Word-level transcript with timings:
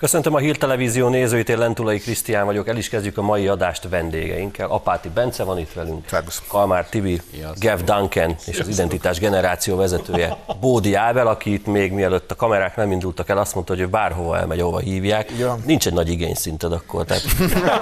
Köszöntöm 0.00 0.34
a 0.34 0.38
Hír 0.38 0.58
Televízió 0.58 1.08
nézőit, 1.08 1.48
én 1.48 1.58
Lentulai 1.58 1.98
Krisztián 1.98 2.46
vagyok, 2.46 2.68
el 2.68 2.76
is 2.76 2.88
kezdjük 2.88 3.18
a 3.18 3.22
mai 3.22 3.48
adást 3.48 3.88
vendégeinkkel. 3.88 4.68
Apáti 4.68 5.08
Bence 5.08 5.44
van 5.44 5.58
itt 5.58 5.72
velünk, 5.72 6.08
Szervusz. 6.08 6.42
Kalmár 6.48 6.88
Tibi, 6.88 7.20
Gev 7.58 7.80
Duncan 7.80 8.36
és 8.46 8.58
az 8.58 8.68
Identitás 8.68 9.18
generáció 9.18 9.76
vezetője 9.76 10.36
Bódi 10.60 10.94
Ábel, 10.94 11.26
aki 11.26 11.52
itt 11.52 11.66
még 11.66 11.92
mielőtt 11.92 12.30
a 12.30 12.36
kamerák 12.36 12.76
nem 12.76 12.92
indultak 12.92 13.28
el, 13.28 13.38
azt 13.38 13.54
mondta, 13.54 13.72
hogy 13.72 13.82
ő 13.82 13.88
bárhova 13.88 14.38
elmegy, 14.38 14.60
ahova 14.60 14.78
hívják. 14.78 15.30
Ja. 15.38 15.58
Nincs 15.64 15.86
egy 15.86 15.92
nagy 15.92 16.08
igény 16.08 16.34
szinted 16.34 16.72
akkor, 16.72 17.04
tehát 17.04 17.22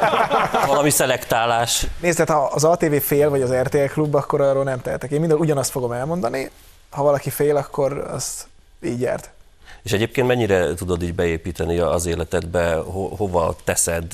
valami 0.66 0.91
szelektálás. 0.91 1.87
Nézd, 2.00 2.24
tehát 2.24 2.42
ha 2.42 2.50
az 2.55 2.64
ATV 2.64 2.95
fél, 2.95 3.30
vagy 3.30 3.42
az 3.42 3.52
RTL 3.52 3.84
klub, 3.92 4.14
akkor 4.14 4.41
arról 4.41 4.64
nem 4.64 4.80
tehetek. 4.80 5.10
Én 5.10 5.20
minden 5.20 5.38
ugyanazt 5.38 5.70
fogom 5.70 5.92
elmondani. 5.92 6.50
Ha 6.91 7.02
valaki 7.02 7.30
fél, 7.30 7.56
akkor 7.56 7.98
azt 7.98 8.46
így 8.82 9.00
járt. 9.00 9.30
És 9.82 9.92
egyébként 9.92 10.27
mennyire 10.27 10.74
tudod 10.74 11.02
így 11.02 11.14
beépíteni 11.14 11.78
az 11.78 12.06
életedbe, 12.06 12.74
ho- 12.74 13.16
hova 13.16 13.56
teszed, 13.64 14.12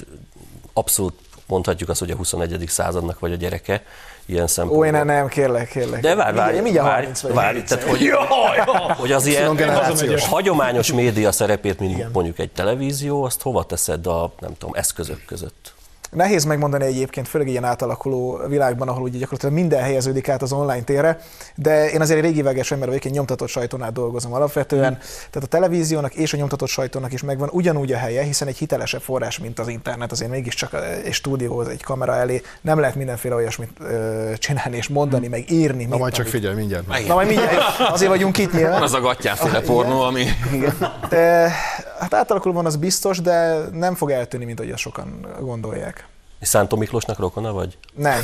abszolút 0.72 1.14
mondhatjuk 1.46 1.88
azt, 1.88 2.00
hogy 2.00 2.10
a 2.10 2.16
21. 2.16 2.64
századnak 2.68 3.18
vagy 3.18 3.32
a 3.32 3.36
gyereke, 3.36 3.82
ilyen 4.26 4.46
szempontból. 4.46 4.86
Ó, 4.86 4.96
én 4.96 5.04
nem, 5.04 5.28
kérlek, 5.28 5.68
kérlek. 5.68 6.00
De 6.00 6.14
várj, 6.14 6.36
várj, 6.36 6.60
mindjárt 6.60 6.86
várj, 6.86 6.96
30 6.96 7.20
vagyok. 7.20 7.36
várj, 7.36 7.62
tehát 7.62 7.84
hogy, 7.84 8.10
hogy 9.00 9.12
az 9.12 9.26
ilyen 9.26 9.54
generációs. 9.54 10.26
hagyományos 10.28 10.92
média 10.92 11.32
szerepét, 11.32 11.78
mint 11.78 12.12
mondjuk 12.12 12.38
egy 12.38 12.50
televízió, 12.50 13.22
azt 13.22 13.42
hova 13.42 13.64
teszed 13.64 14.06
a, 14.06 14.32
nem 14.40 14.56
tudom, 14.58 14.74
eszközök 14.74 15.24
között? 15.24 15.73
Nehéz 16.14 16.44
megmondani 16.44 16.84
egyébként, 16.84 17.28
főleg 17.28 17.48
ilyen 17.48 17.64
átalakuló 17.64 18.40
világban, 18.48 18.88
ahol 18.88 19.02
ugye 19.02 19.18
gyakorlatilag 19.18 19.54
minden 19.54 19.82
helyeződik 19.82 20.28
át 20.28 20.42
az 20.42 20.52
online 20.52 20.82
térre, 20.82 21.18
de 21.54 21.90
én 21.90 22.00
azért 22.00 22.18
egy 22.18 22.24
régi 22.24 22.42
vágás 22.42 22.70
ember 22.72 22.88
vagyok, 22.88 23.04
én 23.04 23.12
nyomtatott 23.12 23.48
sajtónál 23.48 23.90
dolgozom 23.92 24.32
alapvetően, 24.32 24.92
Hmm. 24.94 25.02
tehát 25.30 25.42
a 25.42 25.46
televíziónak 25.46 26.14
és 26.14 26.32
a 26.32 26.36
nyomtatott 26.36 26.68
sajtónak 26.68 27.12
is 27.12 27.22
megvan 27.22 27.48
ugyanúgy 27.52 27.92
a 27.92 27.96
helye, 27.96 28.22
hiszen 28.22 28.48
egy 28.48 28.56
hitelesebb 28.56 29.00
forrás, 29.00 29.38
mint 29.38 29.58
az 29.58 29.68
internet, 29.68 30.12
azért 30.12 30.30
mégiscsak 30.30 30.74
egy 31.04 31.12
stúdióhoz, 31.12 31.68
egy 31.68 31.82
kamera 31.82 32.14
elé 32.16 32.42
nem 32.60 32.78
lehet 32.78 32.94
mindenféle 32.94 33.34
olyasmit 33.34 33.70
ö, 33.80 34.30
csinálni 34.38 34.76
és 34.76 34.88
mondani, 34.88 35.28
meg 35.28 35.50
írni. 35.50 35.84
Na 35.84 35.96
majd 35.96 36.12
csak 36.12 36.20
amit- 36.20 36.32
figyelj, 36.34 36.54
mindjárt. 36.54 36.86
meg. 36.86 37.06
Na 37.06 37.14
majd 37.14 37.26
mindjárt, 37.28 37.80
azért 37.90 38.10
vagyunk 38.10 38.38
itt 38.38 38.52
nyilván. 38.52 38.72
Van 38.72 38.82
az 38.82 38.94
a 38.94 39.00
gatyáféle 39.00 39.60
pornó, 39.60 40.00
ami... 40.00 40.24
Igen. 40.52 40.74
De, 41.08 41.52
hát 41.98 42.14
átalakulóban 42.14 42.66
az 42.66 42.76
biztos, 42.76 43.20
de 43.20 43.56
nem 43.72 43.94
fog 43.94 44.10
eltűnni, 44.10 44.44
mint 44.44 44.58
ahogy 44.60 44.72
azt 44.72 44.80
sokan 44.82 45.26
gondolják. 45.40 46.06
És 46.40 46.48
Szántó 46.50 46.76
Miklósnak 46.76 47.18
rokona 47.18 47.52
vagy? 47.52 47.78
Nem. 47.94 48.18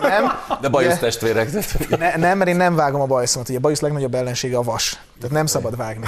Nem. 0.00 0.32
De 0.60 0.68
bajusz 0.68 0.92
De- 0.92 0.98
testvérek. 0.98 1.50
Ne, 1.98 2.16
nem, 2.16 2.38
mert 2.38 2.50
én 2.50 2.56
nem 2.56 2.74
vágom 2.74 3.00
a 3.00 3.06
bajszomat. 3.06 3.48
Ugye 3.48 3.58
a 3.58 3.60
bajusz 3.60 3.80
legnagyobb 3.80 4.14
ellensége 4.14 4.56
a 4.56 4.62
vas. 4.62 4.98
Tehát 5.20 5.34
nem 5.36 5.46
szabad 5.46 5.76
vágni. 5.76 6.06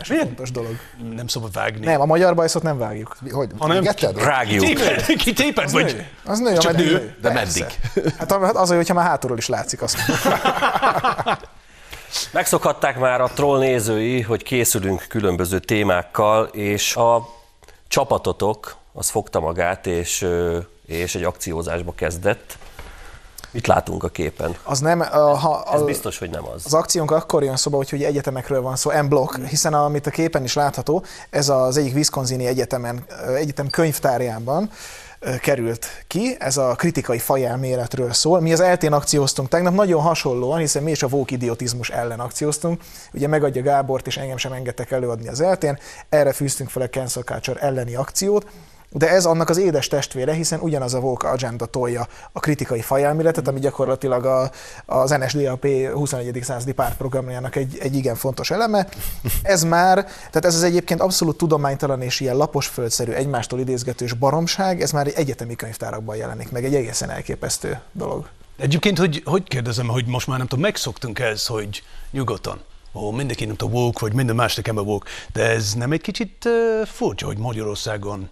Ez 0.00 0.10
egy 0.10 0.18
fontos 0.22 0.50
dolog. 0.50 0.76
Nem 1.14 1.26
szabad 1.26 1.52
vágni. 1.52 1.84
Nem, 1.86 2.00
a 2.00 2.04
magyar 2.04 2.34
bajszot 2.34 2.62
nem 2.62 2.78
vágjuk. 2.78 3.16
Hogy? 3.30 3.50
Hanem- 3.58 3.82
Getted? 3.82 4.22
Rágjuk. 4.22 4.64
Kitéped, 5.18 5.70
vagy? 5.70 5.84
Nő. 5.84 6.06
Az 6.24 6.38
nő, 6.38 6.52
Csak 6.56 6.64
ameddig 6.72 6.86
nő? 6.86 6.92
nő. 6.92 7.16
De 7.22 7.30
Persze. 7.30 7.60
meddig? 7.60 8.14
Hát 8.18 8.32
az, 8.32 8.50
az, 8.56 8.68
hogyha 8.76 8.94
már 8.94 9.06
hátulról 9.06 9.38
is 9.38 9.48
látszik 9.48 9.82
azt. 9.82 9.96
Megszokhatták 12.32 12.98
már 12.98 13.20
a 13.20 13.30
troll 13.34 13.58
nézői, 13.58 14.20
hogy 14.20 14.42
készülünk 14.42 15.04
különböző 15.08 15.58
témákkal, 15.58 16.44
és 16.46 16.96
a 16.96 17.28
csapatotok 17.88 18.76
az 18.92 19.08
fogta 19.08 19.40
magát, 19.40 19.86
és, 19.86 20.26
és 20.86 21.14
egy 21.14 21.24
akciózásba 21.24 21.92
kezdett. 21.92 22.58
Mit 23.52 23.66
látunk 23.66 24.04
a 24.04 24.08
képen? 24.08 24.56
Az 24.62 24.80
nem, 24.80 25.00
a, 25.00 25.18
ha, 25.18 25.64
Ez 25.72 25.80
a, 25.80 25.84
biztos, 25.84 26.18
hogy 26.18 26.30
nem 26.30 26.46
az. 26.54 26.62
Az 26.64 26.74
akciónk 26.74 27.10
akkor 27.10 27.42
jön 27.42 27.56
szóba, 27.56 27.76
hogy 27.76 28.02
egyetemekről 28.02 28.62
van 28.62 28.76
szó, 28.76 28.90
M-block, 29.02 29.46
hiszen 29.46 29.74
amit 29.74 30.06
a 30.06 30.10
képen 30.10 30.44
is 30.44 30.54
látható, 30.54 31.04
ez 31.30 31.48
az 31.48 31.76
egyik 31.76 31.94
Wisconsini 31.94 32.46
egyetemen, 32.46 33.04
egyetem 33.36 33.68
könyvtárjában 33.68 34.70
került 35.40 35.86
ki, 36.06 36.36
ez 36.38 36.56
a 36.56 36.74
kritikai 36.74 37.18
fajelméletről 37.18 38.12
szól. 38.12 38.40
Mi 38.40 38.52
az 38.52 38.60
eltén 38.60 38.92
akcióztunk 38.92 39.48
tegnap, 39.48 39.74
nagyon 39.74 40.02
hasonlóan, 40.02 40.58
hiszen 40.58 40.82
mi 40.82 40.90
is 40.90 41.02
a 41.02 41.08
vók 41.08 41.30
idiotizmus 41.30 41.90
ellen 41.90 42.20
akcióztunk. 42.20 42.82
Ugye 43.12 43.26
megadja 43.26 43.62
Gábort, 43.62 44.06
és 44.06 44.16
engem 44.16 44.36
sem 44.36 44.52
engedtek 44.52 44.90
előadni 44.90 45.28
az 45.28 45.40
eltén, 45.40 45.78
erre 46.08 46.32
fűztünk 46.32 46.70
fel 46.70 46.82
a 46.82 46.88
cancel 46.88 47.22
culture 47.22 47.60
elleni 47.60 47.94
akciót, 47.94 48.46
de 48.92 49.08
ez 49.08 49.24
annak 49.24 49.48
az 49.48 49.58
édes 49.58 49.88
testvére, 49.88 50.32
hiszen 50.32 50.60
ugyanaz 50.60 50.94
a 50.94 50.98
Woke 50.98 51.28
Agenda 51.28 51.66
tolja 51.66 52.06
a 52.32 52.40
kritikai 52.40 52.80
fajelméletet, 52.80 53.48
ami 53.48 53.60
gyakorlatilag 53.60 54.24
a, 54.24 54.50
az 54.86 55.10
NSDAP 55.10 55.66
21. 55.92 56.38
századi 56.42 56.72
pártprogramjának 56.72 57.56
egy, 57.56 57.78
egy 57.80 57.96
igen 57.96 58.14
fontos 58.14 58.50
eleme. 58.50 58.86
Ez 59.42 59.64
már, 59.64 60.04
tehát 60.04 60.44
ez 60.44 60.54
az 60.54 60.62
egyébként 60.62 61.00
abszolút 61.00 61.36
tudománytalan 61.36 62.02
és 62.02 62.20
ilyen 62.20 62.36
laposföldszerű, 62.36 63.12
egymástól 63.12 63.60
idézgetős 63.60 64.12
baromság, 64.12 64.82
ez 64.82 64.90
már 64.90 65.06
egy 65.06 65.14
egyetemi 65.16 65.56
könyvtárakban 65.56 66.16
jelenik 66.16 66.50
meg, 66.50 66.64
egy 66.64 66.74
egészen 66.74 67.10
elképesztő 67.10 67.80
dolog. 67.92 68.28
Egyébként, 68.56 68.98
hogy, 68.98 69.22
hogy 69.24 69.42
kérdezem, 69.42 69.88
hogy 69.88 70.06
most 70.06 70.26
már 70.26 70.38
nem 70.38 70.46
tudom, 70.46 70.64
megszoktunk 70.64 71.18
ez, 71.18 71.46
hogy 71.46 71.82
nyugodtan. 72.10 72.60
Ó, 72.94 73.10
mindenki 73.10 73.44
nem 73.44 73.56
tudom, 73.56 73.74
woke, 73.74 73.98
vagy 74.00 74.12
minden 74.12 74.36
más 74.36 74.54
nekem 74.54 74.76
a 74.76 74.80
woke. 74.80 75.10
De 75.32 75.50
ez 75.50 75.74
nem 75.74 75.92
egy 75.92 76.00
kicsit 76.00 76.44
uh, 76.44 76.86
furcsa, 76.86 77.26
hogy 77.26 77.38
Magyarországon 77.38 78.28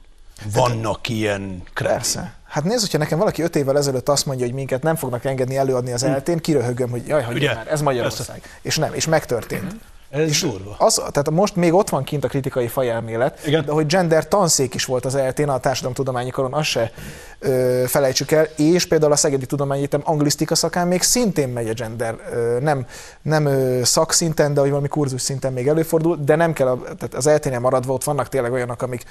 vannak 0.52 1.08
ilyen. 1.08 1.62
Persze. 1.74 2.32
Hát 2.44 2.64
nézd, 2.64 2.80
hogyha 2.80 2.98
nekem 2.98 3.18
valaki 3.18 3.42
öt 3.42 3.56
évvel 3.56 3.76
ezelőtt 3.76 4.08
azt 4.08 4.26
mondja, 4.26 4.46
hogy 4.46 4.54
minket 4.54 4.82
nem 4.82 4.96
fognak 4.96 5.24
engedni 5.24 5.56
előadni 5.56 5.92
az 5.92 6.02
eltén, 6.02 6.38
kiröhögöm, 6.38 6.90
hogy 6.90 7.06
jaj, 7.06 7.22
hogy 7.22 7.42
már, 7.44 7.66
ez 7.70 7.80
Magyarország. 7.80 8.58
És 8.62 8.76
nem, 8.76 8.94
és 8.94 9.06
megtörtént. 9.06 9.74
Ez 10.10 10.40
durva. 10.40 10.74
Az, 10.78 10.94
tehát 10.94 11.30
most 11.30 11.56
még 11.56 11.74
ott 11.74 11.88
van 11.88 12.04
kint 12.04 12.24
a 12.24 12.28
kritikai 12.28 12.66
fajelmélet, 12.66 13.46
Igen. 13.46 13.64
de 13.64 13.72
hogy 13.72 13.86
gender 13.86 14.28
tanszék 14.28 14.74
is 14.74 14.84
volt 14.84 15.04
az 15.04 15.14
eltén, 15.14 15.48
a 15.48 15.58
társadalomtudományi 15.58 16.30
karon, 16.30 16.54
azt 16.54 16.68
se 16.68 16.92
ö, 17.38 17.84
felejtsük 17.86 18.30
el, 18.30 18.48
és 18.56 18.86
például 18.86 19.12
a 19.12 19.16
Szegedi 19.16 19.46
Tudományegyetem 19.46 20.00
anglisztika 20.04 20.54
szakán 20.54 20.88
még 20.88 21.02
szintén 21.02 21.48
megy 21.48 21.68
a 21.68 21.72
gender, 21.72 22.16
ö, 22.32 22.58
nem, 22.60 22.86
nem 23.22 23.46
ö, 23.46 23.80
szakszinten, 23.84 24.54
de 24.54 24.60
hogy 24.60 24.70
valami 24.70 24.88
kurzus 24.88 25.22
szinten 25.22 25.52
még 25.52 25.68
előfordul, 25.68 26.18
de 26.24 26.36
nem 26.36 26.52
kell, 26.52 26.66
a, 26.66 26.82
tehát 26.82 27.14
az 27.14 27.26
elténél 27.26 27.58
maradva 27.60 27.92
ott 27.92 28.04
vannak 28.04 28.28
tényleg 28.28 28.52
olyanok, 28.52 28.82
amik 28.82 29.04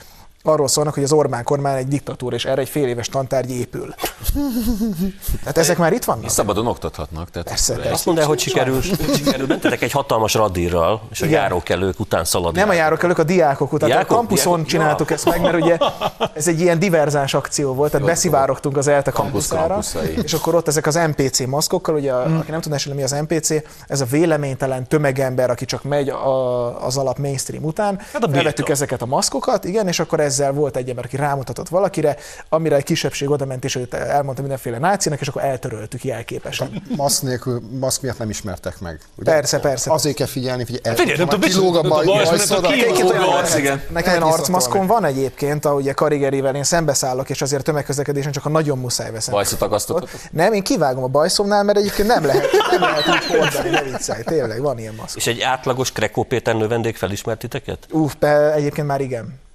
arról 0.43 0.67
szólnak, 0.67 0.93
hogy 0.93 1.03
az 1.03 1.11
Orbán 1.11 1.43
kormány 1.43 1.77
egy 1.77 1.87
diktatúra, 1.87 2.35
és 2.35 2.45
erre 2.45 2.61
egy 2.61 2.69
fél 2.69 2.87
éves 2.87 3.09
tantárgy 3.09 3.51
épül. 3.51 3.93
Tehát 5.39 5.57
ezek 5.57 5.77
már 5.77 5.93
itt 5.93 6.03
vannak? 6.03 6.29
Szabadon 6.29 6.67
oktathatnak. 6.67 7.29
Tehát 7.29 7.47
Persze, 7.47 7.73
persze. 7.73 7.91
Azt 7.91 8.05
mondd 8.05 8.21
hogy 8.21 8.39
sikerül, 8.39 8.81
sikerül 9.15 9.47
bentetek 9.47 9.81
egy 9.81 9.91
hatalmas 9.91 10.35
radírral, 10.87 11.01
és 11.11 11.21
a 11.21 11.25
Igen. 11.25 11.41
járókelők 11.41 11.99
után 11.99 12.25
szaladni. 12.25 12.59
Nem 12.59 12.69
a 12.69 12.73
járókelők, 12.73 13.17
a 13.17 13.23
diákok 13.23 13.73
után. 13.73 13.89
Diákok? 13.89 14.11
a 14.11 14.15
kampuszon 14.15 14.53
Diákok? 14.53 14.67
csináltuk 14.67 15.09
Ja. 15.09 15.15
ezt 15.15 15.25
meg, 15.25 15.41
mert 15.41 15.55
ugye 15.55 15.77
ez 16.33 16.47
egy 16.47 16.61
ilyen 16.61 16.79
diverzáns 16.79 17.33
akció 17.33 17.73
volt, 17.73 17.91
tehát 17.91 18.05
Jó, 18.05 18.13
beszivárogtunk 18.13 18.77
az 18.77 18.87
ELTE 18.87 19.11
Kampusz 19.11 19.47
kampuszára, 19.47 20.01
és 20.23 20.33
akkor 20.33 20.55
ott 20.55 20.67
ezek 20.67 20.85
az 20.85 20.95
NPC 20.95 21.39
maszkokkal, 21.39 21.95
ugye, 21.95 22.13
mm. 22.13 22.37
aki 22.37 22.51
nem 22.51 22.61
tudná 22.61 22.75
esetleg 22.75 22.97
mi 22.97 23.03
az 23.03 23.11
NPC, 23.11 23.49
ez 23.87 24.01
a 24.01 24.05
véleménytelen 24.05 24.87
tömegember, 24.87 25.49
aki 25.49 25.65
csak 25.65 25.83
megy 25.83 26.09
a, 26.09 26.85
az 26.85 26.97
alap 26.97 27.17
mainstream 27.17 27.63
után. 27.63 27.99
Hát 28.13 28.23
a 28.23 28.69
ezeket 28.69 29.01
a 29.01 29.05
maszkokat, 29.05 29.63
igen, 29.65 29.87
és 29.87 29.99
akkor 29.99 30.19
ezzel 30.19 30.51
volt 30.51 30.77
egy 30.77 30.89
ember, 30.89 31.05
aki 31.05 31.15
rámutatott 31.15 31.69
valakire, 31.69 32.15
amire 32.49 32.75
egy 32.75 32.83
kisebbség 32.83 33.29
oda 33.29 33.45
ment, 33.45 33.63
és 33.63 33.75
őt 33.75 33.93
elmondta 33.93 34.41
mindenféle 34.41 34.77
nácinak, 34.77 35.21
és 35.21 35.27
akkor 35.27 35.43
eltöröltük 35.43 36.03
jelképesen. 36.03 36.83
Maszk 36.95 37.21
nélkül, 37.21 37.61
maszk 37.79 38.01
miatt 38.01 38.17
nem 38.17 38.29
ismertek 38.29 38.79
meg. 38.79 38.99
Ugye? 39.15 39.31
Persze, 39.31 39.59
persze. 39.59 39.91
Azért 39.91 40.15
kell 40.15 40.27
figyelni, 40.27 40.65
hogy 40.67 40.76
Figyelj, 40.83 41.17
nem 41.17 41.27
tudom, 41.27 41.49
kilóg 41.49 41.75
a 41.75 41.81
baj. 41.81 42.05
Nekem 43.89 44.11
olyan 44.11 44.21
arcmaszkom 44.21 44.87
van 44.87 45.05
egyébként, 45.05 45.65
ahogy 45.65 45.81
ugye 45.81 45.93
karrigerivel 45.93 46.55
én 46.55 46.63
szembeszállok, 46.63 47.29
és 47.29 47.41
azért 47.41 47.63
tömegközlekedésen 47.63 48.31
csak 48.31 48.45
a 48.45 48.49
nagyon 48.49 48.77
muszáj 48.77 49.11
veszem. 49.11 49.33
Bajszot 49.33 49.61
akasztottatok? 49.61 50.09
Nem, 50.31 50.53
én 50.53 50.63
kivágom 50.63 51.03
a 51.03 51.07
bajszomnál, 51.07 51.63
mert 51.63 51.77
egyébként 51.77 52.07
nem 52.07 52.25
lehet, 52.25 52.45
nem 52.71 52.81
lehet 52.81 53.07
úgy 53.07 53.25
hordani, 53.25 53.69
ne 53.69 53.81
viccelj, 53.81 54.23
tényleg, 54.23 54.61
van 54.61 54.79
ilyen 54.79 54.95
maszk. 54.95 55.15
És 55.15 55.27
egy 55.27 55.41
átlagos 55.41 55.91
Krekó 55.91 56.23
Péter 56.23 56.55
növendék 56.55 56.97
felismert 56.97 57.39
titeket? 57.39 57.87
Uff, 57.91 58.13
egyébként 58.55 58.87
már 58.87 59.01
igen. 59.01 59.45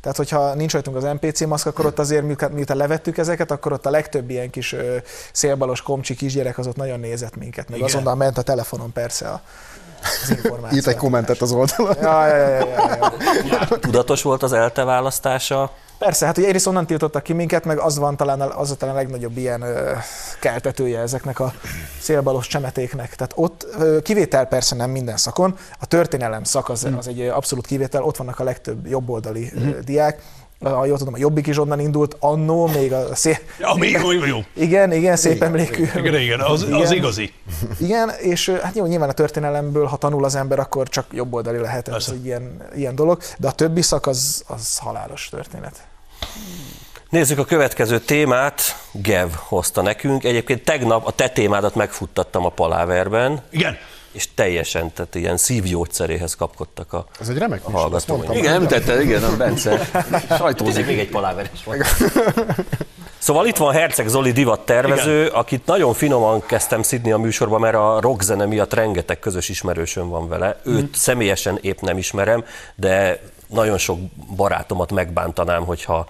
Tehát, 0.00 0.16
hogyha 0.16 0.54
nincs 0.54 0.72
rajtunk 0.72 0.96
az 0.96 1.02
NPC 1.02 1.40
maszk, 1.40 1.66
akkor 1.66 1.86
ott 1.86 1.98
azért, 1.98 2.22
miután, 2.22 2.50
miután 2.50 2.76
levettük 2.76 3.18
ezeket, 3.18 3.50
akkor 3.50 3.72
ott 3.72 3.86
a 3.86 3.90
legtöbb 3.90 4.30
ilyen 4.30 4.50
kis 4.50 4.72
ö, 4.72 4.96
szélbalos 5.32 5.82
komcsi 5.82 6.14
kisgyerek 6.14 6.58
az 6.58 6.66
ott 6.66 6.76
nagyon 6.76 7.00
nézett 7.00 7.36
minket, 7.36 7.68
meg 7.68 7.78
Igen. 7.78 7.88
azonnal 7.90 8.14
ment 8.14 8.38
a 8.38 8.42
telefonon 8.42 8.92
persze 8.92 9.28
a, 9.28 9.42
az 10.22 10.30
információ. 10.30 10.78
Írt 10.78 10.86
egy 10.86 10.96
kommentet 10.96 11.40
az 11.40 11.52
oldalon. 11.52 11.96
Ja, 12.00 12.26
ja, 12.26 12.36
ja, 12.36 12.66
ja, 12.66 13.12
ja. 13.44 13.78
Tudatos 13.78 14.22
volt 14.22 14.42
az 14.42 14.52
ELTE 14.52 14.84
választása? 14.84 15.72
Persze, 16.00 16.26
hát 16.26 16.38
ugye 16.38 16.46
egyrészt 16.46 16.66
onnan 16.66 16.86
tiltottak 16.86 17.22
ki 17.22 17.32
minket, 17.32 17.64
meg 17.64 17.78
az 17.78 17.98
van 17.98 18.16
talán 18.16 18.40
az 18.40 18.70
a 18.70 18.74
talán 18.74 18.94
a 18.94 18.98
legnagyobb 18.98 19.36
ilyen 19.36 19.62
ö, 19.62 19.92
keltetője 20.40 21.00
ezeknek 21.00 21.40
a 21.40 21.52
szélbalos 22.00 22.46
csemetéknek. 22.46 23.14
Tehát 23.14 23.32
ott 23.34 23.66
ö, 23.78 23.98
kivétel 24.02 24.46
persze 24.46 24.74
nem 24.74 24.90
minden 24.90 25.16
szakon, 25.16 25.56
a 25.80 25.86
történelem 25.86 26.44
szak 26.44 26.68
az, 26.68 26.86
az 26.98 27.08
egy 27.08 27.20
abszolút 27.20 27.66
kivétel, 27.66 28.02
ott 28.02 28.16
vannak 28.16 28.38
a 28.38 28.44
legtöbb 28.44 28.86
jobboldali 28.86 29.52
ö, 29.54 29.80
diák, 29.80 30.22
ha 30.60 30.84
jól 30.84 30.98
tudom, 30.98 31.14
a 31.14 31.18
Jobbik 31.18 31.46
is 31.46 31.58
onnan 31.58 31.80
indult, 31.80 32.16
annó, 32.18 32.66
még 32.66 32.92
a 32.92 33.14
szé... 33.14 33.38
Ami 33.60 33.88
jó, 33.88 34.12
jó, 34.12 34.24
jó. 34.24 34.44
Igen, 34.54 34.92
igen, 34.92 35.16
szép 35.16 35.42
emlékű. 35.42 35.88
Igen, 35.96 36.14
igen, 36.14 36.40
az, 36.40 36.62
az 36.62 36.68
Igen. 36.68 36.92
igazi. 36.92 37.32
Igen, 37.80 38.10
és 38.20 38.48
hát 38.62 38.76
jó, 38.76 38.86
nyilván 38.86 39.08
a 39.08 39.12
történelemből, 39.12 39.86
ha 39.86 39.96
tanul 39.96 40.24
az 40.24 40.34
ember, 40.34 40.58
akkor 40.58 40.88
csak 40.88 41.06
jobboldali 41.12 41.58
lehet 41.58 41.86
ez 41.86 41.92
Persze. 41.92 42.12
egy 42.12 42.24
ilyen, 42.24 42.56
ilyen 42.76 42.94
dolog, 42.94 43.22
de 43.38 43.48
a 43.48 43.52
többi 43.52 43.82
szak 43.82 44.06
az, 44.06 44.44
az 44.46 44.78
halálos 44.78 45.28
történet. 45.28 45.88
Nézzük 47.10 47.38
a 47.38 47.44
következő 47.44 47.98
témát. 47.98 48.60
Gev 48.92 49.28
hozta 49.34 49.82
nekünk. 49.82 50.24
Egyébként 50.24 50.64
tegnap 50.64 51.06
a 51.06 51.10
te 51.10 51.28
témádat 51.28 51.74
megfuttattam 51.74 52.44
a 52.44 52.48
paláverben, 52.48 53.42
Igen. 53.50 53.76
És 54.12 54.28
teljesen, 54.34 54.92
tehát 54.92 55.14
ilyen 55.14 55.36
szívgyógyszeréhez 55.36 56.34
kapkodtak 56.34 56.92
a, 56.92 57.06
Ez 57.20 57.28
egy 57.28 57.38
remek 57.38 57.60
a 57.64 57.70
hallgatóink. 57.70 58.08
mondtam. 58.08 58.36
Igen, 58.36 58.54
említette, 58.54 59.02
igen, 59.02 59.22
a 59.22 59.36
Bence. 59.36 59.88
Sajtózik. 60.38 60.86
még 60.86 60.98
egy 60.98 61.08
paláver 61.08 61.50
is 61.54 61.64
van. 61.64 61.76
Szóval 63.18 63.46
itt 63.46 63.56
van 63.56 63.72
Herceg 63.72 64.08
Zoli 64.08 64.32
divat 64.32 64.60
tervező, 64.60 65.26
akit 65.26 65.66
nagyon 65.66 65.94
finoman 65.94 66.46
kezdtem 66.46 66.82
szidni 66.82 67.12
a 67.12 67.18
műsorba, 67.18 67.58
mert 67.58 67.74
a 67.74 68.00
rockzene 68.00 68.44
miatt 68.44 68.74
rengeteg 68.74 69.18
közös 69.18 69.48
ismerősöm 69.48 70.08
van 70.08 70.28
vele. 70.28 70.60
Őt 70.64 70.94
személyesen 70.96 71.58
épp 71.60 71.80
nem 71.80 71.98
ismerem, 71.98 72.44
de 72.74 73.22
nagyon 73.46 73.78
sok 73.78 73.98
barátomat 74.36 74.92
megbántanám, 74.92 75.64
hogyha 75.64 76.06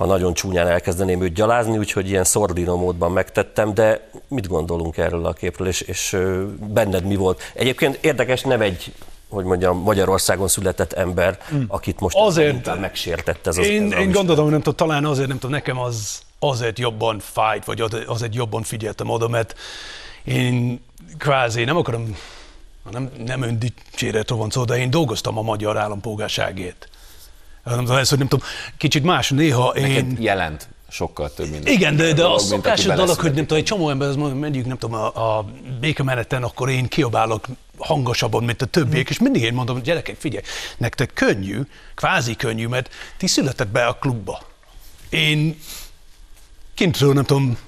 ha 0.00 0.06
nagyon 0.06 0.34
csúnyán 0.34 0.66
elkezdeném 0.68 1.22
őt 1.22 1.32
gyalázni, 1.32 1.78
úgyhogy 1.78 2.08
ilyen 2.08 2.24
szordino 2.24 2.76
módban 2.76 3.12
megtettem, 3.12 3.74
de 3.74 4.10
mit 4.28 4.46
gondolunk 4.48 4.96
erről 4.96 5.26
a 5.26 5.32
képről, 5.32 5.66
és, 5.68 5.80
és 5.80 6.16
benned 6.60 7.04
mi 7.04 7.16
volt? 7.16 7.40
Egyébként 7.54 7.98
érdekes, 8.00 8.42
nem 8.42 8.60
egy 8.60 8.92
hogy 9.28 9.44
mondjam, 9.44 9.78
Magyarországon 9.78 10.48
született 10.48 10.92
ember, 10.92 11.38
akit 11.68 12.00
most 12.00 12.16
Azért- 12.18 12.80
megsértett 12.80 13.46
ez 13.46 13.58
az 13.58 13.66
Én, 13.66 13.92
ez 13.92 13.98
én 13.98 14.10
gondolom, 14.12 14.48
nem 14.48 14.58
tudom, 14.60 14.74
talán 14.74 15.04
azért, 15.04 15.28
nem 15.28 15.38
tudom, 15.38 15.54
nekem 15.54 15.78
az 15.78 16.20
azért 16.38 16.78
jobban 16.78 17.18
fájt, 17.18 17.64
vagy 17.64 17.80
az- 17.80 18.04
azért 18.06 18.34
jobban 18.34 18.62
figyeltem 18.62 19.08
oda, 19.08 19.28
mert 19.28 19.58
én 20.24 20.80
kvázi 21.18 21.64
nem 21.64 21.76
akarom, 21.76 22.16
nem, 22.90 23.10
nem 23.26 23.42
öndicséretről 23.42 24.38
van 24.38 24.50
szó, 24.50 24.64
de 24.64 24.78
én 24.78 24.90
dolgoztam 24.90 25.38
a 25.38 25.42
magyar 25.42 25.76
állampolgárságért. 25.78 26.88
Nem 27.64 27.78
tudom, 27.78 27.96
ez, 27.96 28.08
hogy 28.08 28.18
nem 28.18 28.28
tudom, 28.28 28.46
kicsit 28.76 29.02
más 29.02 29.30
néha 29.30 29.68
én... 29.68 29.82
Neked 29.82 30.22
jelent 30.22 30.68
sokkal 30.90 31.34
több 31.34 31.50
minden. 31.50 31.72
Igen, 31.72 31.96
de, 31.96 32.12
de 32.12 32.24
a 32.24 32.38
szokásos 32.38 32.94
dolog, 32.94 33.20
hogy 33.20 33.32
nem 33.32 33.42
tudom, 33.42 33.58
egy 33.58 33.64
csomó 33.64 33.90
ember, 33.90 34.08
az 34.08 34.16
mondja, 34.16 34.38
megyünk, 34.38 34.66
nem 34.66 34.78
tudom, 34.78 35.00
a, 35.00 35.38
a 35.38 35.44
békemeneten, 35.80 36.42
akkor 36.42 36.68
én 36.68 36.88
kiabálok 36.88 37.46
hangosabban, 37.78 38.44
mint 38.44 38.62
a 38.62 38.66
többiek, 38.66 39.10
és 39.10 39.18
mindig 39.18 39.42
én 39.42 39.52
mondom, 39.52 39.82
gyerekek, 39.82 40.16
figyelj, 40.18 40.44
nektek 40.76 41.12
könnyű, 41.14 41.60
kvázi 41.94 42.36
könnyű, 42.36 42.66
mert 42.66 42.90
ti 43.16 43.26
született 43.26 43.68
be 43.68 43.86
a 43.86 43.92
klubba. 43.92 44.40
Én 45.08 45.58
kintről, 46.74 47.12
nem 47.12 47.24
tudom, 47.24 47.58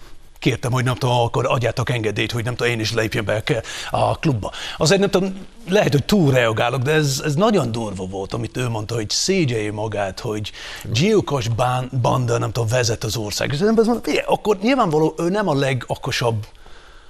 kértem, 0.42 0.72
hogy 0.72 0.84
nem 0.84 0.94
tudom, 0.94 1.18
akkor 1.20 1.46
adjátok 1.46 1.90
engedélyt, 1.90 2.32
hogy 2.32 2.44
nem 2.44 2.54
tudom, 2.54 2.72
én 2.72 2.80
is 2.80 2.92
lépjen 2.92 3.24
be 3.24 3.42
a- 3.90 4.18
klubba. 4.18 4.52
Azért 4.76 5.00
nem 5.00 5.10
tudom, 5.10 5.46
lehet, 5.68 5.92
hogy 5.92 6.04
túlreagálok, 6.04 6.82
de 6.82 6.92
ez, 6.92 7.22
ez 7.24 7.34
nagyon 7.34 7.72
durva 7.72 8.04
volt, 8.06 8.32
amit 8.32 8.56
ő 8.56 8.68
mondta, 8.68 8.94
hogy 8.94 9.10
szégyelje 9.10 9.72
magát, 9.72 10.20
hogy 10.20 10.52
gyilkos 10.92 11.48
bán, 11.48 11.90
banda, 12.02 12.38
nem 12.38 12.52
tudom, 12.52 12.68
vezet 12.68 13.04
az 13.04 13.16
ország. 13.16 13.52
És 13.52 13.60
az 13.60 13.66
ember 13.66 13.78
azt 13.78 13.88
mondta, 13.88 14.10
figyelj, 14.10 14.26
akkor 14.28 14.58
nyilvánvaló 14.62 15.14
ő 15.18 15.28
nem 15.28 15.48
a 15.48 15.54
legakosabb. 15.54 16.46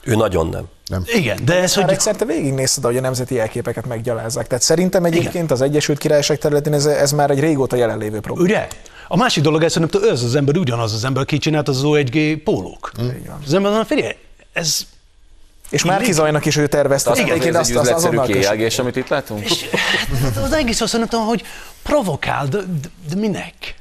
Ő 0.05 0.14
nagyon 0.14 0.49
nem. 0.87 1.02
Igen, 1.06 1.38
de 1.44 1.61
ez, 1.61 1.75
Hogy 1.75 1.85
hogy 1.85 2.00
szerte 2.00 2.25
végignézted, 2.25 2.85
hogy 2.85 2.96
a 2.96 3.00
nemzeti 3.00 3.35
jelképeket 3.35 3.87
meggyalázzák. 3.87 4.46
Tehát 4.46 4.62
szerintem 4.64 5.05
egyébként 5.05 5.50
az 5.50 5.61
Egyesült 5.61 5.99
Királyság 5.99 6.38
területén 6.38 6.73
ez, 6.73 6.87
ez 6.87 7.12
már 7.12 7.31
egy 7.31 7.40
régóta 7.40 7.76
jelenlévő 7.76 8.20
probléma. 8.20 8.49
Ugye? 8.49 8.69
A 9.12 9.17
másik 9.17 9.43
dolog, 9.43 9.62
ez, 9.62 9.73
hogy 9.73 9.81
nem 9.81 9.91
tudom, 9.91 10.11
ez 10.11 10.23
az 10.23 10.35
ember 10.35 10.56
ugyanaz 10.56 10.93
az 10.93 11.05
ember, 11.05 11.23
aki 11.23 11.38
csinált 11.38 11.69
az 11.69 11.81
O1G 11.85 12.41
pólók. 12.44 12.93
Az 13.44 13.55
ember 13.55 13.73
mondja, 13.73 13.97
figyelj, 13.97 14.17
ez 14.53 14.87
És 15.70 15.85
már 15.85 16.05
Zajnak 16.05 16.44
is 16.44 16.56
ő 16.56 16.67
tervezte. 16.67 17.11
Azt 17.11 17.20
azt 17.20 17.31
egyébként 17.31 17.55
ez 17.56 17.69
egy 17.69 17.76
azt, 17.76 17.88
azt 17.88 18.05
üzletszerű 18.05 18.32
kiágés, 18.32 18.79
amit 18.79 18.97
itt 18.97 19.09
látunk? 19.09 19.44
És 19.44 19.69
hát 20.23 20.37
az 20.37 20.53
egész 20.53 20.81
azt 20.81 20.93
nem 20.93 21.09
tudom, 21.09 21.26
hogy 21.26 21.43
provokál, 21.82 22.47
de, 22.47 22.59
de, 22.59 22.88
de 23.09 23.14
minek? 23.20 23.75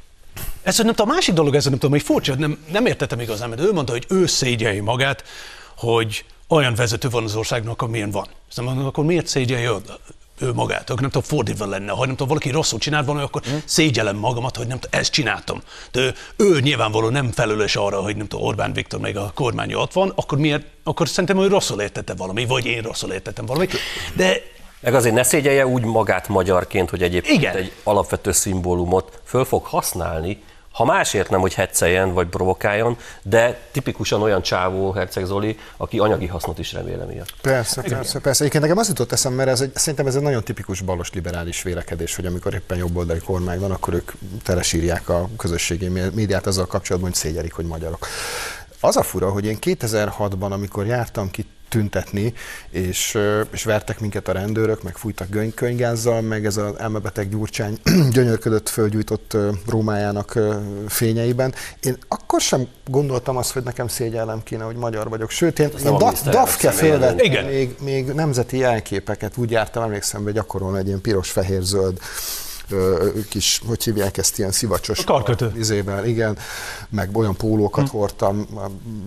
Ez, 0.63 0.75
hogy 0.75 0.85
nem 0.85 0.93
tudom, 0.95 1.11
a 1.11 1.13
másik 1.13 1.33
dolog, 1.33 1.55
ez, 1.55 1.61
hogy 1.61 1.71
nem 1.71 1.79
tudom, 1.79 1.95
hogy 1.95 2.05
furcsa, 2.05 2.35
nem, 2.35 2.57
nem 2.71 2.85
értettem 2.85 3.19
igazán, 3.19 3.49
mert 3.49 3.61
ő 3.61 3.73
mondta, 3.73 3.91
hogy 3.91 4.05
ő 4.09 4.25
szégyelje 4.25 4.81
magát, 4.81 5.23
hogy 5.77 6.25
olyan 6.47 6.75
vezető 6.75 7.09
van 7.09 7.23
az 7.23 7.35
országnak, 7.35 7.81
amilyen 7.81 8.11
van. 8.11 8.27
Aztán 8.49 8.65
mondom, 8.65 8.85
akkor 8.85 9.05
miért 9.05 9.27
szégyelje 9.27 9.71
ő, 10.41 10.53
magát? 10.53 10.89
Akkor 10.89 11.01
nem 11.01 11.09
tudom, 11.09 11.27
fordítva 11.27 11.65
lenne, 11.65 11.91
ha 11.91 11.99
nem 11.99 12.09
tudom, 12.09 12.27
valaki 12.27 12.49
rosszul 12.49 12.79
csinált 12.79 13.05
volna, 13.05 13.23
akkor 13.23 13.41
szégyellem 13.65 14.15
magamat, 14.15 14.57
hogy 14.57 14.67
nem 14.67 14.79
tudom, 14.79 14.99
ezt 14.99 15.11
csináltam. 15.11 15.61
De 15.91 15.99
ő, 15.99 16.13
ő 16.35 16.59
nyilvánvalóan 16.59 17.11
nem 17.11 17.31
felelős 17.31 17.75
arra, 17.75 18.01
hogy 18.01 18.15
nem 18.17 18.27
tudom, 18.27 18.45
Orbán 18.45 18.73
Viktor 18.73 18.99
meg 18.99 19.17
a 19.17 19.31
kormány 19.35 19.73
ott 19.73 19.93
van, 19.93 20.13
akkor 20.15 20.37
miért, 20.37 20.65
akkor 20.83 21.07
szerintem 21.07 21.39
ő 21.39 21.47
rosszul 21.47 21.81
értette 21.81 22.13
valami, 22.13 22.45
vagy 22.45 22.65
én 22.65 22.81
rosszul 22.81 23.11
értettem 23.11 23.45
valami. 23.45 23.67
De 24.15 24.41
Meg 24.79 24.93
azért 24.93 25.15
ne 25.15 25.23
szégyelje 25.23 25.67
úgy 25.67 25.83
magát 25.83 26.27
magyarként, 26.27 26.89
hogy 26.89 27.03
egyébként 27.03 27.37
Igen. 27.37 27.55
egy 27.55 27.71
alapvető 27.83 28.31
szimbólumot 28.31 29.21
föl 29.25 29.45
fog 29.45 29.65
használni, 29.65 30.43
ha 30.71 30.85
másért 30.85 31.29
nem, 31.29 31.39
hogy 31.39 31.53
hecceljen 31.53 32.13
vagy 32.13 32.27
provokáljon, 32.27 32.97
de 33.21 33.59
tipikusan 33.71 34.21
olyan 34.21 34.41
csávó 34.41 34.91
Herceg 34.91 35.25
Zoli, 35.25 35.57
aki 35.77 35.99
anyagi 35.99 36.27
hasznot 36.27 36.59
is 36.59 36.73
remél 36.73 37.01
emiatt. 37.01 37.33
Persze, 37.41 37.81
persze, 37.81 38.19
persze. 38.19 38.39
Egyébként 38.39 38.63
nekem 38.63 38.77
az 38.77 38.87
jutott 38.87 39.11
eszem, 39.11 39.33
mert 39.33 39.49
ez 39.49 39.61
egy, 39.61 39.75
szerintem 39.75 40.07
ez 40.07 40.15
egy 40.15 40.21
nagyon 40.21 40.43
tipikus 40.43 40.81
balos 40.81 41.13
liberális 41.13 41.61
vélekedés, 41.61 42.15
hogy 42.15 42.25
amikor 42.25 42.53
éppen 42.53 42.77
jobboldali 42.77 43.19
kormány 43.19 43.59
van, 43.59 43.71
akkor 43.71 43.93
ők 43.93 44.11
telesírják 44.43 45.09
a 45.09 45.29
közösségi 45.37 45.87
mé- 45.87 46.15
médiát 46.15 46.47
azzal 46.47 46.65
kapcsolatban, 46.65 47.11
hogy 47.11 47.19
szégyelik, 47.19 47.53
hogy 47.53 47.65
magyarok. 47.65 48.07
Az 48.79 48.97
a 48.97 49.03
fura, 49.03 49.29
hogy 49.29 49.45
én 49.45 49.57
2006-ban, 49.61 50.51
amikor 50.51 50.85
jártam 50.85 51.31
ki 51.31 51.45
tüntetni, 51.71 52.33
és, 52.69 53.17
és 53.51 53.63
vertek 53.63 53.99
minket 53.99 54.27
a 54.27 54.31
rendőrök, 54.31 54.83
meg 54.83 54.95
fújtak 54.95 55.29
göny- 55.29 55.53
könygázzal, 55.53 56.21
meg 56.21 56.45
ez 56.45 56.57
az 56.57 56.73
elmebeteg 56.77 57.29
gyurcsány 57.29 57.79
gyönyörködött 58.15 58.69
fölgyújtott 58.69 59.37
Rómájának 59.67 60.39
fényeiben. 60.87 61.53
Én 61.81 61.97
akkor 62.07 62.41
sem 62.41 62.67
gondoltam 62.85 63.37
azt, 63.37 63.51
hogy 63.51 63.63
nekem 63.63 63.87
szégyellem 63.87 64.43
kéne, 64.43 64.63
hogy 64.63 64.75
magyar 64.75 65.09
vagyok. 65.09 65.29
Sőt, 65.29 65.59
én, 65.59 65.69
én 65.85 65.97
da, 65.97 66.13
dafke 66.23 66.73
Igen. 67.17 67.45
még, 67.45 67.75
még 67.81 68.05
nemzeti 68.05 68.57
jelképeket. 68.57 69.37
Úgy 69.37 69.51
jártam, 69.51 69.83
emlékszem, 69.83 70.23
hogy 70.23 70.33
gyakorolni 70.33 70.77
egy 70.77 70.87
ilyen 70.87 71.01
piros-fehér-zöld 71.01 71.99
kis, 73.29 73.61
hogy 73.67 73.83
hívják 73.83 74.17
ezt, 74.17 74.37
ilyen 74.39 74.51
szivacsos 74.51 74.99
A 74.99 75.03
karkötő. 75.03 75.51
igen, 76.05 76.37
meg 76.89 77.17
olyan 77.17 77.35
pólókat 77.35 77.89
Hm. 77.89 77.97
hordtam 77.97 78.47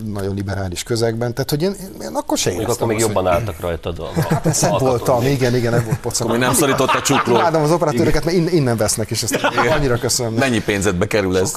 nagyon 0.05 0.35
liberális 0.35 0.83
közegben, 0.83 1.35
tehát 1.35 1.51
hogy 1.51 1.63
én, 1.63 1.75
én 2.03 2.11
akkor 2.15 2.39
sem 2.39 2.53
Még 2.53 2.61
éreztem 2.63 2.83
akkor 2.85 2.95
még 2.95 3.05
azt, 3.05 3.15
jobban 3.15 3.33
hogy- 3.33 3.41
álltak 3.41 3.61
rajtad. 3.61 3.99
A, 3.99 4.11
Hát 4.29 4.55
szebb 4.55 4.79
voltam, 4.81 5.23
igen, 5.27 5.55
igen, 5.57 5.73
nem 5.73 5.85
volt 5.85 5.99
pocam. 6.01 6.29
Ami 6.29 6.39
nem 6.39 6.55
szorított 6.55 6.89
a 6.91 7.01
csukról. 7.03 7.39
Imádom 7.39 7.63
az 7.63 7.71
operatőröket, 7.71 8.25
mert 8.25 8.37
innen, 8.37 8.77
vesznek, 8.77 9.11
és 9.11 9.23
ezt 9.23 9.39
annyira 9.77 9.99
köszönöm. 9.99 10.33
Mennyi 10.33 10.61
pénzedbe 10.61 11.07
kerül 11.07 11.37
ez? 11.39 11.55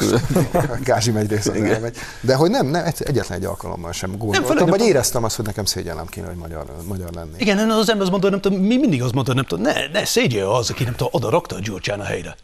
Gázsi 0.84 1.12
megy 1.12 1.30
rész 1.30 1.46
az 1.48 1.56
elmegy. 1.62 1.96
De 2.22 2.36
hogy 2.36 2.50
nem, 2.50 2.66
nem, 2.68 2.86
egy- 2.86 3.02
egyetlen 3.04 3.38
egy 3.38 3.46
alkalommal 3.46 3.92
sem 3.92 4.18
gondoltam, 4.18 4.56
nem 4.56 4.66
vagy 4.66 4.82
éreztem 4.82 5.24
azt, 5.24 5.36
hogy 5.36 5.46
nekem 5.46 5.66
szégyellem 5.66 6.06
kéne, 6.06 6.28
hogy 6.28 6.36
magyar, 6.36 6.66
magyar 6.88 7.10
lenni. 7.14 7.32
Igen, 7.38 7.70
az 7.70 7.90
ember 7.90 8.02
azt 8.02 8.10
mondta, 8.12 8.30
nem 8.30 8.42
tudom, 8.42 8.60
mi 8.60 8.78
mindig 8.78 9.04
azt 9.04 9.14
mondta, 9.14 9.34
nem 9.34 9.46
tudom, 9.46 9.64
ne, 9.64 9.74
ne 9.94 10.06
szégyelje 10.06 10.56
az, 10.56 10.70
aki 10.70 10.84
nem 10.84 10.94
tudom, 10.96 11.08
oda 11.12 11.30
rakta 11.30 11.56
a 11.56 11.60
Gyurcsán 11.98 12.00
a 12.00 12.04
helyre. 12.04 12.36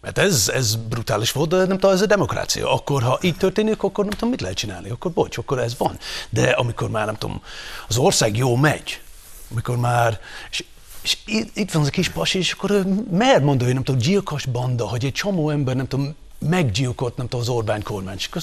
Mert 0.00 0.18
ez, 0.18 0.48
ez 0.48 0.74
brutális 0.74 1.32
volt, 1.32 1.48
de 1.48 1.56
nem 1.56 1.78
tudom, 1.78 1.90
ez 1.90 2.00
a 2.00 2.06
demokrácia. 2.06 2.72
Akkor, 2.72 3.02
ha 3.02 3.18
így 3.22 3.36
történik, 3.36 3.82
akkor 3.82 4.04
nem 4.04 4.12
tudom, 4.12 4.30
mit 4.30 4.40
lehet 4.40 4.56
csinálni. 4.56 4.90
Akkor 4.90 5.12
bocs, 5.12 5.38
akkor 5.38 5.58
ez 5.58 5.76
van. 5.78 5.98
De 6.30 6.50
amikor 6.50 6.90
már 6.90 7.06
nem 7.06 7.16
tudom, 7.16 7.42
az 7.88 7.96
ország 7.96 8.36
jó 8.36 8.56
megy, 8.56 9.00
amikor 9.50 9.76
már, 9.76 10.20
és, 10.50 10.64
és 11.02 11.18
itt, 11.26 11.56
itt 11.56 11.70
van 11.70 11.82
az 11.82 11.88
a 11.88 11.90
kis 11.90 12.08
pasi, 12.08 12.38
és 12.38 12.52
akkor 12.52 12.70
ő 12.70 13.04
mer 13.10 13.40
mondani, 13.40 13.64
hogy 13.64 13.74
nem 13.74 13.84
tudom, 13.84 14.00
gyilkos 14.00 14.46
banda, 14.46 14.88
hogy 14.88 15.04
egy 15.04 15.12
csomó 15.12 15.50
ember, 15.50 15.76
nem 15.76 15.88
tudom, 15.88 16.14
meggyilkolt, 16.38 17.16
nem 17.16 17.28
tudom, 17.28 17.40
az 17.40 17.48
Orbán 17.48 17.82
kormány. 17.82 18.16
És 18.16 18.26
akkor 18.26 18.42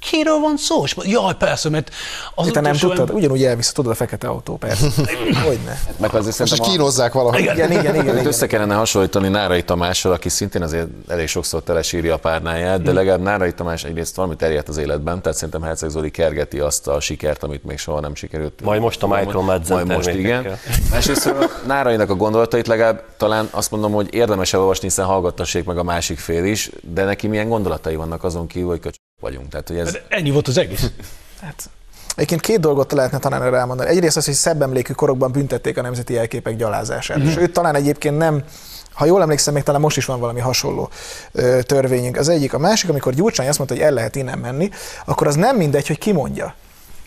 kiről 0.00 0.38
van 0.38 0.56
szó? 0.56 0.84
És 0.84 0.96
jaj, 1.02 1.34
persze, 1.38 1.68
mert 1.68 1.90
az 2.34 2.48
Te 2.52 2.60
nem 2.60 2.72
tudtad? 2.72 2.98
ember- 2.98 3.14
Ugyanúgy 3.14 3.44
elvisz, 3.44 3.72
tudod 3.72 3.92
a 3.92 3.94
fekete 3.94 4.28
autó, 4.28 4.56
persze. 4.56 4.86
Hogyne. 5.46 5.80
Meg 5.98 6.14
azért 6.14 6.38
Most 6.38 6.60
a- 6.60 6.62
kínozzák 6.64 7.12
valahogy. 7.12 7.40
Igen. 7.40 7.54
Igen, 7.54 7.70
igen, 7.70 7.82
igen. 7.94 8.04
Itt 8.06 8.12
igen. 8.12 8.26
össze 8.26 8.46
kellene 8.46 8.74
hasonlítani 8.74 9.28
Nárai 9.28 9.62
Tamással, 9.62 10.12
aki 10.12 10.28
szintén 10.28 10.62
azért 10.62 10.86
elég 11.08 11.28
sokszor 11.28 11.62
telesírja 11.62 12.14
a 12.14 12.18
párnáját, 12.18 12.82
de 12.82 12.92
legalább 12.92 13.20
Nárai 13.20 13.52
Tamás 13.52 13.84
egyrészt 13.84 14.16
valamit 14.16 14.42
elért 14.42 14.68
az 14.68 14.76
életben, 14.76 15.22
tehát 15.22 15.36
szerintem 15.36 15.62
Herceg 15.62 15.88
Zoli 15.90 16.10
kergeti 16.10 16.58
azt 16.60 16.86
a 16.88 17.00
sikert, 17.00 17.42
amit 17.42 17.64
még 17.64 17.78
soha 17.78 18.00
nem 18.00 18.14
sikerült. 18.14 18.60
Majd 18.62 18.80
most 18.80 19.02
a 19.02 19.06
Michael 19.06 19.40
Madsen 19.44 19.76
Majd 19.76 19.86
most 19.96 20.08
igen. 20.08 20.58
Másrészt 20.90 21.34
Nárainak 21.66 22.10
a 22.10 22.14
gondolatait 22.14 22.66
legalább 22.66 23.02
talán 23.16 23.48
azt 23.50 23.70
mondom, 23.70 23.92
hogy 23.92 24.14
érdemes 24.14 24.52
elolvasni, 24.52 24.88
hiszen 24.88 25.04
hallgattassék 25.04 25.64
meg 25.64 25.78
a 25.78 25.82
másik 25.82 26.18
fél 26.18 26.44
is, 26.44 26.70
de 26.80 27.04
neki 27.04 27.26
milyen 27.26 27.48
gondolatai 27.48 27.94
vannak 27.96 28.24
azon 28.24 28.46
kívül, 28.46 28.68
hogy 28.68 28.80
köcsök 28.80 28.99
vagyunk. 29.20 29.48
Tehát, 29.48 29.68
hogy 29.68 29.78
ez, 29.78 29.92
De 29.92 30.04
Ennyi 30.08 30.30
volt 30.30 30.48
az 30.48 30.58
egész. 30.58 30.90
Hát, 31.40 31.70
Egyébként 32.14 32.40
két 32.40 32.60
dolgot 32.60 32.92
lehetne 32.92 33.18
talán 33.18 33.42
erre 33.42 33.56
elmondani. 33.56 33.88
Egyrészt 33.90 34.16
az, 34.16 34.24
hogy 34.24 34.34
szebb 34.34 34.62
emlékű 34.62 34.92
korokban 34.92 35.32
büntették 35.32 35.78
a 35.78 35.82
nemzeti 35.82 36.12
jelképek 36.12 36.56
gyalázását. 36.56 37.18
Mhm. 37.18 37.26
És 37.26 37.36
őt 37.36 37.52
talán 37.52 37.74
egyébként 37.74 38.16
nem 38.16 38.44
Ha 38.92 39.04
jól 39.04 39.22
emlékszem, 39.22 39.54
még 39.54 39.62
talán 39.62 39.80
most 39.80 39.96
is 39.96 40.04
van 40.04 40.20
valami 40.20 40.40
hasonló 40.40 40.90
ö, 41.32 41.62
törvényünk. 41.62 42.16
Az 42.16 42.28
egyik. 42.28 42.54
A 42.54 42.58
másik, 42.58 42.88
amikor 42.88 43.14
Gyurcsány 43.14 43.48
azt 43.48 43.58
mondta, 43.58 43.76
hogy 43.76 43.84
el 43.84 43.92
lehet 43.92 44.16
innen 44.16 44.38
menni, 44.38 44.70
akkor 45.04 45.26
az 45.26 45.34
nem 45.34 45.56
mindegy, 45.56 45.86
hogy 45.86 45.98
ki 45.98 46.12
mondja. 46.12 46.54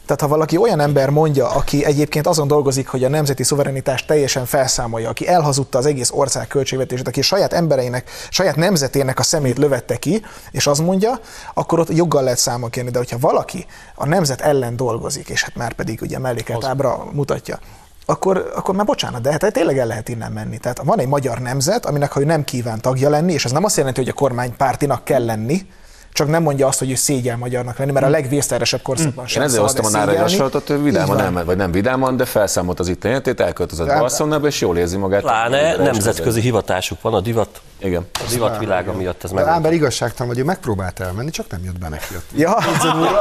Tehát 0.05 0.21
ha 0.21 0.27
valaki 0.27 0.57
olyan 0.57 0.79
ember 0.79 1.09
mondja, 1.09 1.49
aki 1.49 1.85
egyébként 1.85 2.27
azon 2.27 2.47
dolgozik, 2.47 2.87
hogy 2.87 3.03
a 3.03 3.09
nemzeti 3.09 3.43
szuverenitást 3.43 4.07
teljesen 4.07 4.45
felszámolja, 4.45 5.09
aki 5.09 5.27
elhazudta 5.27 5.77
az 5.77 5.85
egész 5.85 6.11
ország 6.11 6.47
költségvetését, 6.47 7.07
aki 7.07 7.21
saját 7.21 7.53
embereinek, 7.53 8.09
saját 8.29 8.55
nemzetének 8.55 9.19
a 9.19 9.23
szemét 9.23 9.57
lövette 9.57 9.97
ki, 9.97 10.21
és 10.51 10.67
azt 10.67 10.81
mondja, 10.81 11.19
akkor 11.53 11.79
ott 11.79 11.95
joggal 11.95 12.23
lehet 12.23 12.37
számon 12.37 12.69
kérni. 12.69 12.91
De 12.91 12.97
hogyha 12.97 13.17
valaki 13.19 13.65
a 13.95 14.05
nemzet 14.05 14.41
ellen 14.41 14.75
dolgozik, 14.75 15.29
és 15.29 15.43
hát 15.43 15.55
már 15.55 15.73
pedig 15.73 16.01
ugye 16.01 16.19
mellékelt 16.19 16.65
ábra 16.65 17.07
mutatja, 17.11 17.59
akkor, 18.05 18.51
akkor 18.55 18.75
már 18.75 18.85
bocsánat, 18.85 19.21
de 19.21 19.31
hát 19.31 19.53
tényleg 19.53 19.77
el 19.77 19.87
lehet 19.87 20.09
innen 20.09 20.31
menni. 20.31 20.57
Tehát 20.57 20.81
van 20.83 20.99
egy 20.99 21.07
magyar 21.07 21.39
nemzet, 21.39 21.85
aminek 21.85 22.11
ha 22.11 22.21
ő 22.21 22.25
nem 22.25 22.43
kíván 22.43 22.81
tagja 22.81 23.09
lenni, 23.09 23.33
és 23.33 23.45
ez 23.45 23.51
nem 23.51 23.63
azt 23.63 23.77
jelenti, 23.77 23.99
hogy 23.99 24.09
a 24.09 24.13
kormánypártinak 24.13 25.03
kell 25.03 25.25
lenni, 25.25 25.67
csak 26.13 26.27
nem 26.27 26.43
mondja 26.43 26.67
azt, 26.67 26.79
hogy 26.79 26.91
ő 26.91 26.95
szégyel 26.95 27.37
magyarnak 27.37 27.77
lenni, 27.77 27.91
mert 27.91 28.05
a 28.05 28.09
legvészteresebb 28.09 28.81
korszakban 28.81 29.27
sem 29.27 29.41
Én 29.41 29.47
ezért 29.47 29.61
hoztam 29.61 29.85
a 29.85 29.89
nára 29.89 30.05
szégyelni. 30.05 30.29
hasonlatot, 30.29 30.67
hogy 30.67 30.83
vidáman 30.83 31.15
nem, 31.15 31.45
vagy 31.45 31.57
nem 31.57 31.71
vidáman, 31.71 32.17
de 32.17 32.25
felszámolt 32.25 32.79
az 32.79 32.87
itt 32.87 33.05
életét, 33.05 33.39
elköltözött 33.39 33.87
Barcelonába, 33.87 34.47
és 34.47 34.61
jól 34.61 34.77
érzi 34.77 34.97
magát. 34.97 35.21
Pláne 35.21 35.75
nemzetközi 35.75 36.41
hivatásuk 36.41 37.01
van 37.01 37.13
a 37.13 37.19
divat, 37.21 37.61
Igen. 37.79 38.05
a 38.13 38.29
divatvilága 38.29 38.93
miatt 38.93 39.23
ez 39.23 39.31
meg. 39.31 39.45
Ámber 39.45 39.73
igazságtalan, 39.73 40.31
hogy 40.33 40.41
ő 40.41 40.43
megpróbált 40.45 40.99
elmenni, 40.99 41.29
csak 41.29 41.45
nem 41.49 41.63
jött 41.63 41.79
be 41.79 41.89
neki. 41.89 42.05
Ja, 42.35 42.55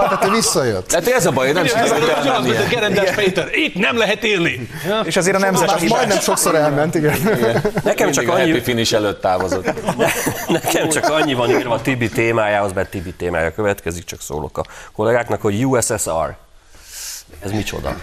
Tehát 0.00 0.24
ő 0.24 0.30
visszajött. 0.30 0.86
Tehát 0.88 1.06
ez 1.08 1.26
a 1.26 1.30
baj, 1.30 1.52
nem 1.52 1.66
sikerült. 1.66 2.68
Gerendás 2.68 3.14
Péter. 3.14 3.48
Itt 3.52 3.74
nem 3.74 3.98
lehet 3.98 4.24
élni. 4.24 4.68
Ja? 4.88 5.00
és 5.04 5.16
azért 5.16 5.36
a 5.36 5.38
nemzet 5.38 5.88
majdnem 5.88 6.18
sokszor 6.18 6.54
elment, 6.54 6.94
igen. 6.94 7.16
Nekem 7.84 8.10
csak 8.10 8.24
Mindig 8.24 8.28
a 8.28 8.32
happy 8.38 8.50
annyi, 8.50 8.60
finish 8.60 8.94
előtt 8.94 9.20
távozott. 9.20 9.72
nekem 10.48 10.88
csak 10.88 11.08
annyi 11.08 11.34
van 11.34 11.50
írva 11.50 11.74
a 11.74 11.80
Tibi 11.80 12.08
témájához, 12.08 12.72
Tibi 12.88 13.12
témája 13.12 13.54
következik, 13.54 14.04
csak 14.04 14.20
szólok 14.20 14.58
a 14.58 14.64
kollégáknak, 14.92 15.40
hogy 15.40 15.66
USSR. 15.66 16.36
Ez 17.40 17.50
micsoda? 17.50 18.00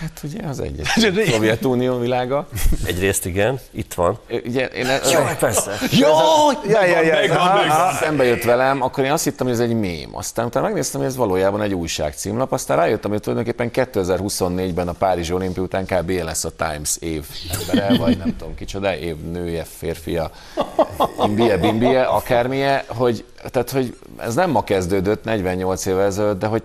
Hát 0.00 0.20
ugye 0.24 0.46
az 0.48 0.60
egy 0.60 0.80
Szovjetunió 1.30 1.98
világa. 1.98 2.48
Egyrészt 2.86 3.26
igen, 3.26 3.60
itt 3.70 3.94
van. 3.94 4.18
Ugye 4.46 4.66
én 4.66 4.86
Jaj, 5.10 5.36
persze. 5.38 5.70
Jaj, 6.00 6.54
Ja, 6.68 6.84
ja, 6.84 7.00
ja, 7.00 7.14
megvan, 7.14 7.36
aha, 7.36 7.54
megvan. 7.58 7.76
aha. 7.76 7.92
szembe 7.96 8.24
jött 8.24 8.42
velem, 8.42 8.82
akkor 8.82 9.04
én 9.04 9.12
azt 9.12 9.24
hittem, 9.24 9.46
hogy 9.46 9.54
ez 9.54 9.62
egy 9.62 9.74
mém. 9.74 10.16
Aztán 10.16 10.46
utána 10.46 10.66
megnéztem, 10.66 11.00
hogy 11.00 11.08
ez 11.10 11.16
valójában 11.16 11.62
egy 11.62 11.74
újságcímlap. 11.74 12.52
Aztán 12.52 12.76
rájöttem, 12.76 13.10
hogy 13.10 13.20
tulajdonképpen 13.20 13.70
2024-ben 13.74 14.88
a 14.88 14.92
Párizsi 14.92 15.32
olimpia 15.32 15.62
után 15.62 15.86
kb. 15.86 16.10
lesz 16.10 16.44
a 16.44 16.50
Times 16.56 16.96
év 17.00 17.24
embere, 17.60 17.96
vagy 17.96 18.16
nem 18.18 18.36
tudom 18.38 18.54
kicsoda, 18.54 18.96
év 18.96 19.16
nője, 19.16 19.64
férfia, 19.78 20.30
imbie, 21.24 21.56
bimbie, 21.56 22.02
akármilyen, 22.02 22.82
hogy, 22.86 23.24
tehát, 23.50 23.70
hogy 23.70 23.96
ez 24.18 24.34
nem 24.34 24.50
ma 24.50 24.64
kezdődött, 24.64 25.24
48 25.24 25.86
évvel 25.86 26.04
ezelőtt, 26.04 26.38
de 26.38 26.46
hogy 26.46 26.62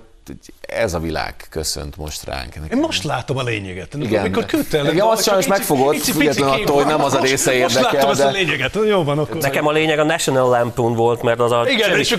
ez 0.62 0.94
a 0.94 1.00
világ 1.00 1.36
köszönt 1.50 1.98
most 1.98 2.24
ránk. 2.26 2.56
Én 2.72 2.78
most 2.78 3.04
látom 3.04 3.38
a 3.38 3.44
lényeget. 3.44 3.94
Igen. 3.94 4.20
Amikor 4.22 4.46
küldtél 4.46 4.84
le- 4.84 4.90
Engem 4.90 5.08
az 5.08 5.24
csak 5.24 5.42
sajnos 5.42 5.66
pici 5.92 6.12
függetlenül 6.12 6.54
attól, 6.54 6.76
hogy 6.76 6.86
nem 6.86 7.04
az 7.04 7.14
a 7.14 7.18
Most- 7.18 7.30
része 7.32 7.58
Most 7.60 7.76
érdekel, 7.76 8.10
ezt 8.10 8.20
a 8.22 8.24
de- 8.26 8.32
lényeget. 8.32 8.78
Jó 8.88 9.04
van, 9.04 9.20
akkor. 9.20 9.36
Nekem 9.42 9.68
a 9.68 9.72
lényeg 9.72 10.00
a 10.00 10.04
National 10.04 10.50
Lampoon 10.50 10.94
volt, 10.96 11.22
mert 11.22 11.40
az 11.40 11.52
a 11.52 11.66
Igen, 11.70 11.92
a- 11.92 11.96
most- 11.98 12.12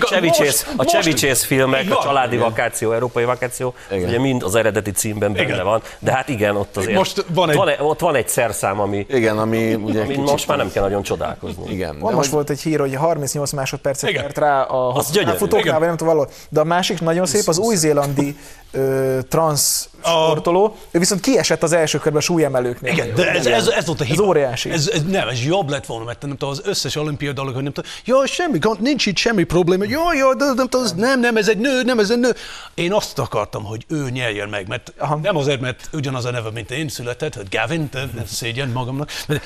a 0.77 0.77
most- 0.77 1.15
Chase 1.17 1.45
filmek, 1.45 1.91
a 1.91 1.99
családi 2.03 2.37
vakáció, 2.37 2.91
európai 2.91 3.23
vakáció, 3.23 3.73
Igen. 3.91 4.07
ugye 4.09 4.19
mind 4.19 4.43
az 4.43 4.55
eredeti 4.55 4.91
címben 4.91 5.33
benne 5.33 5.45
Igen. 5.53 5.63
van, 5.63 5.81
de 5.99 6.11
hát 6.11 6.29
igen, 6.29 6.55
ott 6.55 6.77
azért 6.77 6.95
Most 6.97 7.25
van 7.33 7.49
egy- 7.49 7.55
ott, 7.55 7.61
van 7.63 7.69
egy, 7.73 7.77
ott 7.79 7.99
van 7.99 8.15
egy 8.15 8.27
szerszám, 8.29 8.79
ami, 8.79 9.05
Igen, 9.09 9.37
ami 9.37 9.73
ugye 9.73 10.01
ami 10.01 10.15
most 10.15 10.47
már 10.47 10.57
nem 10.57 10.71
kell 10.71 10.83
nagyon 10.83 11.01
csodálkozni. 11.03 11.71
Igen. 11.71 11.95
Most 11.99 12.29
volt 12.29 12.49
egy 12.49 12.61
hír, 12.61 12.79
hogy 12.79 12.95
38 12.95 13.51
másodpercet 13.51 14.09
Igen. 14.09 14.21
kert 14.21 14.37
rá 14.37 14.61
a 14.61 15.01
futóknál, 15.01 15.59
Igen. 15.59 15.77
vagy 15.79 15.87
nem 15.87 15.97
tudom. 15.97 16.25
De 16.49 16.59
a 16.59 16.63
másik 16.63 17.01
nagyon 17.01 17.25
szép, 17.25 17.47
az 17.47 17.57
új-zélandi 17.97 18.35
ö, 18.71 19.19
transz 19.29 19.89
sportoló, 20.03 20.75
ő 20.91 20.99
viszont 20.99 21.21
kiesett 21.21 21.63
az 21.63 21.71
első 21.71 21.97
körben 21.97 22.21
a 22.21 22.23
súlyemelőknél. 22.23 22.91
Igen, 22.91 23.13
de 23.15 23.31
ez, 23.31 23.45
ez, 23.45 23.67
ez 23.67 23.85
volt 23.85 24.01
a 24.01 24.03
hiba. 24.03 24.21
Ez 24.21 24.27
óriási. 24.29 24.69
Ez, 24.69 24.89
ez, 24.93 25.03
nem, 25.03 25.27
ez 25.27 25.45
jobb 25.45 25.69
lett 25.69 25.85
volna, 25.85 26.05
mert 26.05 26.21
nem 26.21 26.29
tudom, 26.29 26.49
az 26.49 26.61
összes 26.65 26.95
olimpiai 26.95 27.33
dolog, 27.33 27.53
hogy 27.53 27.63
nem 27.63 27.71
tudom, 27.71 27.91
jaj, 28.05 28.27
semmi 28.27 28.57
gond, 28.57 28.81
nincs 28.81 29.05
itt 29.05 29.17
semmi 29.17 29.43
probléma, 29.43 29.83
jaj, 29.87 30.17
jaj, 30.17 30.35
de 30.35 30.45
nem, 30.55 30.67
tudom, 30.67 30.87
nem, 30.95 31.19
nem, 31.19 31.37
ez 31.37 31.49
egy 31.49 31.57
nő, 31.57 31.83
nem, 31.83 31.99
ez 31.99 32.09
egy 32.09 32.19
nő. 32.19 32.33
Én 32.73 32.93
azt 32.93 33.19
akartam, 33.19 33.63
hogy 33.63 33.85
ő 33.87 34.09
nyerjen 34.09 34.49
meg, 34.49 34.67
mert 34.67 34.93
Aha. 34.97 35.15
nem 35.15 35.37
azért, 35.37 35.61
mert 35.61 35.89
ugyanaz 35.93 36.25
a 36.25 36.31
neve, 36.31 36.51
mint 36.51 36.71
én 36.71 36.89
született, 36.89 37.35
hogy 37.35 37.47
Gavin, 37.49 37.89
de 37.91 37.99
ez 38.21 38.31
szégyen 38.31 38.69
magamnak, 38.69 39.11
de, 39.27 39.41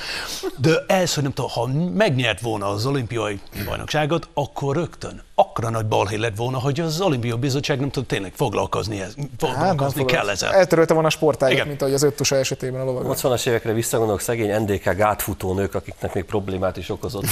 de 0.58 0.84
ez, 0.88 1.13
hogy 1.13 1.24
nem 1.24 1.34
tudom, 1.34 1.51
ha 1.51 1.67
megnyert 1.93 2.41
volna 2.41 2.67
az 2.67 2.86
olimpiai 2.86 3.39
bajnokságot, 3.65 4.27
akkor 4.34 4.75
rögtön 4.75 5.24
akkora 5.41 5.69
nagy 5.69 5.86
balhé 5.86 6.15
lett 6.15 6.36
volna, 6.36 6.60
hogy 6.60 6.79
az 6.79 7.01
olimpiai 7.01 7.38
bizottság 7.38 7.79
nem 7.79 7.89
tud 7.89 8.05
tényleg 8.05 8.31
foglalkozni, 8.36 9.01
ez, 9.01 9.13
Hát, 9.17 9.27
foglalkozni 9.38 10.05
kell 10.05 10.29
ezzel. 10.29 10.53
Eltörölte 10.53 10.93
volna 10.93 11.07
a 11.07 11.12
sportágat, 11.12 11.53
Igen. 11.53 11.67
mint 11.67 11.81
ahogy 11.81 11.93
az 11.93 12.03
öttusa 12.03 12.36
esetében 12.36 12.81
a 12.81 12.83
lovagok. 12.83 13.17
80-as 13.17 13.48
évekre 13.48 13.74
visszagondolok, 13.74 14.21
szegény 14.21 14.62
NDK 14.62 14.95
gátfutó 14.95 15.53
nők, 15.53 15.75
akiknek 15.75 16.13
még 16.13 16.24
problémát 16.24 16.77
is 16.77 16.89
okozott. 16.89 17.24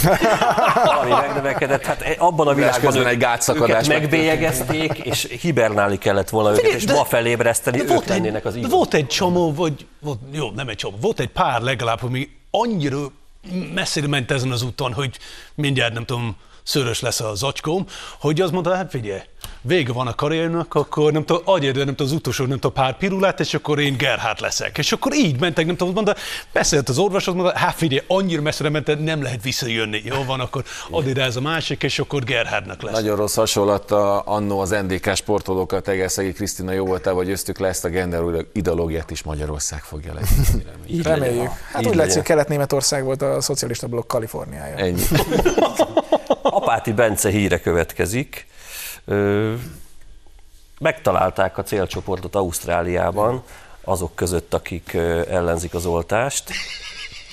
Ami 1.01 1.09
megnövekedett, 1.11 1.83
hát 1.85 2.15
abban 2.17 2.47
a 2.47 2.53
világban 2.53 2.81
közben 2.81 3.01
ők- 3.01 3.11
egy 3.11 3.17
gátszakadás 3.17 3.87
megbélyegezték, 3.87 4.97
és 4.97 5.37
hibernálni 5.41 5.97
kellett 5.97 6.29
volna 6.29 6.51
őket, 6.51 6.71
és 6.71 6.87
ma 6.87 7.05
felébreszteni, 7.05 7.81
ők 7.81 7.87
volt 7.89 8.07
lennének 8.07 8.45
az 8.45 8.53
egy, 8.53 8.59
igaz. 8.59 8.71
volt 8.71 8.93
egy 8.93 9.07
csomó, 9.07 9.53
vagy 9.53 9.85
volt, 9.99 10.19
jó, 10.31 10.49
nem 10.51 10.67
egy 10.69 10.75
csomó, 10.75 10.97
volt 11.01 11.19
egy 11.19 11.29
pár 11.29 11.61
legalább, 11.61 12.03
ami 12.03 12.29
annyira 12.51 12.97
messzire 13.73 14.07
ment 14.07 14.31
ezen 14.31 14.51
az 14.51 14.61
úton, 14.61 14.93
hogy 14.93 15.17
mindjárt 15.55 15.93
nem 15.93 16.05
tudom, 16.05 16.35
szörös 16.69 16.99
lesz 16.99 17.19
a 17.19 17.35
zacskóm, 17.35 17.85
hogy 18.19 18.41
azt 18.41 18.51
mondta, 18.51 18.75
hát 18.75 18.89
figyelj, 18.89 19.21
vége 19.61 19.93
van 19.93 20.07
a 20.07 20.15
karriernak, 20.15 20.73
akkor 20.73 21.11
nem 21.11 21.25
tudom, 21.25 21.41
adj 21.45 21.67
erre, 21.67 21.77
nem 21.83 21.95
tudom, 21.95 22.07
az 22.07 22.11
utolsó, 22.13 22.45
nem 22.45 22.59
tudom, 22.59 22.73
pár 22.73 22.97
pirulát, 22.97 23.39
és 23.39 23.53
akkor 23.53 23.79
én 23.79 23.97
Gerhard 23.97 24.41
leszek. 24.41 24.77
És 24.77 24.91
akkor 24.91 25.13
így 25.13 25.39
mentek, 25.39 25.65
nem 25.65 25.75
tudom, 25.75 25.93
mondta, 25.93 26.15
beszélt 26.53 26.89
az 26.89 26.97
orvoshoz, 26.97 27.33
mondta, 27.33 27.57
hát 27.57 27.75
figyelj, 27.75 28.01
annyira 28.07 28.41
messzire 28.41 28.69
ment, 28.69 29.03
nem 29.03 29.21
lehet 29.21 29.43
visszajönni. 29.43 30.01
Jó 30.05 30.23
van, 30.23 30.39
akkor 30.39 30.63
add 30.89 31.07
ide 31.07 31.23
ez 31.23 31.35
a 31.35 31.41
másik, 31.41 31.83
és 31.83 31.99
akkor 31.99 32.23
Gerhardnak 32.23 32.81
lesz. 32.81 32.93
Nagyon 32.93 33.15
rossz 33.15 33.35
hasonlat 33.35 33.91
a, 33.91 34.21
annó 34.25 34.59
az 34.59 34.69
NDK 34.69 35.15
sportolókat, 35.15 35.87
Egerszegi 35.87 36.31
Krisztina 36.31 36.71
jó 36.71 36.85
voltál, 36.85 37.13
hogyöztük 37.13 37.59
le 37.59 37.67
ezt 37.67 37.85
a 37.85 37.89
gender 37.89 38.21
ideológiát 38.53 39.11
is 39.11 39.23
Magyarország 39.23 39.81
fogja 39.83 40.13
le. 40.13 40.19
Így 40.87 41.03
Reméljük. 41.03 41.37
legyen. 41.37 41.51
Hát 41.71 41.81
Így 41.81 41.87
úgy 41.87 41.95
látszik, 41.95 41.97
legyen. 41.97 42.13
hogy 42.13 42.23
Kelet-Németország 42.23 43.03
volt 43.03 43.21
a 43.21 43.41
szocialista 43.41 43.87
blokk 43.87 44.07
Kaliforniája. 44.07 44.75
Ennyi. 44.75 45.01
Apáti 46.41 46.91
Bence 46.91 47.29
híre 47.29 47.59
következik. 47.59 48.47
Ö, 49.09 49.53
megtalálták 50.79 51.57
a 51.57 51.63
célcsoportot 51.63 52.35
Ausztráliában, 52.35 53.43
azok 53.83 54.15
között, 54.15 54.53
akik 54.53 54.93
ellenzik 55.29 55.73
az 55.73 55.85
oltást. 55.85 56.51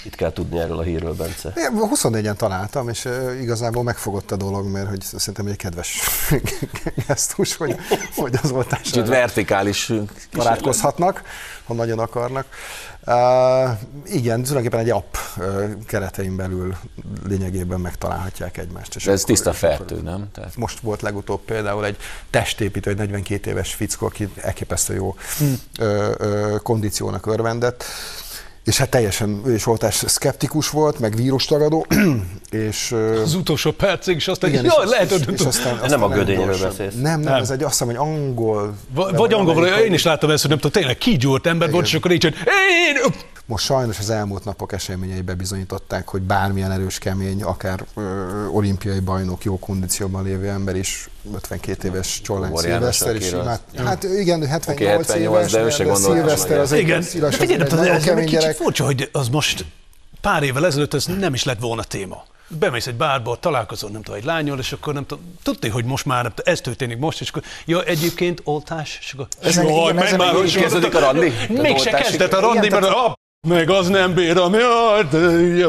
Itt 0.06 0.14
kell 0.14 0.32
tudni 0.32 0.58
erről 0.58 0.78
a 0.78 0.82
hírről, 0.82 1.14
Bence. 1.14 1.52
Én 1.56 1.70
24-en 1.94 2.34
találtam, 2.36 2.88
és 2.88 3.08
igazából 3.40 3.82
megfogott 3.82 4.30
a 4.30 4.36
dolog, 4.36 4.66
mert 4.66 4.88
hogy 4.88 5.02
szerintem 5.02 5.46
egy 5.46 5.56
kedves 5.56 6.00
gesztus, 7.06 7.56
hogy, 7.56 7.76
hogy 8.16 8.38
az 8.42 8.50
oltás 8.50 8.80
Kicsit 8.80 9.08
vertikális 9.08 9.92
barátkozhatnak, 10.32 11.22
ha 11.64 11.75
nagyon 11.75 11.98
akarnak. 11.98 12.46
Uh, 13.06 13.70
igen, 14.04 14.42
tulajdonképpen 14.42 14.78
egy 14.80 14.90
app 14.90 15.14
uh, 15.36 15.64
keretein 15.86 16.36
belül 16.36 16.76
lényegében 17.28 17.80
megtalálhatják 17.80 18.56
egymást. 18.56 18.94
És 18.96 19.04
De 19.04 19.10
ez 19.12 19.22
akkor- 19.22 19.34
tiszta 19.34 19.52
fertő, 19.52 20.00
nem? 20.00 20.28
Tehát 20.32 20.56
Most 20.56 20.80
volt 20.80 21.02
legutóbb 21.02 21.40
például 21.40 21.84
egy 21.84 21.96
testépítő, 22.30 22.90
egy 22.90 22.96
42 22.96 23.50
éves 23.50 23.75
fickó, 23.75 24.06
aki 24.06 24.28
elképesztő 24.36 24.94
jó 24.94 25.14
ö, 25.78 26.12
ö, 26.18 26.56
kondíciónak 26.62 27.26
örvendett, 27.26 27.84
és 28.66 28.76
hát 28.76 28.88
teljesen 28.90 29.40
ő 29.44 29.54
is 29.54 29.66
oltás 29.66 29.94
szkeptikus 29.94 30.70
volt, 30.70 30.99
meg 30.99 31.16
vírustagadó, 31.16 31.87
és 32.50 32.92
ö, 32.92 33.20
Az 33.20 33.35
utolsó 33.35 33.70
percig, 33.70 34.16
és 34.16 34.28
aztán, 34.28 34.50
igen, 34.50 34.64
jaj, 34.64 34.85
és, 34.85 34.90
lehet, 34.90 35.11
és, 35.11 35.25
hogy 35.25 35.35
és, 35.35 35.40
és 35.40 35.46
aztán, 35.46 35.80
nem 35.88 36.02
a 36.02 36.08
gödényről 36.08 36.58
beszélsz. 36.61 36.94
Nem, 37.00 37.20
nem, 37.20 37.35
ez 37.35 37.50
egy 37.50 37.62
azt 37.62 37.70
hiszem, 37.70 37.87
hogy 37.87 37.96
angol. 37.96 38.75
vagy, 38.94 39.14
vagy 39.14 39.32
amerikai- 39.32 39.85
én 39.85 39.92
is 39.92 40.02
láttam 40.02 40.30
ezt, 40.30 40.40
hogy 40.40 40.50
nem 40.50 40.58
tudom, 40.58 40.80
tényleg 40.80 40.99
kigyúrt 40.99 41.46
ember 41.46 41.70
volt, 41.70 41.87
és 41.87 41.94
akkor 41.94 42.11
így, 42.11 42.23
hogy 42.23 42.35
én, 42.88 43.12
Most 43.49 43.65
sajnos 43.65 43.99
az 43.99 44.11
elmúlt 44.11 44.45
napok 44.45 44.73
eseményei 44.73 45.21
bebizonyították, 45.21 46.09
hogy 46.09 46.23
bármilyen 46.23 46.71
erős, 46.73 46.99
kemény, 46.99 47.43
akár 47.43 47.85
ö, 47.95 48.03
olimpiai 48.47 49.00
bajnok, 49.00 49.45
jó 49.45 49.59
kondícióban 49.59 50.25
lévő 50.25 50.49
ember 50.49 50.76
is, 50.76 51.09
52 51.35 51.88
éves 51.88 52.21
Csollány 52.23 52.57
Szilveszter 52.57 53.15
is 53.17 53.23
akiről- 53.23 53.43
imát. 53.43 53.61
Hát 53.85 54.03
igen, 54.05 54.43
ő 54.43 54.47
78, 54.47 54.69
Oké, 54.69 54.85
78, 54.85 55.38
éves, 55.38 55.53
de 55.53 55.61
ő 55.61 55.71
se 55.71 55.85
gondolta 55.85 56.12
Szilveszter 56.12 56.59
az 56.59 56.73
egy 56.73 56.79
Igen, 56.81 57.03
szíves, 57.03 57.31
de 57.31 57.37
figyelj, 57.37 57.61
egy 57.61 57.69
de 57.69 57.76
nagyon 57.76 57.95
ez 57.95 58.07
egy 58.07 58.25
kicsit 58.25 58.55
furcsa, 58.57 58.85
hogy 58.85 59.09
az 59.12 59.29
most 59.29 59.65
pár 60.21 60.43
évvel 60.43 60.67
ezelőtt 60.67 60.95
ez 60.95 61.05
nem 61.07 61.35
is 61.35 61.45
lett 61.45 61.61
volna 61.61 61.83
téma. 61.83 62.25
Bemész 62.49 62.87
egy 62.87 62.95
bárba, 62.95 63.37
találkozol, 63.41 63.91
nem 63.91 64.03
tudom, 64.03 64.19
egy 64.21 64.25
lányol, 64.26 64.59
és 64.59 64.73
akkor 64.73 64.95
nem 64.95 65.07
tudom, 65.07 65.25
tudni, 65.43 65.69
hogy 65.69 65.85
most 65.85 66.05
már 66.05 66.21
tudom, 66.23 66.53
ez 66.53 66.61
történik 66.61 66.99
most, 66.99 67.21
és 67.21 67.29
akkor, 67.29 67.43
ja, 67.65 67.83
egyébként 67.83 68.41
oltás, 68.45 68.99
és 69.00 69.12
akkor, 69.12 69.26
Ezen- 69.43 69.69
jaj, 69.69 69.97
ezen 69.97 70.19
már, 70.19 70.33
még 70.33 70.41
hogy 70.43 70.57
kezdődik 70.57 70.95
a 70.95 70.99
randi? 70.99 71.33
Mégse 71.49 71.91
kezdett 71.91 72.33
a 72.33 72.41
randi, 72.41 72.69
mert 72.69 72.85
a 72.85 73.15
meg 73.47 73.71
az 73.71 73.88
nem 73.88 74.15
bírom, 74.15 74.55
jaj, 74.55 75.09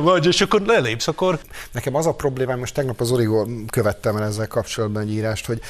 vagy, 0.02 0.26
és 0.26 0.42
akkor 0.42 0.62
lelépsz, 0.62 1.08
akkor 1.08 1.40
Nekem 1.72 1.96
az 1.96 2.06
a 2.06 2.14
problémám, 2.14 2.60
most 2.60 2.74
tegnap 2.74 3.00
az 3.00 3.12
Origó 3.12 3.48
követtem 3.70 4.18
el 4.18 4.24
ezzel 4.24 4.48
kapcsolatban 4.48 5.02
egy 5.02 5.12
írást, 5.12 5.46
hogy 5.46 5.62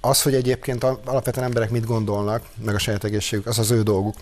az, 0.00 0.22
hogy 0.22 0.34
egyébként 0.34 0.84
alapvetően 0.84 1.46
emberek 1.46 1.70
mit 1.70 1.86
gondolnak, 1.86 2.42
meg 2.64 2.74
a 2.74 2.78
saját 2.78 3.04
egészségük, 3.04 3.46
az 3.46 3.58
az 3.58 3.70
ő 3.70 3.82
dolguk. 3.82 4.14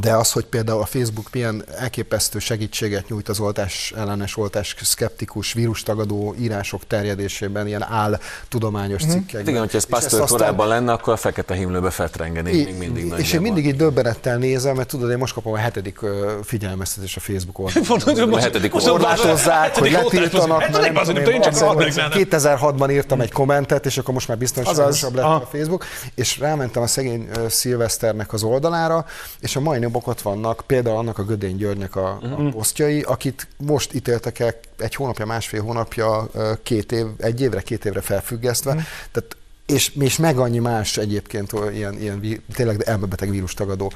De 0.00 0.12
az, 0.12 0.32
hogy 0.32 0.44
például 0.44 0.80
a 0.80 0.84
Facebook 0.84 1.28
milyen 1.32 1.64
elképesztő 1.78 2.38
segítséget 2.38 3.08
nyújt 3.08 3.28
az 3.28 3.40
oltás 3.40 3.92
ellenes, 3.96 4.36
oltás 4.36 4.76
szkeptikus, 4.82 5.52
vírustagadó 5.52 6.34
írások 6.38 6.86
terjedésében, 6.86 7.66
ilyen 7.66 7.82
áll 7.82 8.18
tudományos 8.48 9.02
cikkekben. 9.02 9.40
Hát 9.40 9.48
igen, 9.48 9.60
hogyha 9.60 9.76
ez 9.76 9.84
Pasteur 9.84 10.20
aztán- 10.20 10.38
korábban 10.38 10.68
lenne, 10.68 10.92
akkor 10.92 11.12
a 11.12 11.16
fekete 11.16 11.54
himlőbe 11.54 11.90
fetrengenék 11.90 12.64
még 12.64 12.78
mindig 12.78 13.12
és 13.16 13.32
én 13.32 13.40
mindig 13.40 13.66
így 13.66 13.76
döbbenettel 13.76 14.36
nézem, 14.36 14.76
mert 14.76 14.88
tudod, 14.88 15.10
én 15.10 15.18
most 15.18 15.34
kapom 15.34 15.52
a 15.52 15.56
hetedik 15.56 15.98
figyelmeztetés 16.42 17.16
a 17.16 17.20
Facebook 17.20 17.58
oldalon. 17.58 18.32
A 18.32 18.38
hetedik 18.38 18.70
korlátozzák, 18.70 19.76
hogy 19.76 19.90
letiltanak, 19.90 20.58
mert 20.58 20.80
nem 20.80 20.96
az, 20.96 21.06
tudom, 21.06 21.22
én 21.22 21.34
én 21.34 21.40
csak 21.40 21.58
valószínűleg 21.58 22.12
adnak 22.12 22.28
2006-ban 22.30 22.90
írtam 22.90 23.20
egy 23.20 23.32
kommentet, 23.32 23.86
és 23.86 23.98
akkor 23.98 24.14
most 24.14 24.28
már 24.28 24.38
biztonságosabb 24.38 25.14
lett 25.14 25.24
a 25.24 25.48
Facebook, 25.52 25.84
és 26.14 26.38
rámentem 26.38 26.82
a 26.82 26.86
szegény 26.86 27.28
Szilveszternek 27.48 28.32
az 28.32 28.42
oldalára, 28.42 29.06
és 29.40 29.56
a 29.56 29.60
mai 29.60 29.78
napok 29.84 30.06
ott 30.06 30.20
vannak, 30.20 30.62
például 30.66 30.96
annak 30.96 31.18
a 31.18 31.24
Gödény 31.24 31.56
Györgynek 31.56 31.96
a, 31.96 32.08
a 32.08 32.48
posztjai, 32.50 33.00
akit 33.00 33.48
most 33.56 33.94
ítéltek 33.94 34.38
el 34.38 34.54
egy 34.78 34.94
hónapja, 34.94 35.26
másfél 35.26 35.62
hónapja, 35.62 36.28
két 36.62 36.92
év, 36.92 37.06
egy 37.16 37.40
évre, 37.40 37.60
két 37.60 37.84
évre 37.84 38.00
felfüggesztve, 38.00 38.72
tehát 39.12 39.36
és, 39.66 39.92
és 40.00 40.16
meg 40.16 40.38
annyi 40.38 40.58
más 40.58 40.96
egyébként 40.96 41.52
ilyen, 41.72 42.00
ilyen 42.00 42.42
tényleg 42.54 42.82
elmebeteg 42.82 43.30
vírustagadó, 43.30 43.92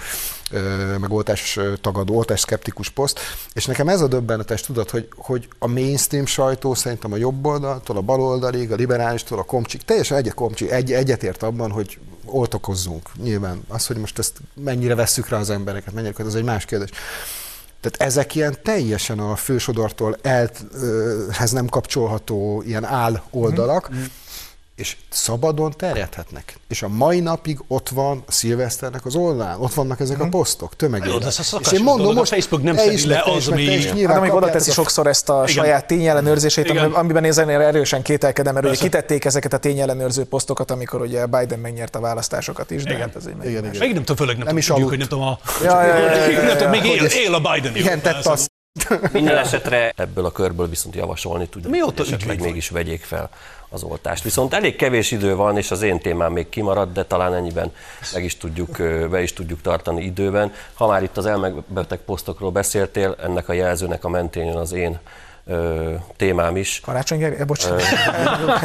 meg 1.00 1.12
oltás 1.12 1.58
tagadó, 1.80 2.16
oltás 2.16 2.40
szkeptikus 2.40 2.88
poszt, 2.88 3.20
és 3.52 3.66
nekem 3.66 3.88
ez 3.88 4.00
a 4.00 4.06
döbbenetes 4.06 4.60
tudat, 4.60 4.90
hogy, 4.90 5.08
hogy 5.16 5.48
a 5.58 5.66
mainstream 5.66 6.26
sajtó 6.26 6.74
szerintem 6.74 7.12
a 7.12 7.16
jobb 7.16 7.46
oldaltól, 7.46 7.96
a 7.96 8.00
bal 8.00 8.20
oldalig, 8.20 8.72
a 8.72 8.74
liberálistól, 8.74 9.38
a 9.38 9.42
komcsik, 9.42 9.82
teljesen 9.82 10.16
egyet, 10.16 10.34
komcsi, 10.34 10.70
egy, 10.70 10.92
egyetért 10.92 11.42
abban, 11.42 11.70
hogy 11.70 11.98
oltakozzunk. 12.30 13.10
Nyilván 13.22 13.62
az, 13.68 13.86
hogy 13.86 13.96
most 13.96 14.18
ezt 14.18 14.36
mennyire 14.54 14.94
vesszük 14.94 15.28
rá 15.28 15.38
az 15.38 15.50
embereket, 15.50 15.94
mennyire, 15.94 16.24
az 16.24 16.34
egy 16.34 16.44
más 16.44 16.64
kérdés. 16.64 16.90
Tehát 17.80 18.10
ezek 18.10 18.34
ilyen 18.34 18.56
teljesen 18.62 19.18
a 19.18 19.36
fősodortól 19.36 20.16
elhez 20.22 21.50
nem 21.50 21.66
kapcsolható 21.66 22.62
ilyen 22.66 22.84
áll 22.84 23.22
oldalak, 23.30 23.90
Mhm. 23.90 23.98
És 24.78 24.96
szabadon 25.08 25.74
terjedhetnek. 25.76 26.56
És 26.68 26.82
a 26.82 26.88
mai 26.88 27.20
napig 27.20 27.58
ott 27.68 27.88
van 27.88 28.22
a 28.26 28.32
szilveszternek 28.32 29.06
az 29.06 29.14
oldalán, 29.14 29.60
ott 29.60 29.74
vannak 29.74 30.00
ezek 30.00 30.20
a 30.20 30.28
posztok 30.28 30.76
tömegében. 30.76 31.28
És 31.60 31.72
én 31.72 31.82
mondom 31.82 32.14
most, 32.14 32.30
Facebook 32.32 32.62
nem 32.62 32.76
szedi 32.76 32.92
is, 32.92 33.04
le 33.04 33.22
az, 33.24 33.52
is, 33.56 33.84
Hát, 33.84 33.94
nyilván 33.94 34.14
Hát 34.14 34.22
amíg 34.22 34.34
oda 34.34 34.50
teszi 34.50 34.70
sokszor 34.70 35.06
ezt 35.06 35.28
a 35.28 35.42
Igen. 35.42 35.46
saját 35.46 35.86
tényellenőrzését, 35.86 36.68
Igen. 36.68 36.92
amiben- 36.92 37.24
én 37.24 37.48
erősen 37.48 38.02
kételkedem, 38.02 38.54
mert 38.54 38.66
ugye 38.66 38.74
Persze. 38.74 38.88
kitették 38.90 39.24
ezeket 39.24 39.52
a 39.52 39.58
tényellenőrző 39.58 40.24
posztokat, 40.24 40.70
amikor 40.70 41.00
ugye 41.00 41.26
Biden 41.26 41.58
megnyerte 41.58 41.98
a 41.98 42.00
választásokat 42.00 42.70
is, 42.70 42.82
de 42.82 42.90
Igen. 42.90 43.02
hát 43.02 43.16
ez 43.16 43.26
egy 43.26 43.50
Igen, 43.50 43.64
igen. 43.64 43.76
Még 43.78 43.92
nem 43.92 44.04
tudom, 44.04 44.16
főleg 44.16 44.36
nem, 44.36 44.46
Nem 44.46 44.56
is 44.56 44.66
tudjuk, 44.66 44.88
hogy 44.88 44.98
nem 44.98 45.08
tudom, 45.08 45.24
a... 45.24 45.38
Ja, 45.62 45.84
ja, 45.84 45.96
ja, 45.96 46.10
ja, 46.10 46.30
ja, 46.30 46.58
ja. 46.58 46.68
még 46.68 46.84
él, 46.84 47.04
él 47.04 47.34
a 47.34 47.40
Biden 47.40 47.72
jó. 47.74 47.80
Igen, 47.80 48.00
tett 48.00 48.12
persze. 48.12 48.30
azt. 48.30 48.46
Minden 49.12 49.36
esetre 49.36 49.92
ebből 49.96 50.24
a 50.24 50.30
körből 50.30 50.68
viszont 50.68 50.94
javasolni 50.94 51.48
tudjuk, 51.48 51.72
Mióta 51.72 52.02
hogy 52.02 52.12
esetleg 52.12 52.40
mégis 52.40 52.68
vegyék 52.68 53.04
fel 53.04 53.30
az 53.68 53.82
oltást. 53.82 54.22
Viszont 54.22 54.54
elég 54.54 54.76
kevés 54.76 55.10
idő 55.10 55.34
van, 55.34 55.56
és 55.56 55.70
az 55.70 55.82
én 55.82 55.98
témám 55.98 56.32
még 56.32 56.48
kimarad, 56.48 56.92
de 56.92 57.04
talán 57.04 57.34
ennyiben 57.34 57.72
meg 58.12 58.24
is 58.24 58.36
tudjuk, 58.36 58.76
be 59.10 59.22
is 59.22 59.32
tudjuk 59.32 59.60
tartani 59.60 60.04
időben. 60.04 60.52
Ha 60.74 60.86
már 60.86 61.02
itt 61.02 61.16
az 61.16 61.26
elmebeteg 61.26 61.98
posztokról 61.98 62.50
beszéltél, 62.50 63.16
ennek 63.22 63.48
a 63.48 63.52
jelzőnek 63.52 64.04
a 64.04 64.08
mentén 64.08 64.44
jön 64.44 64.56
az 64.56 64.72
én 64.72 64.98
ö, 65.48 65.94
témám 66.16 66.56
is. 66.56 66.80
Karácsony 66.80 67.18
Gergely, 67.18 67.44
bocsánat. 67.44 67.82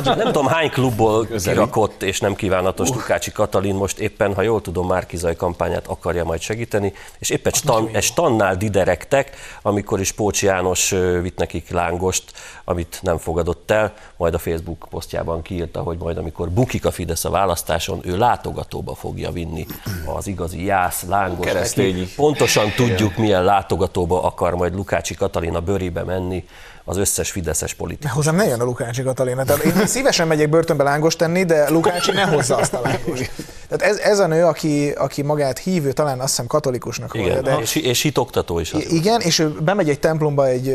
Nem 0.18 0.25
tudom, 0.25 0.48
hány 0.48 0.70
klubból 0.70 1.28
kirakott 1.28 2.04
és 2.04 2.20
nem 2.20 2.36
kívánatos 2.36 2.90
Lukácsi 2.90 3.32
Katalin 3.32 3.75
most 3.75 4.00
éppen, 4.00 4.34
ha 4.34 4.42
jól 4.42 4.62
tudom, 4.62 4.88
Márkizaj 4.88 5.36
kampányát 5.36 5.88
akarja 5.88 6.24
majd 6.24 6.42
segíteni, 6.42 6.94
és 7.20 7.29
épp 7.29 7.48
egy, 7.48 7.55
stan, 7.55 7.90
egy 7.92 8.03
stannál 8.03 8.55
diderektek, 8.55 9.36
amikor 9.62 10.00
is 10.00 10.12
Pócsi 10.12 10.46
János 10.46 10.90
vitt 11.22 11.38
nekik 11.38 11.70
lángost, 11.70 12.31
amit 12.64 13.00
nem 13.01 13.18
fogadott 13.18 13.72
el, 13.72 13.94
majd 14.18 14.34
a 14.34 14.38
Facebook 14.38 14.86
posztjában 14.90 15.42
kiírta, 15.42 15.81
hogy 15.81 15.98
majd 15.98 16.18
amikor 16.18 16.50
bukik 16.50 16.86
a 16.86 16.92
Fidesz 16.92 17.25
a 17.25 17.29
választáson, 17.29 18.00
ő 18.03 18.18
látogatóba 18.18 18.96
fogja 18.96 19.31
vinni 19.31 19.66
az 20.05 20.27
igazi 20.27 20.66
jász 20.66 21.03
lángost. 21.07 21.48
Keresztényi. 21.48 22.07
Pontosan 22.16 22.72
tudjuk, 22.75 23.18
milyen 23.18 23.44
látogatóba 23.44 24.24
akar 24.24 24.55
majd 24.55 24.75
Lukácsi 24.75 25.16
Katalin 25.16 25.55
a 25.55 25.62
bőribe 25.62 26.03
menni 26.03 26.46
az 26.85 26.98
összes 26.98 27.31
fideszes 27.31 27.74
politikus. 27.74 28.11
Hozzám 28.15 28.35
ne 28.35 28.46
jön 28.46 28.59
a 28.59 28.63
Lukácsi 28.63 29.03
Katalina. 29.03 29.43
Tehát 29.43 29.63
én 29.63 29.87
szívesen 29.87 30.27
megyek 30.27 30.50
börtönbe 30.50 30.83
lángost 30.83 31.17
tenni, 31.17 31.43
de 31.43 31.69
Lukácsi 31.69 32.11
ne 32.11 32.24
hozza 32.24 32.55
azt 32.57 32.74
a 32.74 32.81
lángost. 32.83 33.31
Tehát 33.69 33.93
ez, 33.93 33.98
ez 33.98 34.19
a 34.19 34.27
nő, 34.27 34.46
aki, 34.46 34.89
aki 34.89 35.22
magát 35.22 35.57
hívő, 35.57 35.91
talán 35.91 36.19
azt 36.19 36.29
hiszem 36.29 36.48
katolikusnak 36.48 37.13
Igen, 37.13 37.27
hallja, 37.27 37.41
de 37.41 37.55
és, 37.61 37.75
és 37.75 38.01
hitoktató 38.01 38.59
is. 38.59 38.74
Igen, 38.74 39.22
és 39.22 39.39
ő 39.39 39.50
bemegy 39.50 39.89
egy 39.89 40.00
templomba 40.00 40.48
egy 40.48 40.65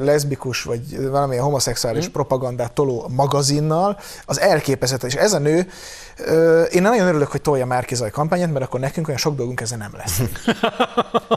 leszbikus 0.00 0.62
vagy 0.62 1.08
valamilyen 1.08 1.44
homoszexuális 1.44 2.04
Hm. 2.06 2.12
propagandát 2.12 2.72
toló 2.72 3.10
magazinnal, 3.14 3.98
az 4.24 4.40
elképesztő. 4.40 5.06
És 5.06 5.14
ez 5.14 5.32
a 5.32 5.38
nő, 5.38 5.66
én 6.70 6.82
nagyon 6.82 7.06
örülök, 7.06 7.30
hogy 7.30 7.42
tolja 7.42 7.66
Márkizaj 7.66 8.10
kampányát, 8.10 8.52
mert 8.52 8.64
akkor 8.64 8.80
nekünk 8.80 9.06
olyan 9.06 9.18
sok 9.20 9.36
dolgunk 9.36 9.60
ezzel 9.60 9.78
nem 9.78 9.92
lesz. 9.96 10.20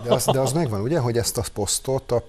De 0.03 0.13
az, 0.13 0.25
de 0.25 0.39
az 0.39 0.51
megvan, 0.51 0.81
ugye, 0.81 0.99
hogy 0.99 1.17
ezt 1.17 1.37
a 1.37 1.43
posztot 1.53 2.11
a 2.11 2.23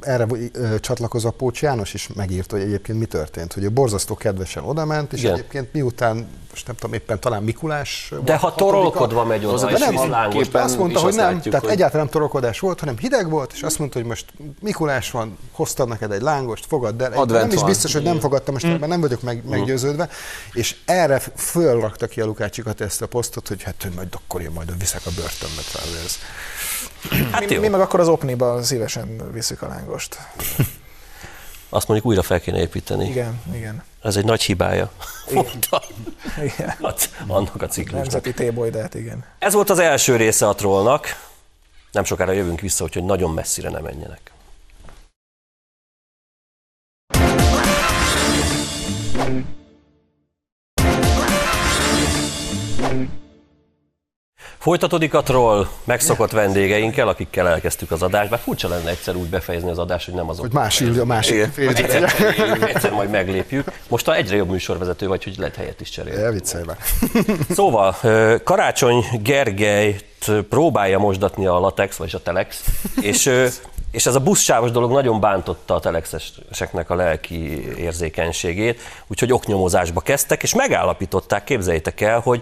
erre 0.00 0.26
ö, 0.52 0.80
csatlakozva 0.80 1.30
Pócs 1.30 1.62
János 1.62 1.94
is 1.94 2.08
megírta, 2.14 2.56
hogy 2.56 2.64
egyébként 2.64 2.98
mi 2.98 3.04
történt, 3.04 3.52
hogy 3.52 3.64
ő 3.64 3.70
borzasztó 3.70 4.14
kedvesen 4.14 4.64
odament, 4.64 5.12
és 5.12 5.20
Igen. 5.20 5.32
egyébként 5.32 5.72
miután, 5.72 6.26
most 6.50 6.66
nem 6.66 6.76
tudom, 6.76 6.92
éppen 6.92 7.20
talán 7.20 7.42
Mikulás 7.42 8.12
De 8.24 8.36
ha 8.36 8.46
a 8.46 8.54
torolkodva 8.54 9.24
megy 9.24 9.44
oda, 9.44 9.66
de 9.70 9.78
nem, 9.78 10.10
lángos, 10.10 10.48
azt 10.52 10.78
mondta, 10.78 10.98
hogy 10.98 11.08
azt 11.08 11.16
nem, 11.16 11.26
látjuk, 11.26 11.44
tehát 11.44 11.60
hogy- 11.60 11.74
egyáltalán 11.74 12.04
nem 12.04 12.12
torolkodás 12.14 12.60
volt, 12.60 12.80
hanem 12.80 12.98
hideg 12.98 13.30
volt, 13.30 13.52
és 13.52 13.62
azt 13.62 13.78
mondta, 13.78 13.98
hogy 13.98 14.08
most 14.08 14.32
Mikulás 14.60 15.10
van, 15.10 15.38
hoztam 15.52 15.88
neked 15.88 16.12
egy 16.12 16.22
lángost, 16.22 16.66
fogadd 16.66 17.02
el. 17.02 17.12
Advent 17.12 17.46
nem 17.46 17.56
is 17.56 17.64
biztos, 17.64 17.92
hogy 17.92 18.02
nem 18.02 18.20
fogadtam, 18.20 18.54
most 18.54 18.66
ebben 18.66 18.88
nem 18.88 19.00
vagyok 19.00 19.22
meg, 19.22 19.42
meggyőződve, 19.48 20.08
és 20.52 20.76
erre 20.84 21.22
fölrakta 21.36 22.06
ki 22.06 22.20
a 22.20 22.24
Lukácsikat 22.26 22.80
ezt 22.80 23.02
a 23.02 23.06
posztot, 23.06 23.48
hogy 23.48 23.62
hát 23.62 23.82
hogy 23.82 23.92
majd 23.94 24.08
akkor 24.14 24.40
én 24.40 24.50
majd 24.54 24.78
viszek 24.78 25.02
a 25.06 25.10
börtönbe. 25.16 25.62
Hát 27.30 27.48
Mi, 27.48 27.56
mi 27.56 27.68
meg 27.68 27.80
akkor 27.80 28.00
az 28.00 28.08
opniba 28.08 28.62
szívesen 28.62 29.30
visszük 29.32 29.62
a 29.62 29.68
lángost. 29.74 30.18
Azt 31.68 31.88
mondjuk 31.88 32.08
újra 32.08 32.22
fel 32.22 32.40
kéne 32.40 32.58
építeni. 32.58 33.08
Igen, 33.08 33.40
igen. 33.54 33.82
Ez 34.02 34.16
egy 34.16 34.24
nagy 34.24 34.42
hibája 34.42 34.90
igen. 36.42 36.76
annak 37.26 37.62
a 37.62 37.66
ciklusnak. 37.66 38.02
Nemzeti 38.02 38.32
téboly, 38.32 38.70
de 38.70 38.80
hát 38.80 38.94
igen. 38.94 39.24
Ez 39.38 39.52
volt 39.52 39.70
az 39.70 39.78
első 39.78 40.16
része 40.16 40.48
a 40.48 40.54
trollnak. 40.54 41.06
Nem 41.92 42.04
sokára 42.04 42.32
jövünk 42.32 42.60
vissza, 42.60 42.84
úgyhogy 42.84 43.04
nagyon 43.04 43.30
messzire 43.30 43.68
ne 43.68 43.80
menjenek. 43.80 44.32
Folytatódik 54.64 55.14
a 55.14 55.22
troll 55.22 55.66
megszokott 55.84 56.30
vendégeinkkel, 56.30 57.08
akikkel 57.08 57.48
elkezdtük 57.48 57.90
az 57.90 58.02
adást, 58.02 58.30
bár 58.30 58.40
furcsa 58.40 58.68
lenne 58.68 58.90
egyszer 58.90 59.14
úgy 59.14 59.28
befejezni 59.28 59.70
az 59.70 59.78
adást, 59.78 60.04
hogy 60.04 60.14
nem 60.14 60.28
azok. 60.28 60.40
Hogy 60.40 60.52
más 60.52 60.80
ülj 60.80 60.98
a 60.98 61.04
másik 61.04 61.44
fél 61.52 61.68
Egyszer, 61.68 62.14
egyszer 62.60 62.92
majd 62.92 63.10
meglépjük. 63.10 63.70
Most 63.88 64.08
a 64.08 64.14
egyre 64.14 64.36
jobb 64.36 64.48
műsorvezető 64.48 65.06
vagy, 65.06 65.24
hogy 65.24 65.34
lehet 65.38 65.56
helyet 65.56 65.80
is 65.80 65.90
cserélni. 65.90 66.40
Már. 66.66 66.76
Szóval 67.50 67.96
Karácsony 68.44 69.04
Gergelyt 69.22 70.32
próbálja 70.48 70.98
mosdatni 70.98 71.46
a 71.46 71.58
latex, 71.58 71.96
vagy 71.96 72.10
a 72.14 72.22
telex, 72.22 72.64
és, 73.00 73.30
és 73.90 74.06
ez 74.06 74.14
a 74.14 74.20
buszsávos 74.20 74.70
dolog 74.70 74.92
nagyon 74.92 75.20
bántotta 75.20 75.74
a 75.74 75.80
telexeseknek 75.80 76.90
a 76.90 76.94
lelki 76.94 77.64
érzékenységét, 77.76 78.80
úgyhogy 79.06 79.32
oknyomozásba 79.32 80.00
kezdtek, 80.00 80.42
és 80.42 80.54
megállapították, 80.54 81.44
képzeljétek 81.44 82.00
el, 82.00 82.20
hogy 82.20 82.40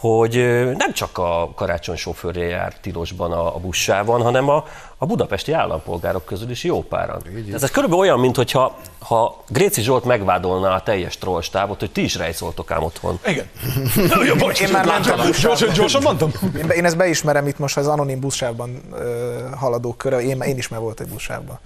hogy 0.00 0.34
nem 0.76 0.92
csak 0.92 1.18
a 1.18 1.52
karácsony 1.54 1.96
sofőrje 1.96 2.46
jár 2.46 2.74
tilosban 2.80 3.32
a, 3.32 3.54
a 3.54 3.58
buszsában, 3.58 4.22
hanem 4.22 4.48
a, 4.48 4.64
a 4.96 5.06
budapesti 5.06 5.52
állampolgárok 5.52 6.24
közül 6.24 6.50
is 6.50 6.64
jó 6.64 6.82
páran. 6.82 7.22
Ez, 7.52 7.62
ez 7.62 7.70
körülbelül 7.70 8.04
olyan, 8.04 8.20
mintha 8.20 8.78
ha 8.98 9.44
Gréci 9.48 9.82
Zsolt 9.82 10.04
megvádolná 10.04 10.74
a 10.74 10.82
teljes 10.82 11.18
trollstábot, 11.18 11.80
hogy 11.80 11.90
ti 11.90 12.02
is 12.02 12.14
rejszoltok 12.14 12.70
ám 12.70 12.82
otthon. 12.82 13.18
Igen. 13.26 13.48
Na, 14.14 14.24
jó, 14.24 14.34
bocs, 14.34 14.60
Én 14.60 14.70
már 14.70 14.86
mentem. 14.86 15.30
Gyorsan, 15.40 15.72
gyorsan 15.72 16.02
mondtam. 16.02 16.30
Én, 16.56 16.68
én 16.68 16.84
ezt 16.84 16.96
beismerem 16.96 17.46
itt 17.46 17.58
most 17.58 17.76
az 17.76 17.86
anonim 17.86 18.20
buszsávban 18.20 18.80
ö, 18.92 19.38
haladók 19.56 19.98
köre, 19.98 20.20
én, 20.20 20.40
én 20.40 20.56
is 20.56 20.68
már 20.68 20.80
volt 20.80 21.00
egy 21.00 21.08
buszsávban. 21.08 21.58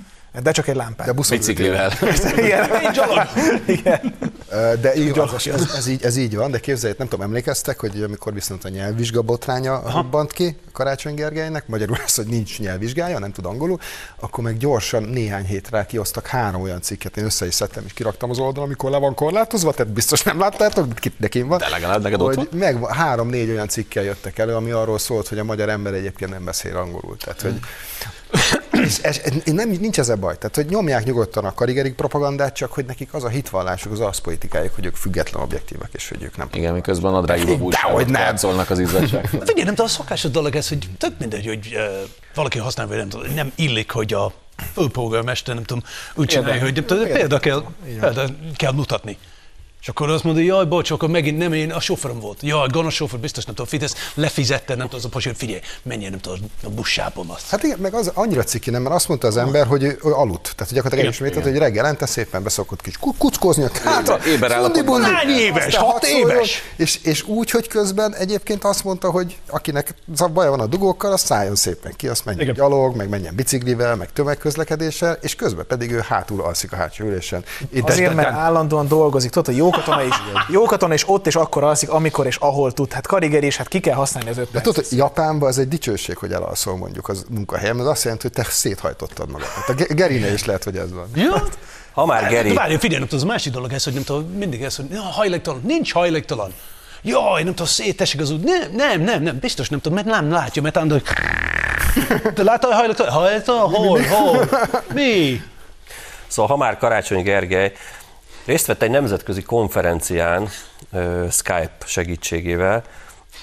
De 0.43 0.51
csak 0.51 0.69
egy 0.69 0.77
lámpát. 0.77 1.07
De 1.07 1.13
buszon 1.13 1.39
Biciklivel. 1.39 1.93
Igen. 3.67 4.15
De 4.81 4.95
így, 4.95 5.19
az, 5.19 5.47
ez, 5.47 5.73
ez, 5.77 5.87
így, 5.87 6.03
ez 6.03 6.17
így 6.17 6.37
van, 6.37 6.51
de 6.51 6.59
képzeljétek, 6.59 6.99
nem 6.99 7.09
tudom, 7.09 7.25
emlékeztek, 7.25 7.81
hogy 7.81 8.03
amikor 8.03 8.33
viszont 8.33 8.65
a 8.65 8.69
nyelvvizsga 8.69 9.23
botránya 9.23 9.83
robbant 9.93 10.33
ki 10.33 10.57
Karácsony 10.73 11.15
Gergelynek, 11.15 11.67
magyarul 11.67 11.97
az, 12.07 12.15
hogy 12.15 12.27
nincs 12.27 12.59
nyelvvizsgája, 12.59 13.19
nem 13.19 13.33
tud 13.33 13.47
angolul, 13.47 13.79
akkor 14.21 14.45
meg 14.45 14.57
gyorsan 14.57 15.03
néhány 15.03 15.45
hétre 15.45 15.87
kiosztak 15.87 16.27
három 16.27 16.63
olyan 16.63 16.81
cikket, 16.81 17.17
én 17.17 17.25
össze 17.25 17.47
is 17.47 17.55
szedtem 17.55 17.85
és 17.87 17.93
kiraktam 17.93 18.31
az 18.31 18.39
oldalon, 18.39 18.69
amikor 18.69 18.91
le 18.91 18.99
van 18.99 19.15
korlátozva, 19.15 19.73
tehát 19.73 19.93
biztos 19.93 20.23
nem 20.23 20.39
láttátok, 20.39 20.87
de 21.17 21.29
kim 21.29 21.49
van. 21.49 21.59
De 21.59 21.69
legalább 21.69 22.03
neked 22.03 22.21
ott 22.21 22.35
hogy 22.35 22.49
meg 22.53 22.87
három-négy 22.87 23.51
olyan 23.51 23.69
cikkel 23.69 24.03
jöttek 24.03 24.39
elő, 24.39 24.55
ami 24.55 24.71
arról 24.71 24.99
szólt, 24.99 25.29
hogy 25.29 25.39
a 25.39 25.45
magyar 25.45 25.69
ember 25.69 25.95
egyébként 25.95 26.31
nem 26.31 26.45
beszél 26.45 26.77
angolul. 26.77 27.17
Tehát, 27.17 27.41
hogy 27.41 27.59
és, 28.85 28.99
és, 29.03 29.21
nem, 29.45 29.71
nincs 29.71 29.99
ez 29.99 30.09
a 30.09 30.17
baj. 30.17 30.39
Tehát, 30.39 30.55
hogy 30.55 30.67
nyomják 30.67 31.05
nyugodtan 31.05 31.45
a 31.45 31.55
karigerik 31.55 31.95
propagandát, 31.95 32.55
csak 32.55 32.73
hogy 32.73 32.85
nekik 32.85 33.15
az 33.15 33.25
a 33.25 33.29
hitvallásuk, 33.29 33.93
az 33.93 34.01
arszpolitikájuk, 34.01 34.75
hogy 34.75 34.85
ők 34.85 34.97
független 34.97 35.43
objektívek, 35.43 35.89
és 35.93 36.09
hogy 36.09 36.23
ők 36.23 36.37
nem 36.37 36.49
Igen, 36.53 36.73
miközben 36.75 37.15
a 37.15 37.21
nem. 37.21 37.59
bújságok 37.59 38.71
az 38.71 38.79
izzadság. 38.79 39.27
Figyelj, 39.27 39.65
nem 39.65 39.75
tudom, 39.75 39.87
a 39.87 39.89
szokásos 39.89 40.31
dolog 40.31 40.57
ez, 40.57 40.69
hogy 40.69 40.89
tök 40.99 41.13
mindegy, 41.19 41.47
hogy 41.47 41.73
uh, 41.75 42.09
valaki 42.35 42.59
használja, 42.59 42.97
vagy 42.97 43.07
nem 43.07 43.35
nem 43.35 43.53
illik, 43.55 43.91
hogy 43.91 44.13
a 44.13 44.33
főpolgármester, 44.73 45.55
nem 45.55 45.65
tudom, 45.65 45.83
úgy 46.15 46.27
csinálja, 46.27 46.63
hogy 46.63 46.83
példa 46.83 47.39
kell, 47.39 47.65
példa 48.01 48.25
kell 48.57 48.73
mutatni. 48.73 49.19
És 49.85 49.91
akkor 49.91 50.11
azt 50.11 50.25
mondja, 50.25 50.45
jaj, 50.45 50.65
bocs, 50.65 50.91
akkor 50.91 51.09
megint 51.09 51.39
nem 51.39 51.53
én, 51.53 51.71
a 51.71 51.81
sofőröm 51.81 52.21
volt. 52.21 52.39
Jaj, 52.43 52.69
gonosz 52.69 52.95
sofőr, 52.95 53.21
biztos 53.21 53.45
nem 53.45 53.55
tudom, 53.55 53.71
Fidesz 53.71 53.95
lefizette, 54.15 54.75
nem 54.75 54.85
tudom, 54.85 54.99
az 54.99 55.05
a 55.05 55.09
pasi, 55.09 55.29
hogy 55.29 55.37
figyelj, 55.37 55.61
menjen, 55.83 56.11
nem 56.11 56.21
tudom, 56.21 56.39
a 56.65 56.69
buszsápon 56.69 57.29
azt. 57.29 57.49
Hát 57.49 57.63
igen, 57.63 57.79
meg 57.79 57.95
az 57.95 58.11
annyira 58.15 58.43
ciki 58.43 58.71
nem, 58.71 58.83
mert 58.83 58.95
azt 58.95 59.09
mondta 59.09 59.27
az 59.27 59.37
ember, 59.37 59.67
hogy 59.67 59.83
ő, 59.83 59.99
ő 60.05 60.13
aludt. 60.13 60.43
Tehát 60.43 60.59
hogy 60.59 60.67
gyakorlatilag 60.67 61.05
elismételt, 61.05 61.45
hogy 61.45 61.57
reggelente 61.59 62.07
szépen 62.07 62.43
beszokott 62.43 62.81
kis 62.81 62.99
ku- 62.99 63.17
kuckozni 63.19 63.65
a 63.65 63.71
hátra. 63.85 64.19
éber 64.27 64.51
Hány 65.03 65.29
éves? 65.29 65.77
Hat 65.77 66.05
éves? 66.05 66.63
És, 66.77 66.99
és 67.03 67.23
úgy, 67.23 67.51
hogy 67.51 67.69
közben 67.69 68.15
egyébként 68.15 68.65
azt 68.65 68.85
mondta, 68.85 69.11
hogy 69.11 69.37
akinek 69.49 69.95
baja 70.33 70.51
van 70.51 70.61
a 70.61 70.67
dugókkal, 70.67 71.13
az 71.13 71.21
szálljon 71.21 71.55
szépen 71.57 71.93
ki, 71.97 72.09
azt 72.09 72.25
menjen 72.25 72.43
Igen. 72.43 72.55
gyalog, 72.55 72.97
meg 72.97 73.09
menjen 73.09 73.35
biciklivel, 73.35 73.97
meg 73.97 74.13
tömegközlekedéssel, 74.13 75.19
és 75.21 75.35
közben 75.35 75.67
pedig 75.67 75.91
ő 75.91 76.05
hátul 76.09 76.41
alszik 76.41 76.73
a 76.73 76.77
hátsó 76.77 77.05
ülésen. 77.05 77.45
Azért, 77.83 78.15
mert 78.15 78.29
állandóan 78.29 78.89
dolgozik. 78.89 79.31
Tudod, 79.31 79.47
hogy 79.47 79.57
jókatona 79.75 80.03
is, 80.03 80.15
jókatona 80.49 80.95
is 80.95 81.09
ott 81.09 81.27
és 81.27 81.37
akkor 81.37 81.65
alszik, 81.65 81.91
amikor 81.91 82.27
és 82.27 82.37
ahol 82.37 82.73
tud. 82.73 82.93
Hát 82.93 83.07
kariger 83.07 83.43
is, 83.45 83.57
hát 83.57 83.69
ki 83.69 83.81
kell 83.81 83.95
használni 83.95 84.31
az 84.31 84.39
öt 84.39 84.51
De 84.51 84.61
tudod, 84.61 84.87
Japánban 84.91 85.49
ez 85.49 85.59
egy 85.59 85.69
dicsőség, 85.69 86.17
hogy 86.17 86.33
elalszol 86.33 86.77
mondjuk 86.77 87.09
az 87.09 87.25
munkahelyen, 87.29 87.77
mert 87.77 87.87
az 87.89 87.95
azt 87.95 88.05
jelenti, 88.05 88.29
hogy 88.33 88.45
te 88.45 88.51
széthajtottad 88.51 89.31
magad. 89.31 89.47
Hát 89.47 89.69
a 89.69 89.75
Ge- 89.75 89.95
Gerinél 89.95 90.33
is 90.33 90.45
lehet, 90.45 90.65
hogy 90.65 90.77
ez 90.77 90.93
van. 90.93 91.11
Ja? 91.15 91.43
Ha 91.93 92.07
már 92.07 92.29
Geri, 92.29 92.53
Várj, 92.53 92.77
figyelj, 92.77 92.99
nem 92.99 93.09
tudom, 93.09 93.25
az 93.25 93.31
másik 93.31 93.53
dolog 93.53 93.73
ez, 93.73 93.85
hogy 93.85 93.93
nem 93.93 94.03
tudom, 94.05 94.23
mindig 94.23 94.63
ez, 94.63 94.77
hogy 94.77 94.91
ja, 94.91 95.01
hajléktalan, 95.01 95.61
nincs 95.65 95.93
hajléktalan. 95.93 96.53
Jaj, 97.03 97.43
nem 97.43 97.53
tudom, 97.53 97.67
szétesik 97.67 98.21
az 98.21 98.31
út. 98.31 98.45
Nem, 98.45 98.73
nem, 98.73 99.01
nem, 99.01 99.23
nem, 99.23 99.39
biztos 99.39 99.69
nem 99.69 99.81
tudom, 99.81 99.99
mert 99.99 100.21
nem 100.21 100.31
látja, 100.31 100.63
mert 100.63 100.77
andor. 100.77 101.03
Te 102.35 102.43
látod 102.43 102.71
a 102.71 102.75
hajléktalan? 102.75 103.13
Hajléktalan? 103.13 103.71
Hol, 103.71 104.01
hol? 104.01 104.49
Mi? 104.93 105.41
Szóval 106.27 106.51
ha 106.51 106.65
már 106.65 106.79
Karácsony 106.79 107.23
Gergely 107.23 107.73
részt 108.45 108.67
vett 108.67 108.83
egy 108.83 108.91
nemzetközi 108.91 109.43
konferencián 109.43 110.49
Skype 111.31 111.77
segítségével, 111.85 112.83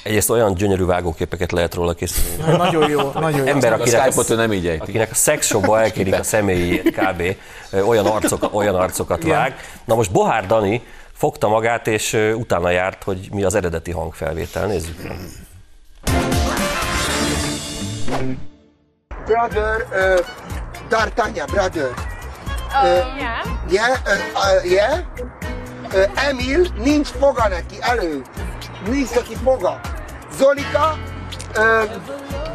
egyrészt 0.03 0.29
olyan 0.29 0.53
gyönyörű 0.53 0.85
vágóképeket 0.85 1.51
lehet 1.51 1.73
róla 1.73 1.93
készíteni. 1.93 2.57
Nagyon 2.57 2.89
jó, 2.89 3.11
nagyon 3.13 3.39
jó. 3.39 3.45
Ember, 3.45 3.73
A 3.73 3.75
akinek, 3.75 4.01
Skype-ot 4.01 4.29
ő 4.29 4.35
nem 4.35 4.53
így 4.53 4.67
ejti. 4.67 4.81
akinek 4.89 5.11
a 5.11 5.15
szexshopba 5.15 5.81
elkérik 5.81 6.13
a 6.13 6.23
személyét 6.23 6.95
kb. 6.95 7.23
olyan, 7.85 8.05
arcok, 8.05 8.49
olyan 8.53 8.75
arcokat 8.75 9.23
vág. 9.23 9.55
Na 9.85 9.95
most 9.95 10.11
Bohár 10.11 10.45
Dani 10.45 10.81
fogta 11.13 11.47
magát, 11.47 11.87
és 11.87 12.13
utána 12.35 12.69
járt, 12.69 13.03
hogy 13.03 13.29
mi 13.31 13.43
az 13.43 13.55
eredeti 13.55 13.91
hangfelvétel. 13.91 14.65
Nézzük 14.67 15.03
meg. 15.03 15.17
brother, 19.25 19.87
uh, 19.91 20.25
D'Artagnan, 20.89 21.47
brother. 21.51 21.89
Uh, 22.73 23.15
yeah. 23.17 23.43
Yeah, 23.69 23.97
uh, 24.07 24.17
uh, 24.35 24.61
yeah. 24.63 25.03
Uh, 25.93 26.07
Emil, 26.29 26.67
nincs 26.77 27.09
foga 27.09 27.47
neki, 27.47 27.77
elő. 27.79 28.21
Nincs 28.89 29.09
neki 29.09 29.35
foga. 29.43 29.79
Zolika, 30.37 30.97
uh, 31.57 31.83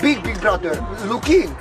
big, 0.01 0.23
big 0.23 0.39
brother, 0.39 0.79
looking. 1.09 1.57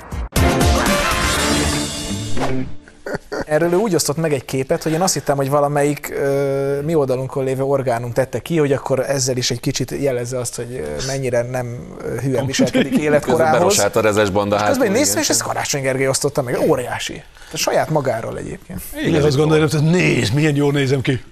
Erről 3.46 3.72
ő 3.72 3.76
úgy 3.76 3.94
osztott 3.94 4.16
meg 4.16 4.32
egy 4.32 4.44
képet, 4.44 4.82
hogy 4.82 4.92
én 4.92 5.00
azt 5.00 5.14
hittem, 5.14 5.36
hogy 5.36 5.50
valamelyik 5.50 6.10
ö, 6.10 6.80
mi 6.84 6.94
oldalunkon 6.94 7.44
lévő 7.44 7.62
orgánum 7.62 8.12
tette 8.12 8.38
ki, 8.38 8.58
hogy 8.58 8.72
akkor 8.72 9.00
ezzel 9.00 9.36
is 9.36 9.50
egy 9.50 9.60
kicsit 9.60 9.90
jelezze 9.90 10.38
azt, 10.38 10.56
hogy 10.56 10.96
mennyire 11.06 11.42
nem 11.42 11.96
hülyen 12.22 12.46
viselkedik 12.46 12.90
Közben 12.90 13.06
életkorához. 13.06 13.58
berosált 13.58 13.96
a 13.96 14.00
rezes 14.00 14.30
banda 14.30 14.56
Közben 14.56 14.72
én 14.74 14.80
hátul, 14.80 14.96
néztem, 14.96 15.20
és 15.20 15.28
ezt 15.28 15.42
Karácsony 15.42 15.82
Gergely 15.82 16.08
osztotta 16.08 16.42
meg. 16.42 16.60
Óriási. 16.68 17.12
Tehát 17.12 17.56
saját 17.56 17.90
magáról 17.90 18.38
egyébként. 18.38 18.80
Igen, 19.04 19.22
azt 19.22 19.36
gondolom, 19.36 19.68
hogy 19.70 19.82
nézd, 19.82 20.34
milyen 20.34 20.56
jól 20.56 20.72
nézem 20.72 21.00
ki. 21.00 21.20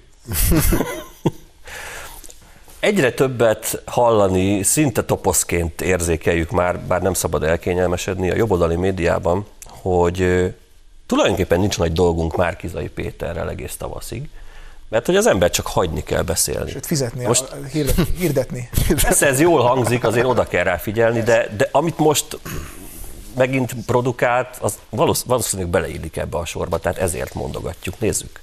Egyre 2.79 3.11
többet 3.11 3.81
hallani, 3.85 4.63
szinte 4.63 5.03
toposzként 5.03 5.81
érzékeljük 5.81 6.51
már, 6.51 6.79
bár 6.79 7.01
nem 7.01 7.13
szabad 7.13 7.43
elkényelmesedni 7.43 8.31
a 8.31 8.35
jobboldali 8.35 8.75
médiában, 8.75 9.45
hogy 9.81 10.53
tulajdonképpen 11.05 11.59
nincs 11.59 11.77
nagy 11.77 11.93
dolgunk 11.93 12.35
Márkizai 12.35 12.87
Péterrel 12.87 13.49
egész 13.49 13.75
tavaszig, 13.75 14.29
mert 14.89 15.05
hogy 15.05 15.15
az 15.15 15.27
ember 15.27 15.49
csak 15.49 15.67
hagyni 15.67 16.03
kell 16.03 16.21
beszélni. 16.21 16.71
Sőt, 16.71 16.85
fizetni, 16.85 17.25
Most- 17.25 17.51
a, 17.51 17.55
hirdetni, 17.71 18.05
hirdetni. 18.17 18.69
Persze 19.01 19.27
ez 19.27 19.39
jól 19.39 19.61
hangzik, 19.61 20.03
azért 20.03 20.25
oda 20.25 20.43
kell 20.47 20.63
rá 20.63 20.77
figyelni, 20.77 21.21
de, 21.21 21.47
de 21.57 21.69
amit 21.71 21.97
most 21.97 22.39
megint 23.35 23.73
produkált, 23.85 24.57
az 24.61 24.79
valósz- 24.89 25.25
valószínűleg 25.25 25.71
beleillik 25.71 26.17
ebbe 26.17 26.37
a 26.37 26.45
sorba, 26.45 26.77
tehát 26.77 26.97
ezért 26.97 27.33
mondogatjuk. 27.33 27.99
Nézzük. 27.99 28.39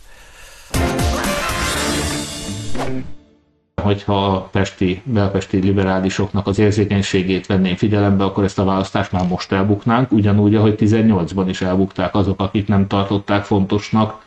Hogyha 3.83 4.27
a 4.27 4.41
pesti, 4.41 5.03
belpesti 5.05 5.59
liberálisoknak 5.59 6.47
az 6.47 6.59
érzékenységét 6.59 7.47
venném 7.47 7.77
figyelembe, 7.77 8.25
akkor 8.25 8.45
ezt 8.45 8.59
a 8.59 8.65
választást 8.65 9.13
már 9.13 9.27
most 9.27 9.53
elbuknánk, 9.53 10.13
ugyanúgy, 10.13 10.55
ahogy 10.55 10.75
18-ban 10.79 11.45
is 11.49 11.63
elbukták 11.63 12.15
azok, 12.15 12.41
akik 12.41 12.69
nem 12.69 12.87
tartották 12.87 13.45
fontosnak, 13.45 14.21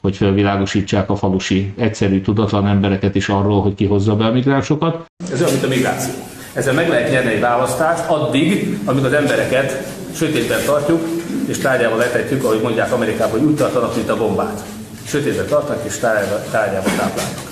hogy 0.00 0.16
felvilágosítsák 0.16 1.10
a 1.10 1.16
falusi 1.16 1.72
egyszerű, 1.76 2.20
tudatlan 2.20 2.66
embereket 2.66 3.14
is 3.14 3.28
arról, 3.28 3.62
hogy 3.62 3.74
kihozza 3.74 4.16
be 4.16 4.24
a 4.24 4.32
migránsokat. 4.32 5.04
Ez 5.32 5.40
olyan, 5.40 5.52
mint 5.52 5.64
a 5.64 5.68
migráció. 5.68 6.12
Ezzel 6.52 6.74
meg 6.74 6.88
lehet 6.88 7.10
nyerni 7.10 7.32
egy 7.32 7.40
választást 7.40 8.08
addig, 8.08 8.78
amíg 8.84 9.04
az 9.04 9.12
embereket 9.12 9.86
sötétben 10.14 10.60
tartjuk, 10.66 11.00
és 11.48 11.58
tárgyával 11.58 11.98
letetjük, 11.98 12.44
ahogy 12.44 12.60
mondják 12.62 12.92
Amerikában, 12.92 13.38
hogy 13.38 13.48
úgy 13.48 13.56
tartanak, 13.56 13.96
mint 13.96 14.08
a 14.08 14.16
bombát. 14.16 14.64
Sötétben 15.06 15.46
tartanak, 15.46 15.84
és 15.86 15.98
tárgyával 15.98 16.92
táplálnak. 16.96 17.47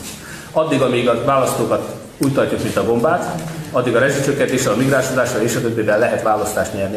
Addig, 0.57 0.81
amíg 0.81 1.09
a 1.09 1.25
választókat 1.25 1.97
úgy 2.19 2.33
tartjuk, 2.33 2.63
mint 2.63 2.77
a 2.77 2.85
bombát, 2.85 3.43
addig 3.73 3.95
a 3.95 3.99
rezsicsökkentéssel, 3.99 4.73
a 4.73 4.77
migránsodással 4.77 5.41
és 5.41 5.55
a 5.55 5.61
többivel 5.61 5.99
lehet 5.99 6.23
választást 6.23 6.75
nyerni. 6.75 6.97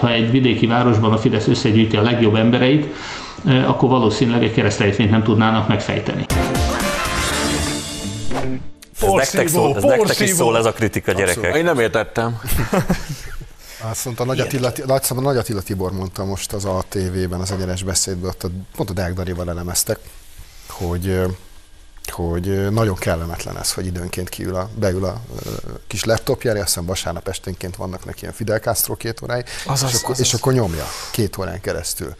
Ha 0.00 0.10
egy 0.10 0.30
vidéki 0.30 0.66
városban 0.66 1.12
a 1.12 1.18
Fidesz 1.18 1.46
összegyűjti 1.46 1.96
a 1.96 2.02
legjobb 2.02 2.34
embereit, 2.34 2.94
eh, 3.46 3.70
akkor 3.70 3.88
valószínűleg 3.88 4.42
egy 4.42 4.52
keresztrejtvényt 4.52 5.10
nem 5.10 5.22
tudnának 5.22 5.68
megfejteni. 5.68 6.26
Ez 9.00 9.12
nektek, 9.12 9.48
szól, 9.48 9.76
ez 9.76 9.82
nektek 9.82 10.20
is 10.20 10.30
szól 10.30 10.56
ez 10.56 10.64
a 10.64 10.72
kritika, 10.72 11.12
gyerekek. 11.12 11.56
Én 11.56 11.64
nem 11.64 11.78
értettem. 11.78 12.40
Azt 13.90 14.04
mondta, 14.04 14.24
Nagy 14.24 14.40
Attila, 14.40 14.72
Nagy, 14.86 15.02
szóval 15.02 15.24
Nagy 15.24 15.36
Attila 15.36 15.60
Tibor 15.60 15.92
mondta 15.92 16.24
most 16.24 16.52
az 16.52 16.64
ATV-ben, 16.64 17.40
az 17.40 17.52
egyenes 17.52 17.82
beszédben, 17.82 18.30
ott 18.30 18.42
a, 18.42 18.48
pont 18.76 18.90
a 18.90 18.92
Deák 18.92 19.12
Darival 19.12 19.50
elemeztek, 19.50 19.98
hogy 20.66 21.20
hogy 22.10 22.70
nagyon 22.70 22.94
kellemetlen 22.94 23.58
ez, 23.58 23.72
hogy 23.72 23.86
időnként 23.86 24.28
kiül 24.28 24.54
a, 24.54 24.70
beül 24.74 25.04
a 25.04 25.20
ö, 25.44 25.50
kis 25.86 26.04
laptopjára, 26.04 26.58
azt 26.58 26.68
hiszem 26.68 26.86
vasárnap 26.86 27.28
esténként 27.28 27.76
vannak 27.76 28.04
neki 28.04 28.20
ilyen 28.20 28.32
Fidel 28.32 28.58
Castro 28.58 28.96
két 28.96 29.22
óráig, 29.22 29.44
Azaz, 29.66 29.90
és, 29.90 29.96
akkor, 29.96 30.10
azaz. 30.10 30.26
és 30.26 30.34
akkor 30.34 30.52
nyomja 30.52 30.86
két 31.10 31.36
órán 31.36 31.60
keresztül. 31.60 32.14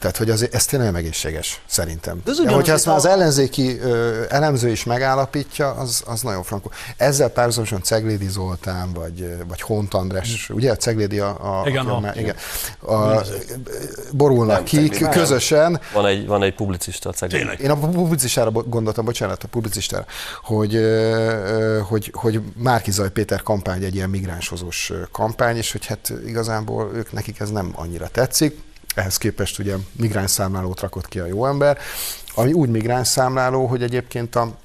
Tehát, 0.00 0.16
hogy 0.16 0.30
az, 0.30 0.48
ez 0.52 0.64
tényleg 0.64 0.94
egészséges, 0.94 1.60
szerintem. 1.66 2.20
De 2.24 2.30
ugyanaz, 2.30 2.54
hogyha 2.54 2.72
ezt 2.72 2.86
már 2.86 2.96
az 2.96 3.04
ellenzéki 3.06 3.78
ö, 3.78 4.22
elemző 4.28 4.68
is 4.68 4.84
megállapítja, 4.84 5.70
az, 5.70 6.02
az 6.06 6.20
nagyon 6.22 6.42
frankó. 6.42 6.70
Ezzel 6.96 7.28
párhuzamosan 7.28 7.82
Ceglédi 7.82 8.28
Zoltán, 8.28 8.92
vagy, 8.92 9.36
vagy 9.48 9.60
Hont 9.60 9.94
András, 9.94 10.50
ugye? 10.50 10.76
Ceglédi 10.76 11.18
a... 11.18 11.60
a 11.62 11.68
Igen, 11.68 11.86
a, 11.86 11.96
a- 11.96 12.12
igen. 12.14 12.34
a 12.80 13.20
borulnak 14.12 14.64
ki 14.64 14.76
Ceglédi. 14.76 15.08
közösen, 15.08 15.80
Van 15.92 16.06
egy, 16.06 16.26
van 16.26 16.42
egy 16.42 16.54
publicista 16.54 17.08
a 17.08 17.12
cegléd. 17.12 17.40
Tényleg. 17.40 17.60
én 17.60 17.70
a 17.70 17.76
publicistára 17.76 18.50
gondoltam, 18.50 19.04
bocsánat, 19.04 19.44
a 19.44 19.48
publicistára, 19.48 20.04
hogy, 20.42 20.78
hogy, 21.88 22.10
hogy 22.14 22.40
Márkizaj 22.56 23.10
Péter 23.10 23.42
kampány 23.42 23.84
egy 23.84 23.94
ilyen 23.94 24.10
migránshozós 24.10 24.92
kampány, 25.12 25.56
és 25.56 25.72
hogy 25.72 25.86
hát 25.86 26.12
igazából 26.26 26.90
ők 26.94 27.12
nekik 27.12 27.40
ez 27.40 27.50
nem 27.50 27.72
annyira 27.76 28.08
tetszik. 28.08 28.68
Ehhez 28.94 29.16
képest 29.16 29.58
ugye 29.58 29.76
migráns 29.92 30.30
számlálót 30.30 30.80
rakott 30.80 31.08
ki 31.08 31.18
a 31.18 31.26
jó 31.26 31.46
ember, 31.46 31.78
ami 32.34 32.52
úgy 32.52 32.68
migráns 32.68 33.08
számláló, 33.08 33.66
hogy 33.66 33.82
egyébként 33.82 34.36
a, 34.36 34.56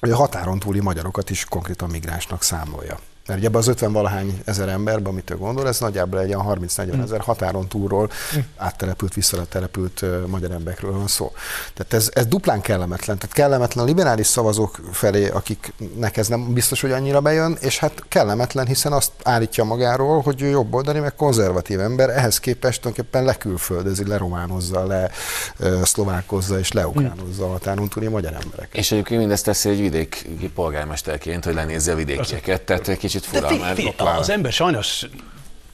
a 0.00 0.14
határon 0.14 0.58
túli 0.58 0.80
magyarokat 0.80 1.30
is 1.30 1.44
konkrétan 1.44 1.90
migránsnak 1.90 2.42
számolja. 2.42 2.98
Mert 3.30 3.42
ugye 3.42 3.48
ebben 3.48 3.60
az 3.60 3.68
50 3.68 3.92
valahány 3.92 4.42
ezer 4.44 4.68
emberben, 4.68 5.12
amit 5.12 5.30
ő 5.30 5.36
gondol, 5.36 5.68
ez 5.68 5.80
nagyjából 5.80 6.20
egy 6.20 6.28
ilyen 6.28 6.42
30-40 6.46 7.02
ezer 7.02 7.20
határon 7.20 7.68
túlról 7.68 8.10
áttelepült, 8.56 9.14
visszatelepült 9.14 10.02
ö, 10.02 10.26
magyar 10.26 10.50
emberekről 10.50 10.92
van 10.92 11.06
szó. 11.06 11.32
Tehát 11.74 11.92
ez, 11.92 12.10
ez 12.12 12.26
duplán 12.26 12.60
kellemetlen. 12.60 13.18
Tehát 13.18 13.34
kellemetlen 13.34 13.84
a 13.84 13.86
liberális 13.86 14.26
szavazók 14.26 14.80
felé, 14.92 15.28
akiknek 15.28 16.16
ez 16.16 16.28
nem 16.28 16.52
biztos, 16.52 16.80
hogy 16.80 16.90
annyira 16.90 17.20
bejön, 17.20 17.56
és 17.60 17.78
hát 17.78 18.04
kellemetlen, 18.08 18.66
hiszen 18.66 18.92
azt 18.92 19.12
állítja 19.22 19.64
magáról, 19.64 20.20
hogy 20.20 20.42
ő 20.42 20.46
jobboldali, 20.46 20.98
meg 20.98 21.14
konzervatív 21.14 21.80
ember, 21.80 22.10
ehhez 22.10 22.40
képest 22.40 22.80
tulajdonképpen 22.80 23.24
lekülföldezi, 23.24 24.06
lerománozza, 24.06 24.86
le 24.86 25.10
ö, 25.58 25.80
szlovákozza 25.84 26.58
és 26.58 26.72
leukránozza 26.72 27.44
a 27.44 27.48
határon 27.48 27.88
túli 27.88 28.08
magyar 28.08 28.32
embereket. 28.32 28.74
És 28.74 28.92
egyébként 28.92 29.20
mindezt 29.20 29.44
teszi 29.44 29.68
egy 29.68 29.80
vidéki 29.80 30.50
polgármesterként, 30.54 31.44
hogy 31.44 31.54
lenézze 31.54 31.92
a 31.92 31.94
vidékieket, 31.94 32.62
tehát 32.62 32.88
egy 32.88 32.98
kicsit 32.98 33.19
De 33.20 33.38
fura, 33.38 33.48
fi, 33.48 33.58
mert 33.58 33.74
fi, 33.74 33.92
az 33.96 34.30
ember 34.30 34.52
sajnos 34.52 35.06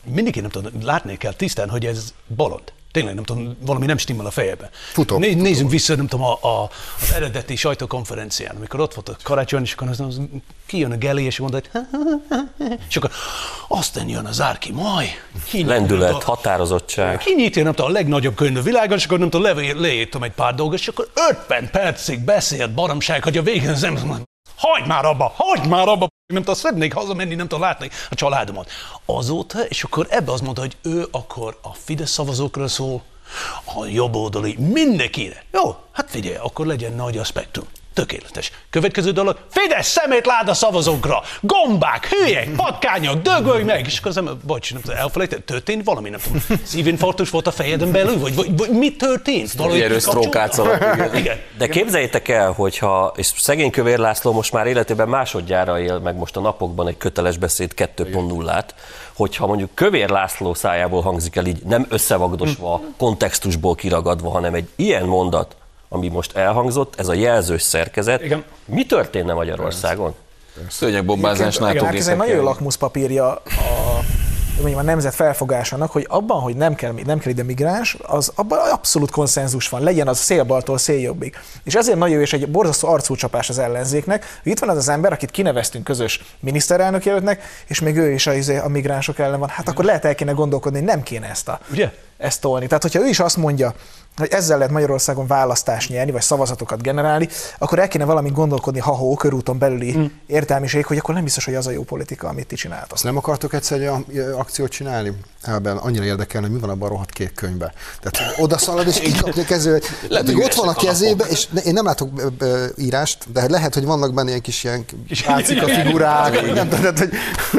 mindig 0.04 0.40
nem 0.40 0.50
tudom, 0.50 0.72
látni 0.82 1.16
kell 1.16 1.32
tisztán, 1.32 1.68
hogy 1.70 1.86
ez 1.86 2.14
bolond. 2.26 2.72
Tényleg 2.96 3.14
nem 3.14 3.24
tudom, 3.24 3.56
valami 3.60 3.86
nem 3.86 3.96
stimmel 3.96 4.26
a 4.26 4.30
fejebe. 4.30 4.70
Futok, 4.92 5.18
Né, 5.18 5.28
futok. 5.28 5.42
nézzünk 5.42 5.70
vissza, 5.70 5.94
nem 5.96 6.06
tudom, 6.06 6.26
a, 6.26 6.38
a, 6.42 6.70
az 7.00 7.12
eredeti 7.14 7.56
sajtókonferencián, 7.56 8.56
amikor 8.56 8.80
ott 8.80 8.94
volt 8.94 9.08
a 9.08 9.16
karácsony, 9.22 9.62
és 9.62 9.72
akkor 9.72 9.88
az, 9.88 10.00
az, 10.00 10.20
kijön 10.66 10.92
a 10.92 10.96
Geli, 10.96 11.24
és 11.24 11.38
mondta, 11.38 11.60
hogy 11.72 11.82
és 12.88 12.96
akkor 12.96 13.10
aztán 13.68 14.08
jön 14.08 14.24
az 14.24 14.40
árki, 14.40 14.70
nem 14.70 15.66
Lendület, 15.66 16.10
tudom, 16.10 16.24
határozottság. 16.24 17.18
Kinyitja, 17.18 17.62
nem 17.62 17.72
tudom, 17.72 17.90
a 17.90 17.94
legnagyobb 17.94 18.34
könyv 18.34 18.56
a 18.56 18.62
világon, 18.62 18.96
és 18.96 19.04
akkor 19.04 19.18
nem 19.18 19.30
tudom, 19.30 19.46
levé- 19.46 19.78
leírtam 19.78 20.22
egy 20.22 20.32
pár 20.32 20.54
dolgot, 20.54 20.78
és 20.78 20.88
akkor 20.88 21.10
50 21.30 21.70
percig 21.70 22.20
beszélt 22.20 22.74
baromság, 22.74 23.22
hogy 23.22 23.36
a 23.36 23.42
végén 23.42 23.68
az 23.68 23.82
ember 23.82 24.02
hagyd 24.56 24.86
már 24.86 25.04
abba, 25.04 25.32
hagyd 25.36 25.66
már 25.66 25.88
abba, 25.88 26.08
nem 26.26 26.42
tudom, 26.42 26.54
szeretnék 26.54 26.92
hazamenni, 26.92 27.34
nem 27.34 27.48
tudom 27.48 27.64
látni 27.64 27.90
a 28.10 28.14
családomat. 28.14 28.70
Azóta, 29.04 29.64
és 29.64 29.82
akkor 29.82 30.06
ebbe 30.10 30.32
azt 30.32 30.42
mondta, 30.42 30.60
hogy 30.60 30.76
ő 30.82 31.06
akkor 31.10 31.58
a 31.62 31.72
Fidesz 31.74 32.10
szavazókra 32.10 32.68
szól, 32.68 33.02
a 33.64 33.86
jobboldali, 33.86 34.56
mindenkire. 34.58 35.44
Jó, 35.52 35.76
hát 35.92 36.10
figyelj, 36.10 36.36
akkor 36.36 36.66
legyen 36.66 36.92
nagy 36.92 37.18
a 37.18 37.24
spektrum. 37.24 37.66
Tökéletes. 37.96 38.52
Következő 38.70 39.10
dolog, 39.10 39.36
Fidesz 39.50 39.88
szemétláda 39.88 40.54
szavazókra, 40.54 41.22
gombák, 41.40 42.06
hülyek, 42.06 42.50
patkányok, 42.56 43.22
dögölj 43.22 43.62
meg! 43.62 43.86
És 43.86 43.98
akkor 43.98 44.10
az 44.10 44.16
ember, 44.16 44.34
bocs, 44.46 44.72
nem 44.72 44.82
tudom, 44.82 44.96
elfelejtett, 44.96 45.46
történt 45.46 45.84
valami, 45.84 46.08
nem 46.08 46.20
tudom. 46.20 46.42
Szívinfarktus 46.64 47.30
volt 47.30 47.46
a 47.46 47.50
fejeden 47.50 47.92
belül, 47.92 48.18
vagy, 48.18 48.34
vagy, 48.34 48.56
vagy 48.56 48.70
mi 48.70 48.96
történt? 48.96 49.52
Valahogy 49.52 49.80
erős 49.80 50.06
igen. 50.94 51.16
igen. 51.16 51.36
De 51.58 51.68
képzeljétek 51.68 52.28
el, 52.28 52.52
hogyha, 52.52 53.12
és 53.16 53.32
szegény 53.36 53.70
Kövér 53.70 53.98
László 53.98 54.32
most 54.32 54.52
már 54.52 54.66
életében 54.66 55.08
másodjára 55.08 55.80
él 55.80 55.98
meg 55.98 56.16
most 56.16 56.36
a 56.36 56.40
napokban 56.40 56.88
egy 56.88 56.96
köteles 56.96 57.36
beszéd 57.36 57.72
2.0-át, 57.76 58.74
hogyha 59.14 59.46
mondjuk 59.46 59.70
Kövér 59.74 60.08
László 60.08 60.54
szájából 60.54 61.02
hangzik 61.02 61.36
el 61.36 61.46
így, 61.46 61.62
nem 61.64 61.86
összevagdosva, 61.88 62.80
kontextusból 62.96 63.74
kiragadva, 63.74 64.30
hanem 64.30 64.54
egy 64.54 64.68
ilyen 64.76 65.04
mondat, 65.04 65.56
ami 65.96 66.08
most 66.08 66.36
elhangzott, 66.36 66.94
ez 66.98 67.08
a 67.08 67.14
jelzős 67.14 67.62
szerkezet, 67.62 68.22
Igen. 68.22 68.44
mi 68.64 68.86
történne 68.86 69.32
Magyarországon? 69.32 70.14
Szőnyegbombázás 70.68 71.56
NATO 71.56 71.84
hát 71.84 71.94
ez 71.94 72.08
egy 72.08 72.16
nagyon 72.16 72.44
lakmuszpapírja 72.44 73.30
a, 73.30 73.40
mondjam, 74.56 74.78
a 74.78 74.82
nemzet 74.82 75.14
felfogásának, 75.14 75.90
hogy 75.90 76.06
abban, 76.08 76.40
hogy 76.40 76.56
nem 76.56 76.74
kell, 76.74 76.94
nem 77.04 77.18
kell 77.18 77.30
ide 77.30 77.42
migráns, 77.42 77.96
az 78.02 78.32
abban 78.34 78.58
abszolút 78.58 79.10
konszenzus 79.10 79.68
van, 79.68 79.82
legyen 79.82 80.08
az 80.08 80.18
szélbaltól 80.18 80.78
széljobbig. 80.78 81.36
És 81.64 81.74
ezért 81.74 81.98
nagyon 81.98 82.14
jó, 82.14 82.20
és 82.20 82.32
egy 82.32 82.48
borzasztó 82.48 82.88
arcúcsapás 82.88 83.48
az 83.48 83.58
ellenzéknek, 83.58 84.24
hogy 84.42 84.52
itt 84.52 84.58
van 84.58 84.68
az 84.68 84.76
az 84.76 84.88
ember, 84.88 85.12
akit 85.12 85.30
kineveztünk 85.30 85.84
közös 85.84 86.22
miniszterelnök 86.40 87.04
jelöltnek, 87.04 87.42
és 87.66 87.80
még 87.80 87.96
ő 87.96 88.12
is 88.12 88.26
a, 88.26 88.32
izé, 88.32 88.56
a 88.56 88.68
migránsok 88.68 89.18
ellen 89.18 89.38
van. 89.38 89.48
Hát 89.48 89.68
akkor 89.68 89.84
lehet 89.84 90.04
el 90.04 90.14
kéne 90.14 90.32
gondolkodni, 90.32 90.78
hogy 90.78 90.86
nem 90.86 91.02
kéne 91.02 91.28
ezt 91.28 91.48
a, 91.48 91.60
Ugye? 91.70 91.92
ezt 92.18 92.40
tolni. 92.40 92.66
Tehát, 92.66 92.82
hogyha 92.82 93.00
ő 93.00 93.06
is 93.06 93.20
azt 93.20 93.36
mondja, 93.36 93.74
hogy 94.16 94.28
ezzel 94.30 94.56
lehet 94.56 94.72
Magyarországon 94.72 95.26
választást 95.26 95.88
nyerni, 95.88 96.12
vagy 96.12 96.22
szavazatokat 96.22 96.82
generálni, 96.82 97.28
akkor 97.58 97.78
el 97.78 97.88
kéne 97.88 98.04
valamit 98.04 98.32
gondolkodni, 98.32 98.80
ha 98.80 98.92
hó 98.92 99.14
körúton 99.14 99.58
belüli 99.58 99.96
mm. 99.96 100.04
értelmiség, 100.26 100.86
hogy 100.86 100.96
akkor 100.96 101.14
nem 101.14 101.24
biztos, 101.24 101.44
hogy 101.44 101.54
az 101.54 101.66
a 101.66 101.70
jó 101.70 101.82
politika, 101.82 102.28
amit 102.28 102.46
ti 102.46 102.54
csináltok. 102.54 102.92
Azt 102.92 103.04
nem 103.04 103.16
akartok 103.16 103.52
egyszer 103.52 103.80
egy 103.80 104.18
akciót 104.18 104.70
csinálni? 104.70 105.12
Elben 105.42 105.76
annyira 105.76 106.04
érdekelne, 106.04 106.46
hogy 106.46 106.56
mi 106.56 106.62
van 106.62 106.70
abban 106.70 106.88
a 106.88 106.90
rohadt 106.90 107.10
kék 107.10 107.34
könyvbe. 107.34 107.72
Tehát 108.00 108.38
oda 108.38 108.58
szalad, 108.58 108.86
és 108.86 108.98
kikapni 109.12 109.44
a 109.48 109.54
hogy 109.62 109.82
Lehet, 110.08 110.26
hogy 110.26 110.42
ott 110.42 110.54
van 110.54 110.68
a 110.68 110.70
a 110.70 110.74
kezébe, 110.74 111.24
és 111.24 111.46
ne- 111.46 111.60
én 111.60 111.72
nem 111.72 111.84
látok 111.84 112.32
írást, 112.76 113.32
de 113.32 113.48
lehet, 113.48 113.74
hogy 113.74 113.84
vannak 113.84 114.14
benne 114.14 114.28
ilyen 114.28 114.40
kis 114.40 114.64
ilyen 114.64 114.84
ácika 115.26 115.66
figurák, 115.82 116.54
nem 116.54 116.68
tehát, 116.68 116.98
hogy 116.98 117.10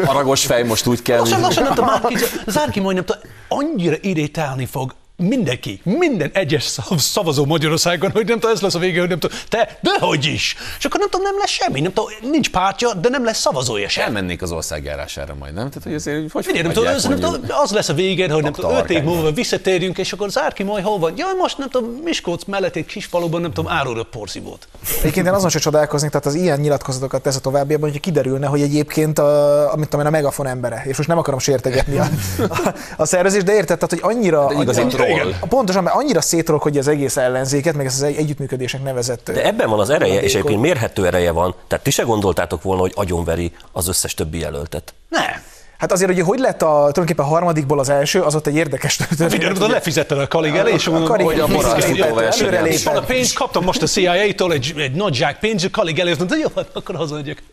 Aragos 0.06 0.46
fej 0.46 0.64
most 0.64 0.88
úgy 0.88 1.02
kell. 1.02 1.20
Lassan, 1.20 1.42
lassan, 1.42 1.64
nem 1.64 1.74
tudom, 1.74 1.90
Márki, 1.90 2.16
Zárki 2.48 2.80
majd 2.80 2.96
nem 2.96 3.06
tudom, 3.06 3.22
annyira 3.48 3.96
irritálni 4.02 4.66
fog 4.66 4.96
mindenki, 5.18 5.82
minden 5.84 6.30
egyes 6.34 6.64
szav- 6.64 7.00
szavazó 7.00 7.46
Magyarországon, 7.46 8.12
hogy 8.12 8.26
nem 8.26 8.40
tudom, 8.40 8.56
ez 8.56 8.62
lesz 8.62 8.76
a 8.76 8.80
vége, 8.80 9.00
hogy 9.00 9.10
nem 9.10 9.20
tudom, 9.20 9.38
te, 9.50 9.80
dehogy 9.82 10.26
is. 10.26 10.56
És 10.78 10.86
akkor 10.86 11.00
nem 11.00 11.10
tudom, 11.10 11.26
nem 11.26 11.38
lesz 11.38 11.50
semmi, 11.50 11.82
nem 11.82 11.94
tudom, 11.94 12.10
nincs 12.32 12.50
pártja, 12.50 12.94
de 12.94 13.10
nem 13.10 13.24
lesz 13.24 13.40
szavazója 13.40 13.90
sem. 13.90 14.04
Elmennék 14.06 14.42
az 14.42 14.52
ország 14.52 14.84
járására 14.84 15.36
majd, 15.40 15.54
nem? 15.54 15.70
Tehát, 15.70 15.84
hogy 15.84 15.94
azért, 15.94 16.32
hogy 16.32 16.46
Figyelj, 16.46 16.64
nem 16.64 16.74
tudom, 16.74 16.94
az, 16.94 17.04
nem 17.04 17.20
tudom, 17.20 17.42
az 17.64 17.72
lesz 17.72 17.90
a 17.90 17.94
végén, 17.94 18.32
hogy 18.32 18.44
nem 18.44 18.54
tudom, 18.54 18.76
öt 18.76 18.90
év 18.90 19.04
múlva 19.04 19.32
visszatérjünk, 19.32 19.98
és 19.98 20.14
akkor 20.14 20.30
Zárki 20.30 20.64
majd 20.64 20.84
hol 20.84 21.00
van? 21.00 21.14
Jaj, 21.18 21.34
most 21.38 21.58
nem 21.58 21.70
tudom, 21.70 21.90
Miskolc 22.04 22.44
mellett 22.44 22.76
egy 22.76 22.86
kis 22.86 23.06
faluban, 23.06 23.42
nem 23.42 23.54
tudom, 23.54 23.72
áruló 23.72 24.04
porszívót. 24.04 24.68
Egyébként 25.00 25.26
én 25.28 25.34
azon 25.34 25.50
se 25.50 25.60
csodálkoznék, 25.60 26.12
tehát 26.12 26.26
az 26.26 26.34
ilyen 26.36 26.60
nyilatkozatokat 26.60 27.22
tesz 27.22 27.36
a 27.36 27.40
továbbiakban, 27.40 27.90
hogyha 27.90 28.04
kiderülne, 28.04 28.48
hogy 28.48 28.62
egyébként 28.62 29.20
a, 29.20 29.74
amit 29.74 29.90
tudom 29.90 30.06
én, 30.06 30.12
a 30.12 30.16
megafon 30.16 30.48
embere, 30.48 30.84
és 30.86 30.98
most 30.98 31.10
nem 31.10 31.18
akarom 31.18 31.40
sértegetni 31.40 31.98
a, 31.98 32.08
a, 32.50 32.74
a 32.98 33.06
szervezést, 33.06 33.46
de 33.46 33.54
érted, 33.54 33.78
tehát, 33.80 33.90
hogy 34.04 34.16
annyira, 34.16 34.48
De 34.48 34.62
igazi 34.62 34.82
annyira 35.12 35.24
troll. 35.38 35.50
pontosan, 35.50 35.84
mert 35.84 35.96
annyira 35.96 36.22
szétrolkodja 36.22 36.80
az 36.80 36.88
egész 36.88 37.18
ellenzéket, 37.18 37.76
meg 37.76 37.86
ezt 37.86 37.96
az 37.96 38.04
egy- 38.04 38.16
együttműködésnek 38.18 38.84
nevezett. 38.84 39.32
De 39.32 39.46
ebben 39.46 39.70
van 39.70 39.80
az 39.80 39.90
ereje, 39.90 40.14
és 40.14 40.20
hulladékot. 40.20 40.36
egyébként 40.36 40.62
mérhető 40.62 41.06
ereje 41.06 41.32
van. 41.32 41.56
Tehát 41.68 41.84
ti 41.84 41.92
se 41.92 42.04
gondoltátok 42.04 42.62
volna, 42.62 42.82
hogy 42.82 42.92
agyonveri 42.96 43.52
az 43.72 43.88
összes 43.88 44.14
többi 44.14 44.40
jelöltet. 44.40 44.94
Nem. 45.10 45.24
Hát 45.78 45.92
azért, 45.92 46.12
hogy 46.14 46.22
hogy 46.22 46.40
lett 46.40 46.62
a, 46.62 46.68
tulajdonképpen 46.68 47.26
a 47.26 47.28
harmadikból 47.28 47.80
az 47.80 47.90
első, 47.90 48.22
az 48.22 48.36
ott 48.36 48.48
egy 48.48 48.56
érdekes 48.56 48.96
történet. 48.98 49.32
Figyelj, 49.32 49.50
nem 49.50 49.54
tudom, 49.58 49.72
lefizetted 49.72 50.20
a 50.20 50.28
kalig 50.28 50.56
elé, 50.56 50.72
és 50.74 50.88
A 50.88 50.92
mondom, 50.92 51.20
hogy 51.20 51.40
a 51.40 51.46
És 51.46 51.52
van 51.52 52.56
a 52.56 52.62
lépett. 52.64 53.06
pénz, 53.06 53.34
kaptam 53.34 53.64
most 53.64 53.82
a 53.82 53.88
CIA-tól 53.88 54.54
egy, 54.54 54.74
egy 54.78 54.92
nagy 54.94 55.14
zsák 55.14 55.40
pénzt, 55.40 55.66
a 55.66 55.70
kalig 55.72 56.00
elé, 56.00 56.10
azt 56.10 56.20
mondta, 56.20 56.38
jó, 56.38 56.48
hát 56.56 56.68
akkor 56.74 56.96
hazamegyek. 56.96 57.44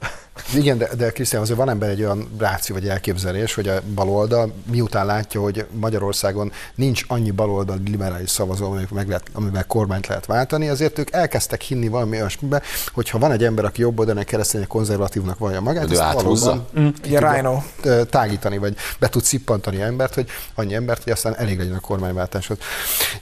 Igen, 0.55 0.79
de, 0.79 0.89
de 0.97 1.11
Krisztián, 1.11 1.43
azért 1.43 1.59
van 1.59 1.69
ember 1.69 1.89
egy 1.89 2.03
olyan 2.03 2.29
ráció 2.39 2.75
vagy 2.75 2.89
elképzelés, 2.89 3.55
hogy 3.55 3.69
a 3.69 3.81
baloldal 3.95 4.53
miután 4.71 5.07
látja, 5.07 5.41
hogy 5.41 5.67
Magyarországon 5.71 6.53
nincs 6.75 7.05
annyi 7.07 7.31
baloldal 7.31 7.81
liberális 7.85 8.31
szavazó, 8.31 8.67
amivel, 8.67 8.87
meg 8.91 9.09
lehet, 9.09 9.23
amivel 9.33 9.65
kormányt 9.67 10.07
lehet 10.07 10.27
váltani, 10.27 10.69
azért 10.69 10.99
ők 10.99 11.13
elkezdtek 11.13 11.61
hinni 11.61 11.89
valami 11.89 12.17
olyasmibe, 12.17 12.63
hogy 12.93 13.11
ha 13.11 13.19
van 13.19 13.33
egy 13.33 13.45
ember, 13.45 13.65
aki 13.65 13.81
jobb 13.81 13.99
oldalon 13.99 14.25
keresztény 14.25 14.67
konzervatívnak 14.67 15.39
vallja 15.39 15.61
magát, 15.61 15.91
ezt 15.91 16.01
áthúzza? 16.01 16.67
valóban 16.73 16.95
Rhino. 17.03 17.63
ö, 17.83 18.05
tágítani, 18.05 18.59
vagy 18.59 18.77
be 18.99 19.09
tud 19.09 19.23
szippantani 19.23 19.81
embert, 19.81 20.15
hogy 20.15 20.27
annyi 20.55 20.75
embert, 20.75 21.03
hogy 21.03 21.13
aztán 21.13 21.37
elég 21.37 21.59
legyen 21.59 21.75
a 21.75 21.81
kormányváltáshoz. 21.81 22.59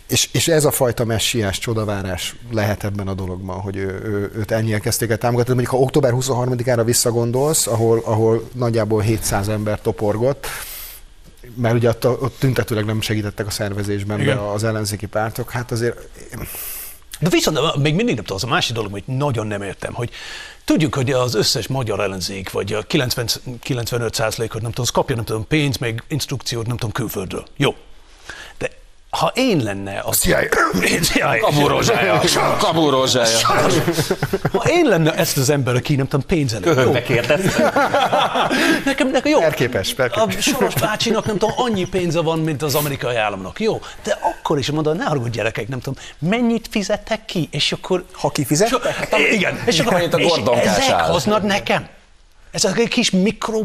És, 0.09 0.29
és 0.33 0.49
ez 0.49 0.65
a 0.65 0.71
fajta 0.71 1.05
messiás 1.05 1.59
csodavárás 1.59 2.37
lehet 2.51 2.85
ebben 2.85 3.09
a 3.09 3.15
dologban, 3.15 3.61
hogy 3.61 3.77
ő, 3.77 3.87
ő, 3.87 4.33
őt 4.37 4.51
ennyien 4.51 4.81
kezdték 4.81 5.11
el 5.11 5.19
támogatni. 5.19 5.55
Mondjuk, 5.55 5.75
ha 5.75 5.83
október 5.83 6.13
23-ára 6.15 6.83
visszagondolsz, 7.03 7.67
ahol, 7.67 8.03
ahol 8.05 8.49
nagyjából 8.53 9.01
700 9.01 9.49
ember 9.49 9.81
toporgott, 9.81 10.47
mert 11.55 11.75
ugye 11.75 11.89
ott, 11.89 12.07
ott 12.07 12.39
tüntetőleg 12.39 12.85
nem 12.85 13.01
segítettek 13.01 13.47
a 13.47 13.51
szervezésben 13.51 14.21
Igen. 14.21 14.39
az 14.39 14.65
ellenzéki 14.65 15.07
pártok, 15.07 15.51
hát 15.51 15.71
azért 15.71 15.99
De 17.21 17.29
viszont 17.29 17.77
még 17.77 17.95
mindig 17.95 18.15
nem 18.15 18.25
tudom, 18.25 18.37
az 18.37 18.45
a 18.45 18.47
másik 18.47 18.75
dolog, 18.75 18.93
hogy 18.93 19.03
nagyon 19.07 19.47
nem 19.47 19.63
értem, 19.63 19.93
hogy 19.93 20.11
tudjuk, 20.65 20.95
hogy 20.95 21.11
az 21.11 21.35
összes 21.35 21.67
magyar 21.67 22.01
ellenzék, 22.01 22.51
vagy 22.51 22.73
a 22.73 22.83
90, 22.83 23.27
95 23.61 24.15
százalékot, 24.15 24.63
nem 24.63 24.71
tudom, 24.71 24.85
az 24.85 24.91
kapja, 24.91 25.17
nem 25.17 25.25
tudom, 25.25 25.47
pénzt, 25.47 25.81
meg 25.81 26.03
instrukciót, 26.09 26.67
nem 26.67 26.77
tudom, 26.77 26.93
külföldről. 26.93 27.45
Jó. 27.57 27.75
Ha 29.17 29.33
én 29.35 29.61
lenne 29.63 29.99
a 29.99 30.13
CIA, 30.13 30.39
CIA 31.03 31.39
Kabu 31.41 31.67
rózsája. 31.67 32.21
Kabu 32.59 32.91
rózsája. 32.91 33.39
ha 34.53 34.69
én 34.69 34.85
lenne 34.85 35.15
ezt 35.15 35.37
az 35.37 35.51
ember, 35.51 35.75
aki 35.75 35.95
nem 35.95 36.09
tudom, 36.09 36.27
pénzelő. 36.27 36.91
Megkérdezte? 36.91 37.63
Nekem, 38.85 39.11
nekem 39.11 39.33
jó. 39.33 39.39
Perképes, 39.39 39.95
perképes. 39.95 40.37
A 40.37 40.41
Soros 40.41 40.75
bácsinak 40.75 41.27
nem 41.27 41.39
tudom, 41.39 41.55
annyi 41.57 41.85
pénze 41.85 42.21
van, 42.21 42.39
mint 42.39 42.63
az 42.63 42.75
amerikai 42.75 43.17
államnak. 43.17 43.61
Jó, 43.61 43.81
de 44.03 44.19
akkor 44.21 44.59
is 44.59 44.71
mondom, 44.71 44.97
ne 44.97 45.05
haragudj 45.05 45.37
gyerekek, 45.37 45.69
nem 45.69 45.81
tudom, 45.81 46.03
mennyit 46.19 46.69
fizettek 46.71 47.25
ki, 47.25 47.49
és 47.51 47.73
akkor... 47.73 48.05
Ha 48.13 48.31
kifizettek? 48.31 49.09
So, 49.11 49.19
igen, 49.19 49.63
és 49.67 49.79
akkor 49.79 49.99
mint 49.99 50.15
a 50.15 50.19
és 50.19 50.29
Gordon 50.29 50.59
ezek 50.59 50.75
Kásál. 50.75 51.11
hoznak 51.11 51.43
nekem. 51.43 51.87
Ezek 52.51 52.79
egy 52.79 52.89
kis 52.89 53.11
mikro 53.11 53.61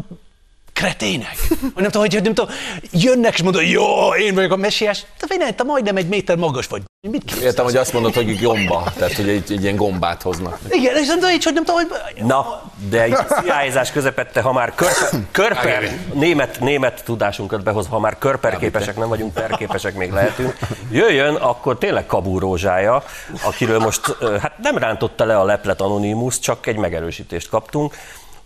kretének. 0.78 1.36
Vagy 1.48 1.82
nem 1.82 1.90
tudom, 1.90 2.00
hogy 2.00 2.22
nem 2.22 2.34
tudom, 2.34 2.54
jönnek 2.92 3.34
és 3.34 3.42
mondod, 3.42 3.62
jó, 3.62 4.14
én 4.14 4.34
vagyok 4.34 4.52
a 4.52 4.56
messiás, 4.56 5.04
te 5.18 5.36
nem, 5.36 5.54
te 5.54 5.62
majdnem 5.62 5.96
egy 5.96 6.08
méter 6.08 6.36
magas 6.36 6.66
vagy. 6.66 6.82
Mit 7.00 7.24
képzelsz? 7.24 7.44
Értem, 7.44 7.64
hogy 7.64 7.76
azt 7.76 7.92
mondod, 7.92 8.14
hogy 8.14 8.40
gomba, 8.40 8.92
tehát 8.96 9.14
hogy 9.14 9.28
egy, 9.28 9.52
egy 9.52 9.62
ilyen 9.62 9.76
gombát 9.76 10.22
hoznak. 10.22 10.58
Igen, 10.70 10.96
és 10.96 11.06
nem 11.06 11.18
tudom, 11.18 11.34
így, 11.34 11.44
hogy 11.44 11.52
nem 11.52 11.64
tudom, 11.64 11.80
hogy... 11.80 12.24
Na, 12.24 12.62
de 12.88 13.02
egy 13.02 13.16
CIA-zás 13.44 13.92
közepette, 13.92 14.40
ha 14.40 14.52
már 14.52 14.74
körper, 14.74 15.20
körper 15.30 15.98
német, 16.12 16.60
német 16.60 17.04
tudásunkat 17.04 17.62
behoz, 17.62 17.86
ha 17.86 17.98
már 17.98 18.18
körperképesek 18.18 18.96
nem 18.96 19.08
vagyunk, 19.08 19.34
perképesek 19.34 19.94
még 19.94 20.12
lehetünk, 20.12 20.56
jöjjön, 20.90 21.34
akkor 21.34 21.78
tényleg 21.78 22.06
Kabú 22.06 22.38
Rózsája, 22.38 23.02
akiről 23.42 23.78
most 23.78 24.16
hát 24.40 24.58
nem 24.62 24.78
rántotta 24.78 25.24
le 25.24 25.38
a 25.38 25.44
leplet 25.44 25.80
Anonymous, 25.80 26.38
csak 26.38 26.66
egy 26.66 26.76
megerősítést 26.76 27.48
kaptunk. 27.48 27.94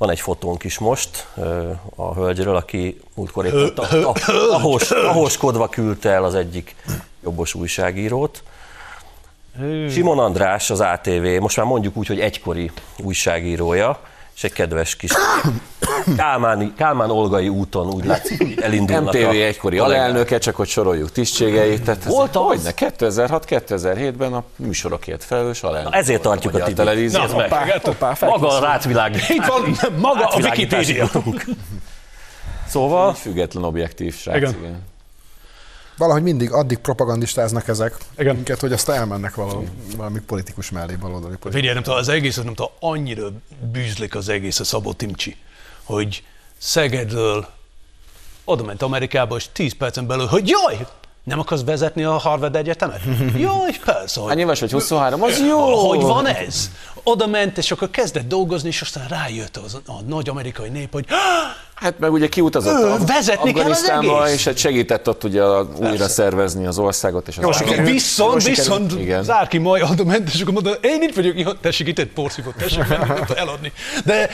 Van 0.03 0.11
egy 0.11 0.21
fotónk 0.21 0.65
is 0.65 0.79
most 0.79 1.27
a 1.97 2.15
hölgyről, 2.15 2.57
aki 2.57 3.01
múltkor 3.15 3.47
éppen 3.47 4.03
a, 4.05 4.09
a, 4.09 4.15
ahos, 4.51 4.91
ahoskodva 4.91 5.69
küldte 5.69 6.11
el 6.11 6.25
az 6.25 6.35
egyik 6.35 6.75
jobbos 7.23 7.55
újságírót. 7.55 8.43
Simon 9.91 10.19
András, 10.19 10.71
az 10.71 10.81
ATV, 10.81 11.41
most 11.41 11.57
már 11.57 11.67
mondjuk 11.67 11.97
úgy, 11.97 12.07
hogy 12.07 12.21
egykori 12.21 12.71
újságírója, 12.99 14.01
és 14.35 14.45
egy 14.45 14.53
kedves 14.53 14.97
kis 14.97 15.13
Kálmáni, 16.17 16.73
Kálmán 16.77 17.11
Olgai 17.11 17.49
úton 17.49 17.87
úgy 17.87 18.05
látszik, 18.05 18.39
hogy 18.39 18.61
elindulnak 18.61 19.13
MTV 19.15 19.27
a 19.27 19.31
egykori 19.31 19.79
alelnöke, 19.79 20.39
csak 20.39 20.57
hogy 20.57 20.69
soroljuk 20.69 21.13
tisztségeit. 21.13 21.83
Tehát 21.83 22.07
ez 22.07 22.13
Volt 22.13 22.37
az? 22.37 22.43
Hogyne, 22.43 22.71
2006-2007-ben 22.77 24.33
a 24.33 24.45
műsorokért 24.57 25.25
felelős 25.25 25.63
alelnök. 25.63 25.93
Na, 25.93 25.97
ezért 25.99 26.23
tartjuk 26.23 26.55
a 26.55 26.59
magyar 26.59 26.69
titeket. 26.69 26.87
televízió. 26.87 27.21
Nézd 27.21 27.37
meg. 27.37 27.81
Hoppá, 27.83 28.17
Maga 28.21 28.49
a 28.49 28.61
rátvilág. 28.61 29.15
Itt 29.29 29.45
van 29.45 29.77
maga 29.99 30.25
a 30.27 30.41
Wikipédia. 30.41 31.11
Szóval 32.69 33.15
Független 33.15 33.65
objektív 33.65 34.17
srác, 34.17 34.37
Igen. 34.37 34.55
igen. 34.59 34.83
Valahogy 36.03 36.23
mindig 36.23 36.53
addig 36.53 36.79
propagandistáznak 36.79 37.69
ezek 37.69 37.97
Igen. 38.19 38.35
minket, 38.35 38.61
hogy 38.61 38.73
azt 38.73 38.89
elmennek 38.89 39.35
valami, 39.35 39.69
valami 39.97 40.21
politikus 40.21 40.71
mellé, 40.71 40.95
baloldali 40.95 41.37
politikus. 41.37 41.55
Figyelj, 41.55 41.75
nem 41.75 41.83
tudom, 41.83 41.99
az 41.99 42.09
egész, 42.09 42.37
nem 42.37 42.55
tudom, 42.55 42.71
annyira 42.81 43.29
bűzlik 43.73 44.15
az 44.15 44.29
egész 44.29 44.61
a 44.61 44.65
Szabó 44.65 44.93
Timcsi, 44.93 45.37
hogy 45.83 46.25
Szegedről 46.59 47.47
oda 48.45 48.65
ment 48.65 48.83
Amerikába, 48.83 49.37
és 49.37 49.47
10 49.53 49.73
percen 49.75 50.07
belül, 50.07 50.27
hogy 50.27 50.49
jaj, 50.49 50.87
nem 51.25 51.39
akarsz 51.39 51.65
vezetni 51.65 52.05
a 52.05 52.13
Harvard 52.13 52.57
Egyetemet? 52.57 53.01
Jaj, 53.37 53.79
persze, 53.85 54.21
hogy 54.21 54.29
Hány 54.29 54.39
éves 54.39 54.61
vagy? 54.61 54.71
23? 54.71 55.23
Az 55.23 55.39
jó! 55.49 55.89
Hogy 55.89 56.01
van 56.01 56.27
ez? 56.27 56.71
Oda 57.03 57.27
ment, 57.27 57.59
és 57.59 57.71
akkor 57.71 57.91
kezdett 57.91 58.29
dolgozni, 58.29 58.69
és 58.69 58.81
aztán 58.81 59.09
rájött 59.09 59.57
az, 59.57 59.75
a 59.87 60.01
nagy 60.07 60.29
amerikai 60.29 60.69
nép, 60.69 60.93
hogy 60.93 61.07
Hát 61.83 61.99
meg 61.99 62.13
ugye 62.13 62.29
kiutazott 62.29 62.81
Ő, 62.83 62.87
Af- 62.87 63.09
vezetni 63.09 63.53
kell 63.53 63.71
az 63.71 63.91
egész. 63.91 64.33
és 64.35 64.45
hát 64.45 64.57
segített 64.57 65.09
ott 65.09 65.25
ugye 65.25 65.43
a- 65.43 65.69
újra 65.81 66.09
szervezni 66.09 66.67
az 66.67 66.79
országot. 66.79 67.29
És 67.29 67.37
az 67.39 67.43
Jó, 67.45 67.53
sikerült. 67.53 67.89
viszont, 67.89 68.41
sikerült. 68.41 68.57
viszont 68.57 68.93
Igen. 69.01 69.23
Zárki 69.25 69.59
majd 69.59 69.83
oda 69.91 70.05
ment, 70.05 70.29
és 70.35 70.41
akkor 70.41 70.53
mondta, 70.53 70.73
én 70.89 71.03
itt 71.03 71.15
vagyok, 71.15 71.61
tessék, 71.61 71.87
itt 71.87 71.99
egy 71.99 72.09
porszívót, 72.13 72.55
tessék, 72.55 72.85
eladni. 73.37 73.73
De 74.05 74.31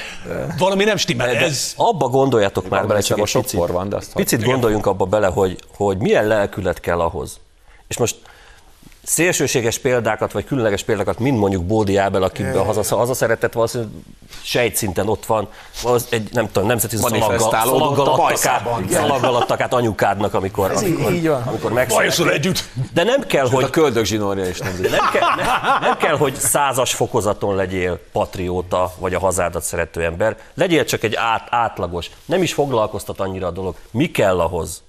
valami 0.59 0.85
nem 0.85 0.97
stimmel, 0.97 1.29
ez... 1.29 1.73
abba 1.77 2.09
gondoljatok 2.09 2.69
már 2.69 2.87
bele, 2.87 3.01
csak 3.01 3.19
egy 3.19 3.33
picit, 3.33 3.67
van, 3.67 3.89
de 3.89 3.97
azt 3.97 4.13
picit 4.15 4.45
gondoljunk 4.45 4.87
abba 4.87 5.05
bele, 5.05 5.27
hogy, 5.27 5.59
hogy 5.77 5.99
milyen 5.99 6.27
lelkület 6.27 6.81
kell 6.81 7.01
ahhoz. 7.01 7.39
És 7.89 7.99
most 7.99 8.17
szélsőséges 9.09 9.79
példákat, 9.79 10.33
vagy 10.33 10.45
különleges 10.45 10.83
példákat, 10.83 11.19
mind 11.19 11.39
mondjuk 11.39 11.65
Bódi 11.65 11.97
Ábel, 11.97 12.23
akiben 12.23 12.57
a 12.57 12.65
haza, 12.65 12.97
hazaszeretet 12.97 13.53
valószínűleg 13.53 13.93
sejtszinten 14.43 15.09
ott 15.09 15.27
van, 15.27 15.49
az 15.85 16.07
egy 16.11 16.29
nem 16.33 16.47
tudom, 16.53 16.69
nemzeti 16.69 16.97
szalaggal, 16.97 18.07
a 18.07 18.13
adtak 18.13 18.47
át, 18.47 18.67
szalaggal 18.91 19.37
adtak 19.37 19.61
át 19.61 19.73
anyukádnak, 19.73 20.35
amikor, 20.35 20.71
Ez 20.71 20.83
amikor, 20.83 21.13
így 21.13 21.29
van. 21.29 21.43
amikor 21.43 21.73
Bajoszul 21.73 21.99
megszületett. 21.99 22.35
együtt. 22.35 22.65
De 22.93 23.05
nem 23.05 23.27
kell, 23.27 23.45
A 23.47 23.51
hogy 23.51 23.71
köldök 23.71 24.05
zsinórja 24.05 24.49
is 24.49 24.59
nem 24.59 24.77
nem 24.81 25.11
kell, 25.13 25.35
nem, 25.37 25.47
nem 25.81 25.97
kell, 25.97 26.17
hogy 26.17 26.35
százas 26.35 26.95
fokozaton 26.95 27.55
legyél 27.55 28.01
patrióta, 28.13 28.93
vagy 28.99 29.15
a 29.15 29.19
hazádat 29.19 29.63
szerető 29.63 30.05
ember. 30.05 30.37
Legyél 30.55 30.85
csak 30.85 31.03
egy 31.03 31.15
át, 31.15 31.47
átlagos. 31.51 32.11
Nem 32.25 32.43
is 32.43 32.53
foglalkoztat 32.53 33.21
annyira 33.21 33.47
a 33.47 33.51
dolog. 33.51 33.75
Mi 33.91 34.11
kell 34.11 34.41
ahhoz, 34.41 34.83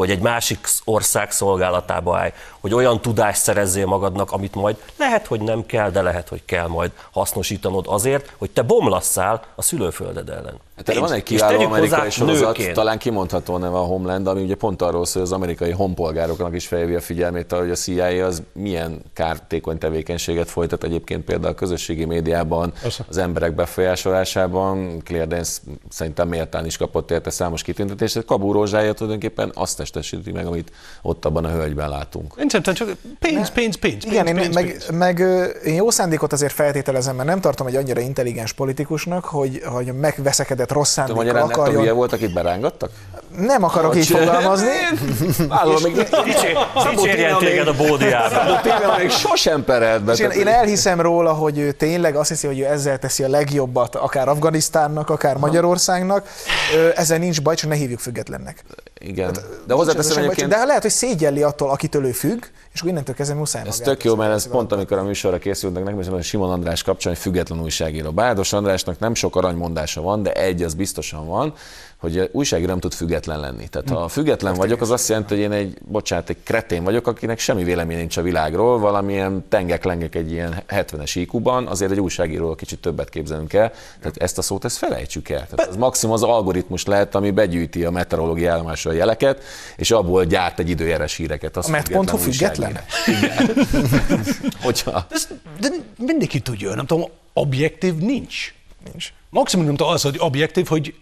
hogy 0.00 0.10
egy 0.10 0.20
másik 0.20 0.68
ország 0.84 1.30
szolgálatába 1.30 2.18
állj, 2.18 2.32
hogy 2.60 2.74
olyan 2.74 3.00
tudást 3.00 3.42
szerezzél 3.42 3.86
magadnak, 3.86 4.32
amit 4.32 4.54
majd 4.54 4.76
lehet, 4.96 5.26
hogy 5.26 5.40
nem 5.40 5.66
kell, 5.66 5.90
de 5.90 6.02
lehet, 6.02 6.28
hogy 6.28 6.44
kell 6.44 6.66
majd 6.66 6.90
hasznosítanod 7.10 7.84
azért, 7.88 8.34
hogy 8.38 8.50
te 8.50 8.62
bomlasszál 8.62 9.42
a 9.54 9.62
szülőfölded 9.62 10.28
ellen. 10.28 10.58
Hát 10.76 10.88
erre 10.88 11.00
van 11.00 11.12
egy 11.12 11.22
kiváló 11.22 11.60
amerikai 11.60 12.10
sorozat, 12.10 12.56
nőként. 12.56 12.74
talán 12.74 12.98
kimondható 12.98 13.58
neve 13.58 13.76
a 13.76 13.82
Homeland, 13.82 14.26
ami 14.26 14.42
ugye 14.42 14.54
pont 14.54 14.82
arról 14.82 15.04
szól, 15.06 15.22
hogy 15.22 15.30
az 15.32 15.36
amerikai 15.36 15.70
honpolgároknak 15.70 16.54
is 16.54 16.66
felhívja 16.66 16.98
a 16.98 17.00
figyelmét 17.00 17.52
arra, 17.52 17.62
hogy 17.62 17.70
a 17.70 17.74
CIA 17.74 18.26
az 18.26 18.42
milyen 18.52 19.02
kártékony 19.12 19.78
tevékenységet 19.78 20.50
folytat 20.50 20.84
egyébként 20.84 21.24
például 21.24 21.52
a 21.52 21.54
közösségi 21.54 22.04
médiában, 22.04 22.72
az 23.08 23.16
emberek 23.18 23.54
befolyásolásában. 23.54 25.02
Claire 25.04 25.26
Dance 25.26 25.60
szerintem 25.88 26.28
méltán 26.28 26.66
is 26.66 26.76
kapott 26.76 27.10
érte 27.10 27.30
számos 27.30 27.62
kitüntetést. 27.62 28.12
Tehát 28.12 28.28
Kabú 28.28 28.52
Rózsája 28.52 28.92
tulajdonképpen 28.92 29.50
azt 29.54 29.76
testesíti 29.76 30.32
meg, 30.32 30.46
amit 30.46 30.72
ott 31.02 31.24
abban 31.24 31.44
a 31.44 31.50
hölgyben 31.50 31.88
látunk. 31.88 32.34
Én 32.38 32.48
szerintem 32.50 32.74
csak 32.74 32.88
pénz, 33.18 33.50
pénz, 33.50 33.76
pénz, 33.76 34.04
Igen, 34.04 34.24
pénz, 34.24 34.36
én, 34.36 34.42
pénz, 34.42 34.54
meg, 34.54 34.64
pénz. 34.66 34.88
meg 34.90 35.18
én 35.64 35.74
jó 35.74 35.90
szándékot 35.90 36.32
azért 36.32 36.52
feltételezem, 36.52 37.16
mert 37.16 37.28
nem 37.28 37.40
tartom 37.40 37.66
egy 37.66 37.76
annyira 37.76 38.00
intelligens 38.00 38.52
politikusnak, 38.52 39.24
hogy, 39.24 39.62
hogy 39.64 39.86
megveszekedett 39.86 40.72
rossz 40.72 40.90
szándékkal 40.90 41.24
Renátó 41.24 41.62
hülye 41.62 41.70
akarjon. 41.70 41.96
volt, 41.96 42.12
akit 42.12 42.32
berángattak? 42.32 42.90
Nem 43.38 43.64
akarok 43.64 43.96
így 43.96 44.06
fogalmazni. 44.06 44.68
Vállalom, 45.48 45.82
még 45.82 46.08
Dicsérjen 46.90 47.38
téged 47.38 47.68
a 47.68 47.74
Bódi 47.76 48.12
Ábel. 48.12 48.60
Tényleg 48.60 48.98
még 48.98 49.10
sosem 49.26 49.64
perelt 49.64 50.02
be. 50.04 50.14
Én, 50.14 50.30
én 50.30 50.48
elhiszem 50.48 51.00
róla, 51.00 51.32
hogy 51.32 51.58
ő 51.58 51.72
tényleg 51.72 52.16
azt 52.16 52.28
hiszi, 52.28 52.46
hogy 52.46 52.58
ő 52.58 52.64
ezzel 52.64 52.98
teszi 52.98 53.22
a 53.22 53.28
legjobbat, 53.28 53.96
akár 53.96 54.28
Afganisztánnak, 54.28 55.10
akár 55.10 55.36
Magyarországnak. 55.36 56.28
Ezzel 56.94 57.18
nincs 57.18 57.42
baj, 57.42 57.54
csak 57.54 57.70
ne 57.70 57.76
hívjuk 57.76 57.98
függetlennek. 57.98 58.64
Igen. 59.00 59.36
De 59.66 59.74
hozzáteszem 59.74 60.14
baj, 60.14 60.24
egyébként, 60.24 60.50
De 60.50 60.64
lehet, 60.64 60.82
hogy 60.82 60.90
szégyelli 60.90 61.42
attól, 61.42 61.70
akitől 61.70 62.04
ő 62.04 62.12
függ, 62.12 62.44
és 62.72 62.80
akkor 62.80 62.90
innentől 62.90 63.14
kezdve 63.14 63.36
muszáj 63.36 63.62
Ez 63.66 63.78
tök 63.78 64.04
jó, 64.04 64.16
mert 64.16 64.32
ez 64.32 64.48
pont 64.48 64.72
amikor 64.72 64.98
a 64.98 65.02
műsorra 65.02 65.38
nekem 65.38 65.94
mondom, 65.94 66.12
hogy 66.12 66.24
Simon 66.24 66.50
András 66.50 66.82
kapcsán 66.82 67.12
egy 67.12 67.18
független 67.18 67.60
újságíró. 67.60 68.10
Bádos 68.10 68.52
Andrásnak 68.52 68.98
nem 68.98 69.14
sok 69.14 69.36
aranymondása 69.36 70.00
van, 70.00 70.22
de 70.22 70.32
egy 70.32 70.62
az 70.62 70.74
biztosan 70.74 71.26
van, 71.26 71.54
hogy 72.00 72.28
újságíró 72.32 72.68
nem 72.68 72.80
tud 72.80 72.92
független 72.92 73.40
lenni. 73.40 73.68
Tehát 73.68 73.88
ha 73.88 74.08
független 74.08 74.54
vagyok, 74.54 74.80
az 74.80 74.90
azt 74.90 75.08
jelenti, 75.08 75.34
hogy 75.34 75.42
én 75.42 75.52
egy, 75.52 75.78
bocsánat, 75.84 76.28
egy 76.28 76.36
kretén 76.44 76.84
vagyok, 76.84 77.06
akinek 77.06 77.38
semmi 77.38 77.64
vélemény 77.64 77.96
nincs 77.96 78.16
a 78.16 78.22
világról, 78.22 78.78
valamilyen 78.78 79.44
tengek-lengek 79.48 80.14
egy 80.14 80.32
ilyen 80.32 80.62
70-es 80.68 81.10
IQ-ban, 81.14 81.66
azért 81.66 81.90
egy 81.90 82.00
újságíróval 82.00 82.54
kicsit 82.54 82.80
többet 82.80 83.08
képzelünk 83.08 83.52
el. 83.52 83.72
Tehát 84.00 84.16
ezt 84.16 84.38
a 84.38 84.42
szót 84.42 84.64
ezt 84.64 84.76
felejtsük 84.76 85.28
el. 85.28 85.46
Tehát 85.46 85.68
az 85.70 85.76
maximum 85.76 86.14
az 86.14 86.22
algoritmus 86.22 86.84
lehet, 86.84 87.14
ami 87.14 87.30
begyűjti 87.30 87.84
a 87.84 87.90
meteorológiai 87.90 88.48
állomásra 88.48 88.90
a 88.90 88.94
jeleket, 88.94 89.42
és 89.76 89.90
abból 89.90 90.24
gyárt 90.24 90.58
egy 90.58 90.68
időjárás 90.68 91.14
híreket. 91.14 91.56
Az 91.56 91.66
A 91.66 91.70
met.hu 91.70 92.16
független 92.16 92.18
független? 92.18 92.80
újságíró. 93.06 94.18
Hogyha 94.62 95.06
de 95.60 95.68
mindenki 95.98 96.40
tudja, 96.40 96.74
nem 96.74 96.86
tudom, 96.86 97.10
objektív 97.32 97.94
nincs. 97.94 98.54
Nincs. 98.84 99.12
Maximum 99.30 99.66
nem 99.66 99.76
tudom 99.76 99.92
az, 99.92 100.02
hogy 100.02 100.16
objektív, 100.18 100.66
hogy 100.66 100.94